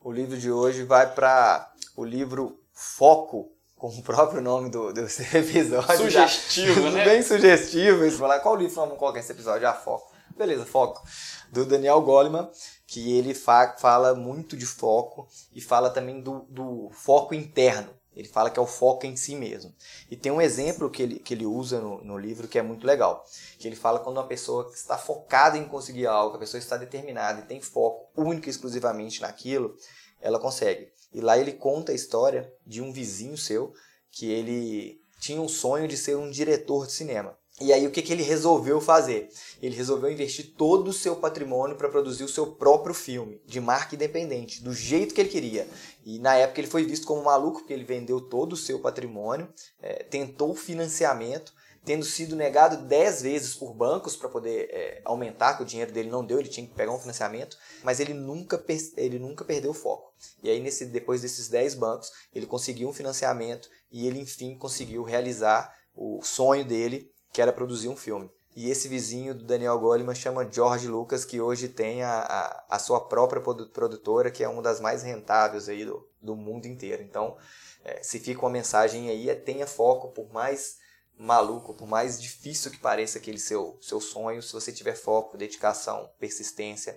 o 0.00 0.10
livro 0.12 0.36
de 0.36 0.50
hoje 0.50 0.82
vai 0.82 1.12
para 1.14 1.72
o 1.96 2.04
livro 2.04 2.60
Foco, 2.72 3.52
com 3.76 3.88
o 3.88 4.02
próprio 4.02 4.40
nome 4.40 4.70
do, 4.70 4.92
do 4.92 5.00
episódio. 5.32 5.96
Sugestivo, 5.96 6.82
já, 6.82 6.90
né? 6.90 7.04
Bem 7.04 7.22
sugestivo. 7.22 8.04
Isso. 8.04 8.18
Falar 8.18 8.40
qual 8.40 8.56
livro 8.56 8.74
vamos 8.74 8.98
colocar 8.98 9.18
nesse 9.18 9.32
episódio? 9.32 9.68
Ah, 9.68 9.72
Foco. 9.72 10.12
Beleza, 10.36 10.66
Foco. 10.66 11.06
Do 11.50 11.64
Daniel 11.64 12.00
Goleman, 12.00 12.50
que 12.86 13.16
ele 13.16 13.34
fa 13.34 13.76
fala 13.78 14.14
muito 14.14 14.56
de 14.56 14.66
foco 14.66 15.28
e 15.54 15.60
fala 15.60 15.90
também 15.90 16.20
do, 16.20 16.40
do 16.50 16.90
foco 16.92 17.34
interno. 17.34 17.90
Ele 18.16 18.28
fala 18.28 18.50
que 18.50 18.58
é 18.58 18.62
o 18.62 18.66
foco 18.66 19.06
em 19.06 19.16
si 19.16 19.34
mesmo. 19.34 19.74
E 20.10 20.16
tem 20.16 20.30
um 20.30 20.40
exemplo 20.40 20.90
que 20.90 21.02
ele, 21.02 21.18
que 21.18 21.34
ele 21.34 21.46
usa 21.46 21.80
no, 21.80 22.02
no 22.04 22.18
livro 22.18 22.46
que 22.46 22.58
é 22.58 22.62
muito 22.62 22.86
legal. 22.86 23.24
Que 23.58 23.66
ele 23.66 23.76
fala 23.76 23.98
quando 23.98 24.18
uma 24.18 24.26
pessoa 24.26 24.70
está 24.72 24.96
focada 24.96 25.58
em 25.58 25.64
conseguir 25.66 26.06
algo, 26.06 26.36
a 26.36 26.38
pessoa 26.38 26.58
está 26.58 26.76
determinada 26.76 27.40
e 27.40 27.46
tem 27.46 27.60
foco 27.60 28.08
único 28.16 28.48
e 28.48 28.50
exclusivamente 28.50 29.20
naquilo, 29.20 29.76
ela 30.20 30.38
consegue. 30.38 30.92
E 31.12 31.20
lá 31.20 31.36
ele 31.38 31.52
conta 31.52 31.92
a 31.92 31.94
história 31.94 32.52
de 32.66 32.80
um 32.80 32.92
vizinho 32.92 33.36
seu 33.36 33.72
que 34.10 34.30
ele 34.30 35.00
tinha 35.20 35.40
um 35.40 35.48
sonho 35.48 35.88
de 35.88 35.96
ser 35.96 36.16
um 36.16 36.30
diretor 36.30 36.86
de 36.86 36.92
cinema. 36.92 37.36
E 37.60 37.72
aí 37.72 37.86
o 37.86 37.90
que, 37.92 38.02
que 38.02 38.12
ele 38.12 38.24
resolveu 38.24 38.80
fazer? 38.80 39.28
Ele 39.62 39.76
resolveu 39.76 40.10
investir 40.10 40.54
todo 40.56 40.88
o 40.88 40.92
seu 40.92 41.14
patrimônio 41.14 41.76
para 41.76 41.88
produzir 41.88 42.24
o 42.24 42.28
seu 42.28 42.48
próprio 42.48 42.92
filme, 42.92 43.40
de 43.46 43.60
marca 43.60 43.94
independente, 43.94 44.60
do 44.60 44.72
jeito 44.72 45.14
que 45.14 45.20
ele 45.20 45.30
queria. 45.30 45.68
E 46.04 46.18
na 46.18 46.34
época 46.34 46.60
ele 46.60 46.66
foi 46.66 46.84
visto 46.84 47.06
como 47.06 47.22
maluco, 47.22 47.60
porque 47.60 47.72
ele 47.72 47.84
vendeu 47.84 48.20
todo 48.20 48.54
o 48.54 48.56
seu 48.56 48.80
patrimônio, 48.80 49.48
é, 49.80 50.02
tentou 50.02 50.52
financiamento, 50.56 51.54
tendo 51.84 52.04
sido 52.04 52.34
negado 52.34 52.88
10 52.88 53.22
vezes 53.22 53.54
por 53.54 53.72
bancos 53.72 54.16
para 54.16 54.28
poder 54.28 54.68
é, 54.72 55.00
aumentar, 55.04 55.56
que 55.56 55.62
o 55.62 55.66
dinheiro 55.66 55.92
dele 55.92 56.10
não 56.10 56.24
deu, 56.24 56.40
ele 56.40 56.48
tinha 56.48 56.66
que 56.66 56.74
pegar 56.74 56.92
um 56.92 56.98
financiamento, 56.98 57.56
mas 57.84 58.00
ele 58.00 58.14
nunca, 58.14 58.64
ele 58.96 59.20
nunca 59.20 59.44
perdeu 59.44 59.70
o 59.70 59.74
foco. 59.74 60.12
E 60.42 60.50
aí, 60.50 60.58
nesse, 60.58 60.86
depois 60.86 61.22
desses 61.22 61.48
10 61.48 61.76
bancos, 61.76 62.10
ele 62.34 62.46
conseguiu 62.46 62.88
um 62.88 62.92
financiamento 62.92 63.68
e 63.92 64.08
ele, 64.08 64.18
enfim, 64.18 64.58
conseguiu 64.58 65.04
realizar 65.04 65.72
o 65.94 66.20
sonho 66.24 66.64
dele 66.64 67.13
que 67.34 67.42
era 67.42 67.52
produzir 67.52 67.88
um 67.88 67.96
filme. 67.96 68.30
E 68.54 68.70
esse 68.70 68.86
vizinho 68.86 69.34
do 69.34 69.44
Daniel 69.44 69.76
Goleman 69.80 70.14
chama 70.14 70.48
George 70.48 70.86
Lucas, 70.86 71.24
que 71.24 71.40
hoje 71.40 71.68
tem 71.68 72.04
a, 72.04 72.20
a, 72.20 72.64
a, 72.76 72.78
sua 72.78 73.00
própria 73.00 73.42
produtora, 73.42 74.30
que 74.30 74.44
é 74.44 74.48
uma 74.48 74.62
das 74.62 74.80
mais 74.80 75.02
rentáveis 75.02 75.68
aí 75.68 75.84
do, 75.84 76.08
do 76.22 76.36
mundo 76.36 76.66
inteiro. 76.66 77.02
Então, 77.02 77.36
é, 77.84 78.00
se 78.04 78.20
fica 78.20 78.40
uma 78.40 78.50
mensagem 78.50 79.10
aí, 79.10 79.28
é 79.28 79.34
tenha 79.34 79.66
foco, 79.66 80.12
por 80.12 80.32
mais 80.32 80.78
maluco, 81.18 81.74
por 81.74 81.88
mais 81.88 82.22
difícil 82.22 82.70
que 82.70 82.78
pareça 82.78 83.18
aquele 83.18 83.40
seu, 83.40 83.76
seu 83.80 84.00
sonho, 84.00 84.40
se 84.40 84.52
você 84.52 84.70
tiver 84.70 84.94
foco, 84.94 85.36
dedicação, 85.36 86.08
persistência 86.20 86.96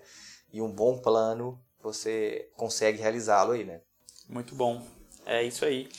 e 0.53 0.61
um 0.61 0.71
bom 0.71 0.99
plano, 0.99 1.59
você 1.81 2.51
consegue 2.55 3.01
realizá-lo 3.01 3.53
aí, 3.53 3.63
né? 3.63 3.81
Muito 4.29 4.53
bom. 4.53 4.85
É 5.25 5.41
isso 5.43 5.65
aí. 5.65 5.89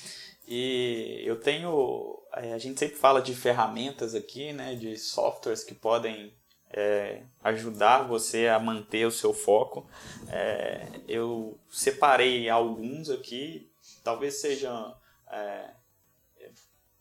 E 0.49 1.23
eu 1.27 1.39
tenho 1.39 2.19
é, 2.35 2.53
a 2.53 2.59
gente 2.59 2.79
sempre 2.79 2.97
fala 2.97 3.21
de 3.21 3.35
ferramentas 3.35 4.15
aqui, 4.15 4.53
né, 4.53 4.75
de 4.75 4.97
softwares 4.97 5.65
que 5.65 5.75
podem 5.75 6.33
é, 6.71 7.23
ajudar 7.43 8.07
você 8.07 8.49
a 8.49 8.59
manter 8.59 9.07
o 9.07 9.11
seu 9.11 9.33
foco. 9.33 9.89
É, 10.29 10.87
eu 11.09 11.59
separei 11.71 12.49
alguns 12.49 13.11
aqui, 13.11 13.71
talvez 14.05 14.41
sejam 14.41 14.95
é, 15.31 15.71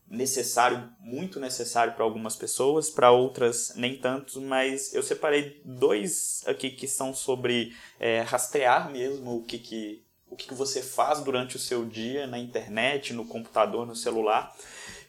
necessário, 0.07 0.89
muito 0.99 1.39
necessário 1.39 1.93
para 1.93 2.03
algumas 2.03 2.35
pessoas, 2.35 2.89
para 2.89 3.11
outras 3.11 3.73
nem 3.75 3.97
tanto, 3.97 4.41
mas 4.41 4.93
eu 4.93 5.03
separei 5.03 5.61
dois 5.65 6.43
aqui 6.47 6.71
que 6.71 6.87
são 6.87 7.13
sobre 7.13 7.75
é, 7.99 8.21
rastrear 8.21 8.89
mesmo 8.89 9.37
o 9.37 9.43
que, 9.43 9.59
que 9.59 10.06
o 10.43 10.47
que, 10.47 10.53
você 10.53 10.81
faz 10.81 11.21
durante 11.21 11.55
o 11.55 11.59
seu 11.59 11.85
dia 11.85 12.27
na 12.27 12.37
internet, 12.37 13.13
no 13.13 13.25
computador, 13.25 13.85
no 13.85 13.95
celular 13.95 14.55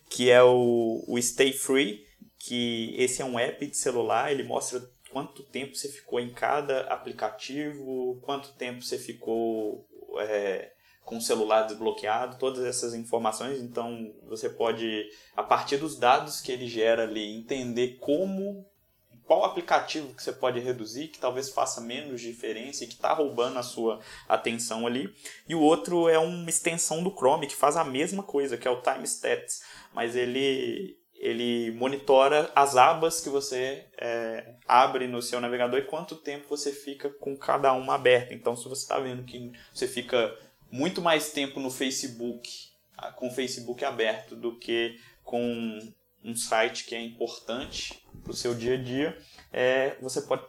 que 0.08 0.30
é 0.30 0.42
o, 0.42 1.04
o 1.06 1.20
Stay 1.20 1.52
Free, 1.52 2.06
que 2.38 2.94
esse 2.96 3.20
é 3.20 3.24
um 3.24 3.38
app 3.38 3.66
de 3.66 3.76
celular, 3.76 4.32
ele 4.32 4.42
mostra 4.42 4.82
quanto 5.10 5.42
tempo 5.42 5.74
você 5.74 5.88
ficou 5.88 6.20
em 6.20 6.32
cada 6.32 6.80
aplicativo, 6.92 8.18
quanto 8.22 8.52
tempo 8.52 8.82
você 8.82 8.98
ficou 8.98 9.86
é, 10.20 10.72
com 11.04 11.18
o 11.18 11.22
celular 11.22 11.62
desbloqueado, 11.62 12.38
todas 12.38 12.64
essas 12.64 12.94
informações. 12.94 13.60
Então 13.60 14.14
você 14.26 14.48
pode, 14.48 15.08
a 15.36 15.42
partir 15.42 15.76
dos 15.76 15.98
dados 15.98 16.40
que 16.40 16.52
ele 16.52 16.66
gera 16.66 17.04
ali, 17.04 17.36
entender 17.36 17.98
como 18.00 18.66
qual 19.28 19.44
aplicativo 19.44 20.14
que 20.14 20.22
você 20.22 20.32
pode 20.32 20.58
reduzir, 20.58 21.08
que 21.08 21.18
talvez 21.18 21.50
faça 21.50 21.82
menos 21.82 22.18
diferença 22.18 22.82
e 22.82 22.86
que 22.86 22.94
está 22.94 23.12
roubando 23.12 23.58
a 23.58 23.62
sua 23.62 24.00
atenção 24.26 24.86
ali. 24.86 25.14
E 25.46 25.54
o 25.54 25.60
outro 25.60 26.08
é 26.08 26.18
uma 26.18 26.48
extensão 26.48 27.04
do 27.04 27.14
Chrome 27.14 27.46
que 27.46 27.54
faz 27.54 27.76
a 27.76 27.84
mesma 27.84 28.22
coisa, 28.22 28.56
que 28.56 28.66
é 28.66 28.70
o 28.70 28.80
Time 28.80 29.04
Stats, 29.04 29.62
mas 29.92 30.16
ele 30.16 30.96
ele 31.14 31.72
monitora 31.72 32.50
as 32.54 32.76
abas 32.76 33.20
que 33.20 33.28
você 33.28 33.84
é, 34.00 34.54
abre 34.66 35.08
no 35.08 35.20
seu 35.20 35.40
navegador 35.40 35.80
e 35.80 35.84
quanto 35.84 36.14
tempo 36.14 36.48
você 36.48 36.72
fica 36.72 37.10
com 37.10 37.36
cada 37.36 37.72
uma 37.72 37.96
aberta. 37.96 38.32
Então, 38.32 38.56
se 38.56 38.68
você 38.68 38.82
está 38.82 39.00
vendo 39.00 39.24
que 39.24 39.52
você 39.74 39.88
fica 39.88 40.34
muito 40.70 41.02
mais 41.02 41.32
tempo 41.32 41.58
no 41.58 41.72
Facebook, 41.72 42.68
com 43.16 43.26
o 43.26 43.32
Facebook 43.32 43.84
aberto, 43.84 44.36
do 44.36 44.56
que 44.56 44.96
com 45.24 45.92
um 46.24 46.34
site 46.34 46.84
que 46.84 46.94
é 46.94 47.00
importante 47.00 48.02
para 48.22 48.32
o 48.32 48.36
seu 48.36 48.54
dia 48.54 48.74
a 48.74 48.82
dia, 48.82 49.18
é, 49.52 49.96
você 50.00 50.22
pode 50.22 50.44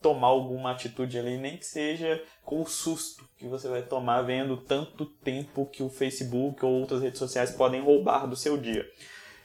tomar 0.00 0.28
alguma 0.28 0.72
atitude 0.72 1.18
ali, 1.18 1.36
nem 1.36 1.56
que 1.56 1.66
seja 1.66 2.22
com 2.44 2.60
o 2.60 2.66
susto 2.66 3.28
que 3.36 3.46
você 3.46 3.68
vai 3.68 3.82
tomar 3.82 4.22
vendo 4.22 4.56
tanto 4.56 5.06
tempo 5.06 5.66
que 5.66 5.82
o 5.82 5.88
Facebook 5.88 6.64
ou 6.64 6.80
outras 6.80 7.02
redes 7.02 7.18
sociais 7.18 7.50
podem 7.50 7.82
roubar 7.82 8.26
do 8.26 8.36
seu 8.36 8.56
dia. 8.56 8.86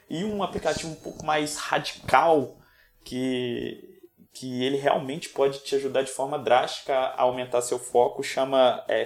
E 0.10 0.24
um 0.24 0.44
aplicativo 0.44 0.92
um 0.92 0.96
pouco 0.96 1.26
mais 1.26 1.56
radical 1.58 2.58
que 3.04 3.88
que 4.34 4.64
ele 4.64 4.78
realmente 4.78 5.30
pode 5.30 5.60
te 5.60 5.76
ajudar 5.76 6.04
de 6.04 6.12
forma 6.12 6.40
drástica 6.40 6.96
a 6.96 7.24
aumentar 7.24 7.62
seu 7.62 7.78
foco 7.78 8.24
chama 8.24 8.84
é, 8.88 9.06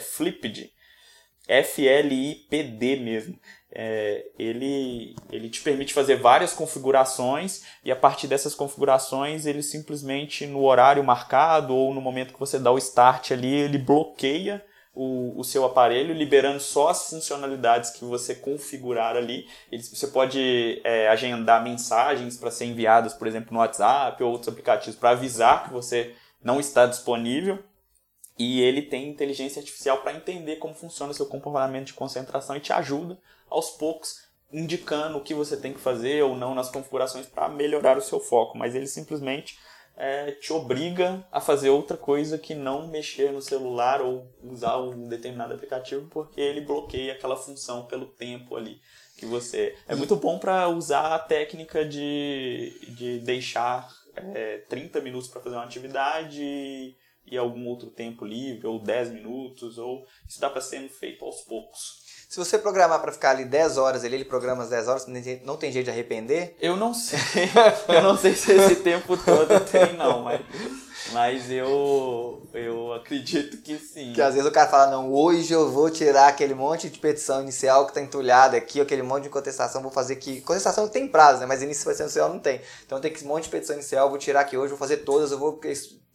FLIPD 1.48 2.98
mesmo. 2.98 3.40
É, 3.78 4.26
ele, 4.40 5.16
ele 5.30 5.50
te 5.50 5.62
permite 5.62 5.94
fazer 5.94 6.16
várias 6.16 6.54
configurações 6.54 7.64
e 7.84 7.92
a 7.92 7.96
partir 7.96 8.26
dessas 8.26 8.56
configurações 8.56 9.46
ele 9.46 9.62
simplesmente 9.62 10.46
no 10.48 10.64
horário 10.64 11.04
marcado 11.04 11.76
ou 11.76 11.94
no 11.94 12.00
momento 12.00 12.34
que 12.34 12.40
você 12.40 12.58
dá 12.58 12.72
o 12.72 12.78
start 12.78 13.32
ali 13.32 13.54
ele 13.54 13.78
bloqueia 13.78 14.64
o, 14.96 15.38
o 15.38 15.44
seu 15.44 15.66
aparelho, 15.66 16.14
liberando 16.14 16.62
só 16.62 16.88
as 16.88 17.10
funcionalidades 17.10 17.92
que 17.92 18.06
você 18.06 18.34
configurar 18.34 19.18
ali. 19.18 19.46
Ele, 19.70 19.84
você 19.84 20.08
pode 20.08 20.82
é, 20.84 21.10
agendar 21.10 21.62
mensagens 21.62 22.38
para 22.38 22.50
ser 22.50 22.66
enviadas, 22.66 23.14
por 23.14 23.28
exemplo, 23.28 23.54
no 23.54 23.60
WhatsApp 23.60 24.24
ou 24.24 24.32
outros 24.32 24.48
aplicativos 24.48 24.98
para 24.98 25.10
avisar 25.10 25.66
que 25.66 25.74
você 25.74 26.16
não 26.42 26.60
está 26.60 26.86
disponível. 26.86 27.62
E 28.38 28.62
ele 28.62 28.82
tem 28.82 29.10
inteligência 29.10 29.60
artificial 29.60 30.00
para 30.02 30.14
entender 30.14 30.58
como 30.58 30.74
funciona 30.74 31.12
o 31.12 31.16
seu 31.16 31.26
comportamento 31.26 31.88
de 31.88 31.94
concentração 31.94 32.56
e 32.56 32.60
te 32.60 32.74
ajuda 32.74 33.18
aos 33.50 33.72
poucos 33.72 34.26
indicando 34.52 35.18
o 35.18 35.22
que 35.22 35.34
você 35.34 35.58
tem 35.58 35.74
que 35.74 35.80
fazer 35.80 36.24
ou 36.24 36.36
não 36.36 36.54
nas 36.54 36.70
configurações 36.70 37.26
para 37.26 37.50
melhorar 37.50 37.98
o 37.98 38.02
seu 38.02 38.20
foco. 38.20 38.58
Mas 38.58 38.76
ele 38.76 38.88
simplesmente 38.88 39.58
é, 39.98 40.32
te 40.32 40.52
obriga 40.52 41.26
a 41.32 41.40
fazer 41.40 41.70
outra 41.70 41.96
coisa 41.96 42.38
que 42.38 42.54
não 42.54 42.88
mexer 42.88 43.32
no 43.32 43.42
celular 43.42 44.02
ou 44.02 44.28
usar 44.44 44.78
um 44.78 45.08
determinado 45.08 45.54
aplicativo 45.54 46.08
porque 46.10 46.42
ele 46.42 46.62
bloqueia 46.62 47.14
aquela 47.14 47.38
função 47.38 47.86
pelo 47.86 48.06
tempo 48.06 48.56
ali 48.56 48.82
que 49.18 49.26
você. 49.26 49.76
É 49.88 49.96
muito 49.96 50.16
bom 50.16 50.38
para 50.38 50.68
usar 50.68 51.16
a 51.16 51.20
técnica 51.20 51.86
de, 51.86 52.78
de 52.90 53.20
deixar 53.20 53.90
é, 54.16 54.58
30 54.70 55.00
minutos 55.02 55.30
para 55.30 55.42
fazer 55.42 55.56
uma 55.56 55.64
atividade 55.64 56.96
e 57.26 57.38
algum 57.38 57.66
outro 57.68 57.90
tempo 57.90 58.26
livre, 58.26 58.68
ou 58.68 58.80
10 58.80 59.12
minutos, 59.12 59.78
ou 59.78 60.06
isso 60.28 60.40
dá 60.40 60.50
para 60.50 60.62
ser 60.62 60.88
feito 60.90 61.26
aos 61.26 61.42
poucos. 61.42 62.06
Se 62.30 62.40
você 62.40 62.58
programar 62.58 63.02
para 63.02 63.12
ficar 63.12 63.32
ali 63.32 63.46
10 63.46 63.78
horas, 63.78 64.04
ele, 64.04 64.16
ele 64.16 64.26
programa 64.26 64.64
as 64.64 64.70
10 64.70 64.88
horas, 64.88 65.08
não 65.44 65.58
tem 65.58 65.72
jeito 65.72 65.86
de 65.86 65.92
arrepender? 65.92 66.56
Eu 66.60 66.76
não 66.76 66.94
sei. 66.94 67.20
eu 67.88 68.02
não 68.02 68.18
sei 68.18 68.36
se 68.36 68.52
esse 68.52 68.78
tempo 68.78 69.16
todo 69.18 69.60
tem, 69.72 69.96
não, 69.96 70.24
mas, 70.24 70.42
mas 71.12 71.50
eu, 71.52 72.42
eu 72.54 72.94
acredito 72.94 73.58
que 73.58 73.78
sim. 73.78 74.14
Que 74.14 74.22
às 74.22 74.34
vezes 74.34 74.50
o 74.50 74.52
cara 74.52 74.70
fala, 74.70 74.92
não, 74.92 75.14
hoje 75.14 75.54
eu 75.54 75.72
vou 75.72 75.90
tirar 75.90 76.28
aquele 76.28 76.54
monte 76.54 76.90
de 76.90 77.00
petição 77.00 77.42
inicial 77.42 77.86
que 77.86 77.92
está 77.92 78.02
entulhado 78.02 78.56
aqui, 78.56 78.82
aquele 78.82 79.04
monte 79.04 79.24
de 79.24 79.30
contestação, 79.30 79.82
vou 79.82 79.92
fazer 79.92 80.14
aqui. 80.14 80.42
Contestação 80.42 80.88
tem 80.88 81.08
prazo, 81.08 81.40
né? 81.40 81.46
Mas 81.46 81.62
início 81.62 81.90
inicial 81.92 82.30
não 82.30 82.40
tem. 82.40 82.62
Então 82.86 83.00
tem 83.00 83.12
que 83.12 83.24
um 83.24 83.28
monte 83.28 83.44
de 83.44 83.50
petição 83.50 83.76
inicial, 83.76 84.10
vou 84.10 84.18
tirar 84.18 84.42
aqui 84.42 84.58
hoje, 84.58 84.70
vou 84.70 84.80
fazer 84.80 84.98
todas, 84.98 85.32
eu 85.32 85.40
vou 85.40 85.60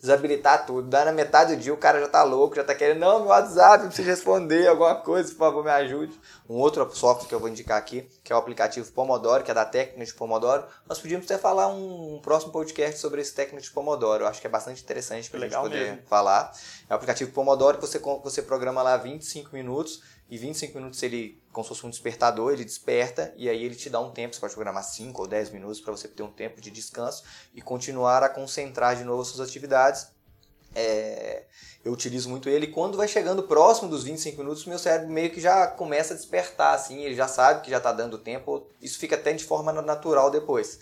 desabilitar 0.01 0.65
tudo. 0.67 0.89
Dá 0.89 1.05
na 1.05 1.13
metade 1.13 1.55
do 1.55 1.61
dia, 1.61 1.73
o 1.73 1.77
cara 1.77 2.01
já 2.01 2.09
tá 2.09 2.23
louco, 2.23 2.57
já 2.57 2.65
tá 2.65 2.75
querendo, 2.75 3.01
não, 3.01 3.21
meu 3.21 3.29
WhatsApp, 3.29 3.87
preciso 3.87 4.09
responder 4.09 4.67
alguma 4.67 4.95
coisa, 4.97 5.31
por 5.31 5.39
favor, 5.39 5.63
me 5.63 5.71
ajude. 5.71 6.19
Um 6.49 6.57
outro 6.57 6.89
software 6.95 7.29
que 7.29 7.35
eu 7.35 7.39
vou 7.39 7.49
indicar 7.49 7.77
aqui, 7.77 8.09
que 8.25 8.33
é 8.33 8.37
o 8.37 8.39
aplicativo 8.39 8.91
Pomodoro, 8.93 9.45
que 9.45 9.51
é 9.51 9.55
da 9.55 9.65
técnica 9.65 10.05
de 10.05 10.15
Pomodoro. 10.15 10.65
Nós 10.89 10.99
podíamos 10.99 11.27
até 11.27 11.39
falar 11.39 11.69
um, 11.69 12.19
próximo 12.23 12.51
podcast 12.51 12.99
sobre 12.99 13.21
esse 13.21 13.35
técnico 13.35 13.63
de 13.63 13.71
Pomodoro. 13.71 14.25
Eu 14.25 14.27
acho 14.27 14.41
que 14.41 14.47
é 14.47 14.51
bastante 14.51 14.80
interessante 14.83 15.19
a 15.19 15.23
gente 15.23 15.31
poder 15.63 15.93
mesmo. 15.93 16.07
falar. 16.07 16.53
É 16.89 16.93
o 16.93 16.97
aplicativo 16.97 17.31
Pomodoro 17.33 17.79
que 17.79 17.87
você, 17.87 17.99
você 17.99 18.43
programa 18.43 18.83
lá 18.83 18.97
25 18.97 19.55
minutos 19.55 20.03
e 20.31 20.39
25 20.39 20.79
minutos 20.79 21.03
ele, 21.03 21.43
como 21.53 21.65
se 21.65 21.69
fosse 21.69 21.87
um 21.87 21.91
despertador, 21.91 22.53
ele 22.53 22.65
desperta 22.65 23.35
e 23.37 23.49
aí 23.49 23.65
ele 23.65 23.75
te 23.75 23.91
dá 23.91 24.01
um 24.01 24.11
tempo, 24.11 24.35
você 24.35 24.41
pode 24.41 24.55
programar 24.55 24.85
5 24.85 25.21
ou 25.21 25.27
10 25.27 25.51
minutos 25.51 25.81
para 25.81 25.91
você 25.91 26.07
ter 26.07 26.23
um 26.23 26.31
tempo 26.31 26.61
de 26.61 26.71
descanso 26.71 27.25
e 27.55 27.61
continuar 27.61 28.23
a 28.23 28.29
concentrar 28.29 28.97
de 28.97 29.05
novo 29.05 29.23
as 29.23 29.29
suas 29.29 29.49
atividades. 29.49 30.09
É, 30.73 31.47
eu 31.85 31.93
utilizo 31.93 32.29
muito 32.29 32.49
ele 32.49 32.69
quando 32.69 32.97
vai 32.97 33.09
chegando 33.09 33.43
próximo 33.43 33.89
dos 33.89 34.05
25 34.05 34.39
minutos, 34.39 34.67
meu 34.67 34.79
cérebro 34.79 35.11
meio 35.11 35.31
que 35.31 35.41
já 35.41 35.67
começa 35.67 36.15
a 36.15 36.17
despertar, 36.17 36.75
assim, 36.75 37.03
ele 37.03 37.17
já 37.17 37.27
sabe 37.27 37.63
que 37.63 37.71
já 37.71 37.79
está 37.79 37.91
dando 37.91 38.17
tempo, 38.19 38.69
isso 38.81 38.99
fica 38.99 39.17
até 39.17 39.33
de 39.33 39.43
forma 39.43 39.73
natural 39.73 40.31
depois. 40.31 40.79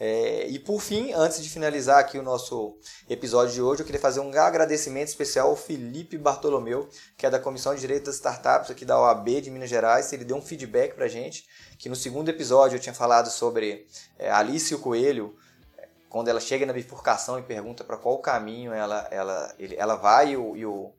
É, 0.00 0.46
e 0.48 0.58
por 0.58 0.80
fim, 0.80 1.12
antes 1.12 1.42
de 1.42 1.48
finalizar 1.48 1.98
aqui 1.98 2.18
o 2.18 2.22
nosso 2.22 2.76
episódio 3.08 3.54
de 3.54 3.62
hoje, 3.62 3.82
eu 3.82 3.86
queria 3.86 4.00
fazer 4.00 4.20
um 4.20 4.32
agradecimento 4.36 5.08
especial 5.08 5.50
ao 5.50 5.56
Felipe 5.56 6.18
Bartolomeu, 6.18 6.88
que 7.16 7.26
é 7.26 7.30
da 7.30 7.38
Comissão 7.38 7.74
de 7.74 7.80
Direito 7.80 8.06
das 8.06 8.16
Startups 8.16 8.70
aqui 8.70 8.84
da 8.84 8.98
OAB 8.98 9.40
de 9.40 9.50
Minas 9.50 9.70
Gerais. 9.70 10.12
Ele 10.12 10.24
deu 10.24 10.36
um 10.36 10.42
feedback 10.42 10.94
para 10.94 11.06
gente, 11.08 11.46
que 11.78 11.88
no 11.88 11.96
segundo 11.96 12.28
episódio 12.28 12.76
eu 12.76 12.80
tinha 12.80 12.94
falado 12.94 13.30
sobre 13.30 13.86
é, 14.18 14.30
Alice 14.30 14.72
e 14.72 14.76
o 14.76 14.80
Coelho, 14.80 15.36
quando 16.08 16.28
ela 16.28 16.40
chega 16.40 16.66
na 16.66 16.72
bifurcação 16.72 17.38
e 17.38 17.42
pergunta 17.42 17.84
para 17.84 17.96
qual 17.96 18.18
caminho 18.18 18.72
ela, 18.72 19.08
ela, 19.10 19.54
ele, 19.58 19.74
ela 19.76 19.94
vai 19.94 20.32
e 20.32 20.36
o, 20.36 20.56
e 20.56 20.66
o, 20.66 20.92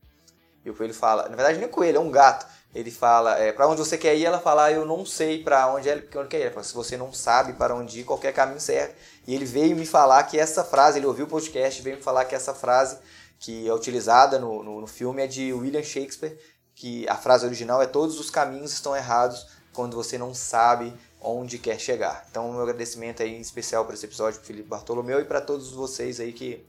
e 0.65 0.69
o 0.69 0.73
coelho 0.73 0.93
fala, 0.93 1.23
na 1.23 1.35
verdade 1.35 1.57
nem 1.57 1.67
é 1.67 1.71
coelho, 1.71 1.97
é 1.97 1.99
um 1.99 2.11
gato. 2.11 2.45
Ele 2.73 2.89
fala, 2.89 3.37
é, 3.37 3.51
para 3.51 3.67
onde 3.67 3.79
você 3.79 3.97
quer 3.97 4.15
ir? 4.15 4.25
Ela 4.25 4.39
fala, 4.39 4.65
ah, 4.65 4.71
eu 4.71 4.83
não 4.83 5.05
sei 5.05 5.43
para 5.43 5.71
onde 5.71 5.87
ele 5.87 6.09
onde 6.15 6.27
quer 6.27 6.47
ir. 6.47 6.51
Fala, 6.51 6.63
se 6.63 6.73
você 6.73 6.97
não 6.97 7.13
sabe 7.13 7.53
para 7.53 7.75
onde 7.75 7.99
ir, 7.99 8.03
qualquer 8.03 8.33
caminho 8.33 8.59
serve. 8.59 8.95
E 9.27 9.35
ele 9.35 9.45
veio 9.45 9.75
me 9.75 9.85
falar 9.85 10.23
que 10.23 10.39
essa 10.39 10.63
frase, 10.63 10.97
ele 10.97 11.05
ouviu 11.05 11.25
o 11.25 11.29
podcast, 11.29 11.81
veio 11.83 11.97
me 11.97 12.01
falar 12.01 12.25
que 12.25 12.33
essa 12.33 12.53
frase 12.53 12.97
que 13.39 13.67
é 13.67 13.73
utilizada 13.73 14.39
no, 14.39 14.63
no, 14.63 14.81
no 14.81 14.87
filme 14.87 15.21
é 15.21 15.27
de 15.27 15.53
William 15.53 15.83
Shakespeare, 15.83 16.35
que 16.73 17.07
a 17.07 17.15
frase 17.15 17.45
original 17.45 17.81
é 17.81 17.85
todos 17.85 18.19
os 18.19 18.31
caminhos 18.31 18.73
estão 18.73 18.95
errados 18.95 19.45
quando 19.71 19.95
você 19.95 20.17
não 20.17 20.33
sabe 20.33 20.93
onde 21.21 21.59
quer 21.59 21.79
chegar. 21.79 22.25
Então, 22.29 22.51
meu 22.51 22.61
agradecimento 22.61 23.21
aí 23.21 23.39
especial 23.39 23.85
para 23.85 23.93
esse 23.93 24.05
episódio 24.05 24.39
para 24.39 24.47
Felipe 24.47 24.67
Bartolomeu 24.67 25.19
e 25.19 25.25
para 25.25 25.41
todos 25.41 25.71
vocês 25.71 26.19
aí 26.19 26.33
que 26.33 26.65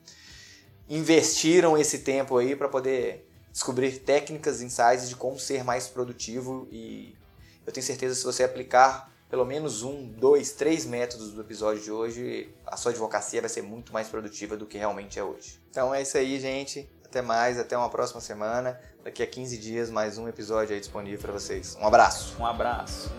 investiram 0.89 1.79
esse 1.79 2.01
tempo 2.01 2.37
aí 2.37 2.55
para 2.55 2.69
poder 2.69 3.27
descobrir 3.55 4.01
técnicas, 4.01 4.61
insights 4.61 5.09
de 5.09 5.15
como 5.15 5.39
ser 5.39 5.63
mais 5.63 5.87
produtivo 5.87 6.67
e 6.73 7.17
eu 7.65 7.73
tenho 7.73 7.87
certeza 7.87 8.13
que 8.13 8.21
se 8.21 8.27
você 8.27 8.43
aplicar 8.43 9.11
pelo 9.31 9.45
menos 9.45 9.83
um, 9.83 10.07
dois, 10.07 10.53
três 10.53 10.85
métodos 10.85 11.33
do 11.33 11.41
episódio 11.41 11.83
de 11.83 11.91
hoje, 11.91 12.55
a 12.67 12.77
sua 12.77 12.91
advocacia 12.91 13.41
vai 13.41 13.49
ser 13.49 13.63
muito 13.63 13.93
mais 13.93 14.09
produtiva 14.09 14.57
do 14.57 14.67
que 14.67 14.77
realmente 14.77 15.19
é 15.19 15.25
hoje. 15.25 15.61
Então 15.71 15.95
é 15.95 16.03
isso 16.03 16.19
aí, 16.19 16.39
gente. 16.39 16.89
Até 17.05 17.23
mais, 17.23 17.59
até 17.59 17.77
uma 17.77 17.89
próxima 17.89 18.21
semana. 18.21 18.79
Daqui 19.03 19.23
a 19.23 19.27
15 19.27 19.57
dias, 19.59 19.91
mais 19.91 20.19
um 20.19 20.29
episódio 20.29 20.75
aí 20.75 20.81
disponível 20.81 21.21
para 21.21 21.33
vocês. 21.33 21.77
Um 21.81 21.87
abraço. 21.87 22.37
Um 22.39 22.47
abraço. 22.47 23.11